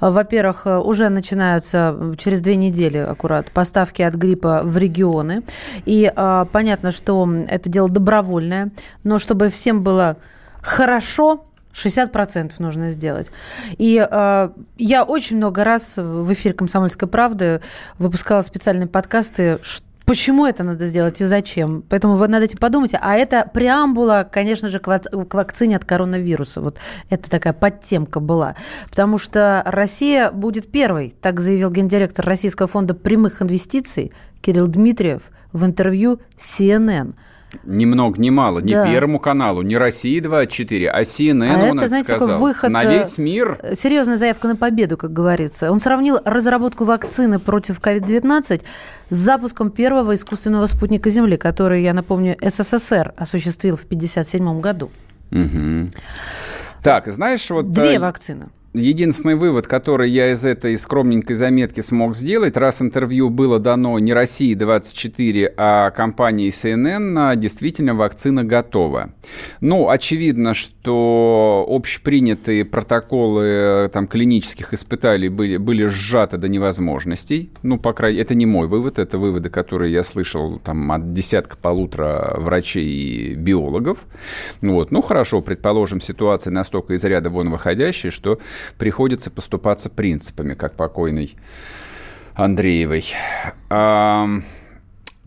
Во-первых, 0.00 0.66
уже 0.66 1.08
начинаются 1.08 2.14
через 2.18 2.40
две 2.40 2.56
недели 2.56 2.63
аккурат 2.98 3.50
поставки 3.50 4.02
от 4.02 4.14
гриппа 4.14 4.62
в 4.64 4.76
регионы. 4.76 5.42
И 5.84 6.12
э, 6.14 6.46
понятно, 6.52 6.92
что 6.92 7.28
это 7.48 7.68
дело 7.68 7.88
добровольное, 7.88 8.70
но 9.02 9.18
чтобы 9.18 9.50
всем 9.50 9.82
было 9.82 10.16
хорошо, 10.62 11.44
60% 11.74 12.52
нужно 12.58 12.90
сделать. 12.90 13.30
И 13.78 14.06
э, 14.08 14.48
я 14.78 15.04
очень 15.04 15.36
много 15.36 15.64
раз 15.64 15.96
в 15.96 16.32
эфире 16.32 16.54
«Комсомольской 16.54 17.08
правды» 17.08 17.60
выпускала 17.98 18.42
специальные 18.42 18.86
подкасты, 18.86 19.58
Почему 20.06 20.44
это 20.44 20.64
надо 20.64 20.86
сделать 20.86 21.20
и 21.20 21.24
зачем? 21.24 21.82
Поэтому 21.88 22.16
вы 22.16 22.28
над 22.28 22.42
этим 22.42 22.58
подумайте. 22.58 22.98
А 23.00 23.14
это 23.14 23.50
преамбула, 23.52 24.28
конечно 24.30 24.68
же, 24.68 24.78
к, 24.78 24.98
к 24.98 25.34
вакцине 25.34 25.76
от 25.76 25.86
коронавируса. 25.86 26.60
Вот 26.60 26.78
это 27.08 27.30
такая 27.30 27.54
подтемка 27.54 28.20
была. 28.20 28.54
Потому 28.90 29.16
что 29.16 29.62
Россия 29.64 30.30
будет 30.30 30.70
первой, 30.70 31.14
так 31.22 31.40
заявил 31.40 31.70
гендиректор 31.70 32.24
Российского 32.24 32.68
фонда 32.68 32.94
прямых 32.94 33.40
инвестиций 33.40 34.12
Кирилл 34.42 34.68
Дмитриев 34.68 35.22
в 35.52 35.64
интервью 35.64 36.20
CNN. 36.38 37.14
Ни 37.62 37.84
много, 37.84 38.20
ни 38.20 38.30
мало. 38.30 38.60
Да. 38.60 38.84
Первому 38.84 39.18
каналу, 39.20 39.62
не 39.62 39.76
России 39.76 40.18
24, 40.20 40.90
а 40.90 41.02
CNN 41.02 41.66
А 41.66 41.70
он 41.70 41.78
это, 41.78 41.88
знаете, 41.88 42.08
сказал. 42.08 42.28
такой 42.28 42.40
выход, 42.40 42.70
На 42.70 42.84
э, 42.84 42.98
весь 42.98 43.18
мир. 43.18 43.58
Серьезная 43.76 44.16
заявка 44.16 44.48
на 44.48 44.56
победу, 44.56 44.96
как 44.96 45.12
говорится. 45.12 45.70
Он 45.70 45.80
сравнил 45.80 46.18
разработку 46.24 46.84
вакцины 46.84 47.38
против 47.38 47.80
COVID-19 47.80 48.62
с 49.08 49.14
запуском 49.14 49.70
первого 49.70 50.14
искусственного 50.14 50.66
спутника 50.66 51.10
Земли, 51.10 51.36
который, 51.36 51.82
я 51.82 51.94
напомню, 51.94 52.36
СССР 52.40 53.14
осуществил 53.16 53.76
в 53.76 53.84
1957 53.84 54.60
году. 54.60 54.90
Мгм. 55.30 55.90
Так, 56.82 57.06
знаешь, 57.12 57.48
вот... 57.50 57.70
Две 57.72 57.94
э, 57.94 57.98
вакцины. 57.98 58.48
Единственный 58.76 59.36
вывод, 59.36 59.68
который 59.68 60.10
я 60.10 60.32
из 60.32 60.44
этой 60.44 60.76
скромненькой 60.76 61.36
заметки 61.36 61.80
смог 61.80 62.16
сделать, 62.16 62.56
раз 62.56 62.82
интервью 62.82 63.30
было 63.30 63.60
дано 63.60 64.00
не 64.00 64.12
России 64.12 64.52
24, 64.54 65.54
а 65.56 65.90
компании 65.92 66.50
CNN, 66.50 67.36
действительно 67.36 67.94
вакцина 67.94 68.42
готова. 68.42 69.10
Ну, 69.60 69.90
очевидно, 69.90 70.54
что 70.54 71.64
общепринятые 71.70 72.64
протоколы 72.64 73.44
э, 73.44 73.88
там, 73.92 74.08
клинических 74.08 74.74
испытаний 74.74 75.28
были, 75.28 75.56
были 75.56 75.86
сжаты 75.86 76.36
до 76.36 76.48
невозможностей. 76.48 77.52
Ну, 77.62 77.78
по 77.78 77.92
крайней 77.92 78.22
это 78.22 78.34
не 78.34 78.44
мой 78.44 78.66
вывод, 78.66 78.98
это 78.98 79.18
выводы, 79.18 79.50
которые 79.50 79.92
я 79.92 80.02
слышал 80.02 80.58
там, 80.58 80.90
от 80.90 81.12
десятка 81.12 81.56
полутора 81.56 82.34
врачей 82.38 82.88
и 82.88 83.34
биологов. 83.36 83.98
Вот. 84.62 84.90
Ну, 84.90 85.00
хорошо, 85.00 85.42
предположим, 85.42 86.00
ситуация 86.00 86.50
настолько 86.50 86.94
из 86.94 87.04
ряда 87.04 87.30
вон 87.30 87.50
выходящая, 87.50 88.10
что 88.10 88.40
приходится 88.78 89.30
поступаться 89.30 89.90
принципами, 89.90 90.54
как 90.54 90.74
покойный 90.74 91.36
Андреевой. 92.34 93.04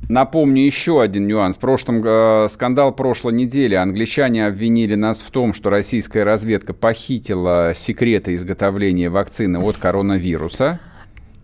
Напомню 0.10 0.64
еще 0.64 1.02
один 1.02 1.28
нюанс. 1.28 1.58
В 1.58 1.60
прошлом, 1.60 2.02
э, 2.06 2.48
скандал 2.50 2.94
прошлой 2.94 3.34
недели. 3.34 3.76
Англичане 3.76 4.46
обвинили 4.46 4.96
нас 4.96 5.22
в 5.22 5.32
том, 5.32 5.54
что 5.54 5.70
российская 5.70 6.24
разведка 6.24 6.74
похитила 6.74 7.74
секреты 7.76 8.36
изготовления 8.36 9.10
вакцины 9.10 9.60
от 9.60 9.76
коронавируса. 9.76 10.80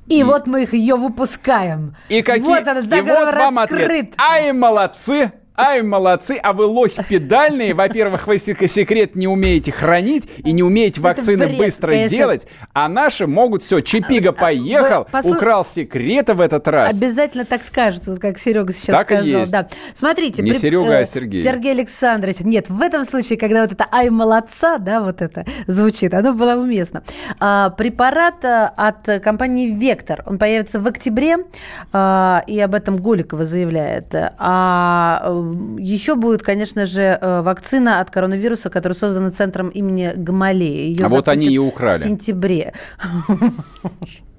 И, 0.08 0.24
вот 0.24 0.48
мы 0.48 0.64
их 0.64 0.74
ее 0.74 0.96
выпускаем. 0.96 1.96
И 2.08 2.22
какие... 2.22 2.46
Вот 2.46 2.62
этот 2.62 2.86
и 2.86 3.02
вот 3.02 3.34
вам 3.34 3.58
раскрыт. 3.58 3.82
ответ. 3.82 4.16
Ай, 4.32 4.54
молодцы! 4.54 5.32
Ай, 5.56 5.84
молодцы, 5.84 6.40
а 6.42 6.52
вы 6.54 6.66
лохи 6.66 7.04
педальные. 7.08 7.76
Во-первых, 7.76 8.26
вы 8.26 8.40
сек- 8.40 8.68
секрет 8.68 9.16
не 9.16 9.28
умеете 9.28 9.72
хранить 9.72 10.28
и 10.38 10.52
не 10.52 10.64
умеете 10.64 11.00
вакцины 11.00 11.46
бред, 11.46 11.58
быстро 11.58 11.90
конечно. 11.90 12.18
делать. 12.18 12.48
А 12.74 12.90
наши 12.90 13.28
могут 13.28 13.62
все. 13.62 13.80
Чипига 13.82 14.32
поехал, 14.32 15.08
послу- 15.12 15.36
украл 15.36 15.64
секреты 15.64 16.34
в 16.34 16.42
этот 16.42 16.68
раз. 16.68 16.98
Обязательно 16.98 17.46
так 17.46 17.64
скажут, 17.64 18.08
вот 18.08 18.20
как 18.20 18.40
Серега 18.40 18.74
сейчас 18.74 18.96
Так 18.96 19.12
и 19.12 19.16
сказал. 19.16 19.40
есть. 19.42 19.52
Да. 19.52 19.68
Смотрите, 19.94 20.42
Не 20.42 20.54
Серега, 20.56 20.98
а 20.98 21.06
Сергей. 21.06 21.44
Сергей 21.44 21.72
Александрович. 21.74 22.38
Нет, 22.40 22.70
в 22.70 22.82
этом 22.82 23.06
случае, 23.06 23.38
когда 23.38 23.62
вот 23.62 23.74
это 23.74 23.86
«ай, 23.92 24.10
молодца», 24.10 24.80
да, 24.80 25.02
вот 25.02 25.22
это 25.22 25.46
звучит, 25.68 26.16
оно 26.16 26.34
было 26.34 26.56
уместно. 26.56 27.04
А, 27.40 27.70
препарат 27.70 28.44
а, 28.44 28.74
от 28.76 29.22
компании 29.22 29.68
«Вектор», 29.70 30.24
он 30.26 30.40
появится 30.40 30.80
в 30.80 30.88
октябре, 30.88 31.38
а, 31.92 32.44
и 32.48 32.60
об 32.60 32.74
этом 32.74 32.98
Голикова 32.98 33.46
заявляет. 33.46 34.16
А 34.16 35.22
э, 35.24 35.43
еще 35.80 36.16
будет, 36.16 36.44
конечно 36.44 36.86
же, 36.86 37.02
э, 37.02 37.42
вакцина 37.42 38.00
от 38.00 38.10
коронавируса, 38.12 38.70
которая 38.70 38.96
создана 38.96 39.32
центром 39.32 39.70
имени 39.70 40.14
Гамалеи. 40.16 40.90
Её 40.90 41.06
А 41.06 41.10
вот 41.10 41.28
они 41.28 41.48
и 41.48 41.58
украли. 41.58 42.00
В 42.00 42.04
сентябре. 42.04 42.74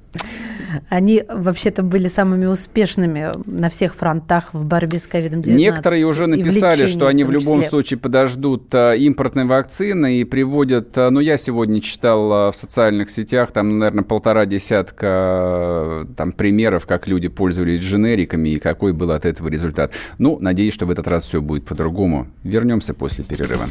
Они 0.88 1.22
вообще-то 1.28 1.82
были 1.82 2.08
самыми 2.08 2.46
успешными 2.46 3.32
на 3.46 3.68
всех 3.68 3.94
фронтах 3.94 4.54
в 4.54 4.64
борьбе 4.64 4.98
с 4.98 5.06
ковидом-19. 5.06 5.54
Некоторые 5.54 6.04
уже 6.06 6.26
написали, 6.26 6.86
что 6.86 7.06
они 7.06 7.24
в 7.24 7.28
в 7.28 7.30
любом 7.30 7.58
числе. 7.58 7.70
случае 7.70 7.98
подождут 7.98 8.74
а, 8.74 8.92
импортной 8.94 9.44
вакцины 9.44 10.20
и 10.20 10.24
приводят, 10.24 10.96
а, 10.96 11.10
ну, 11.10 11.20
я 11.20 11.36
сегодня 11.36 11.80
читал 11.80 12.32
а, 12.32 12.52
в 12.52 12.56
социальных 12.56 13.10
сетях, 13.10 13.52
там, 13.52 13.78
наверное, 13.78 14.04
полтора 14.04 14.46
десятка 14.46 16.06
там 16.16 16.32
примеров, 16.32 16.86
как 16.86 17.08
люди 17.08 17.28
пользовались 17.28 17.80
дженериками 17.80 18.50
и 18.50 18.58
какой 18.58 18.92
был 18.92 19.10
от 19.10 19.26
этого 19.26 19.48
результат. 19.48 19.92
Ну, 20.18 20.38
надеюсь, 20.40 20.74
что 20.74 20.86
в 20.86 20.90
этот 20.90 21.08
раз 21.08 21.24
все 21.24 21.40
будет 21.40 21.64
по-другому. 21.64 22.28
Вернемся 22.42 22.94
после 22.94 23.24
перерыва. 23.24 23.66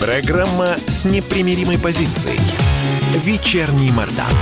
Программа 0.00 0.68
с 0.86 1.04
непримиримой 1.04 1.78
позицией. 1.78 2.40
Вечерний 3.22 3.92
Мордан. 3.92 4.32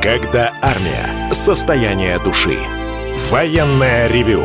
Когда 0.00 0.52
армия. 0.62 1.32
Состояние 1.32 2.20
души. 2.20 2.56
Военное 3.28 4.06
ревю. 4.06 4.44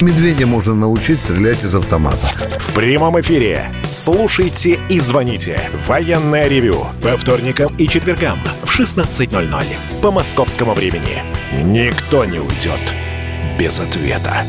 Медведя 0.00 0.46
можно 0.46 0.74
научить 0.74 1.20
стрелять 1.20 1.64
из 1.64 1.74
автомата. 1.74 2.26
В 2.58 2.72
прямом 2.72 3.20
эфире. 3.20 3.72
Слушайте 3.90 4.78
и 4.88 5.00
звоните. 5.00 5.70
Военное 5.86 6.46
ревю. 6.48 6.86
По 7.02 7.16
вторникам 7.16 7.74
и 7.76 7.88
четвергам 7.88 8.38
в 8.62 8.78
16.00 8.78 9.64
по 10.00 10.10
московскому 10.10 10.74
времени. 10.74 11.22
Никто 11.64 12.24
не 12.24 12.38
уйдет 12.38 12.94
без 13.58 13.80
ответа. 13.80 14.44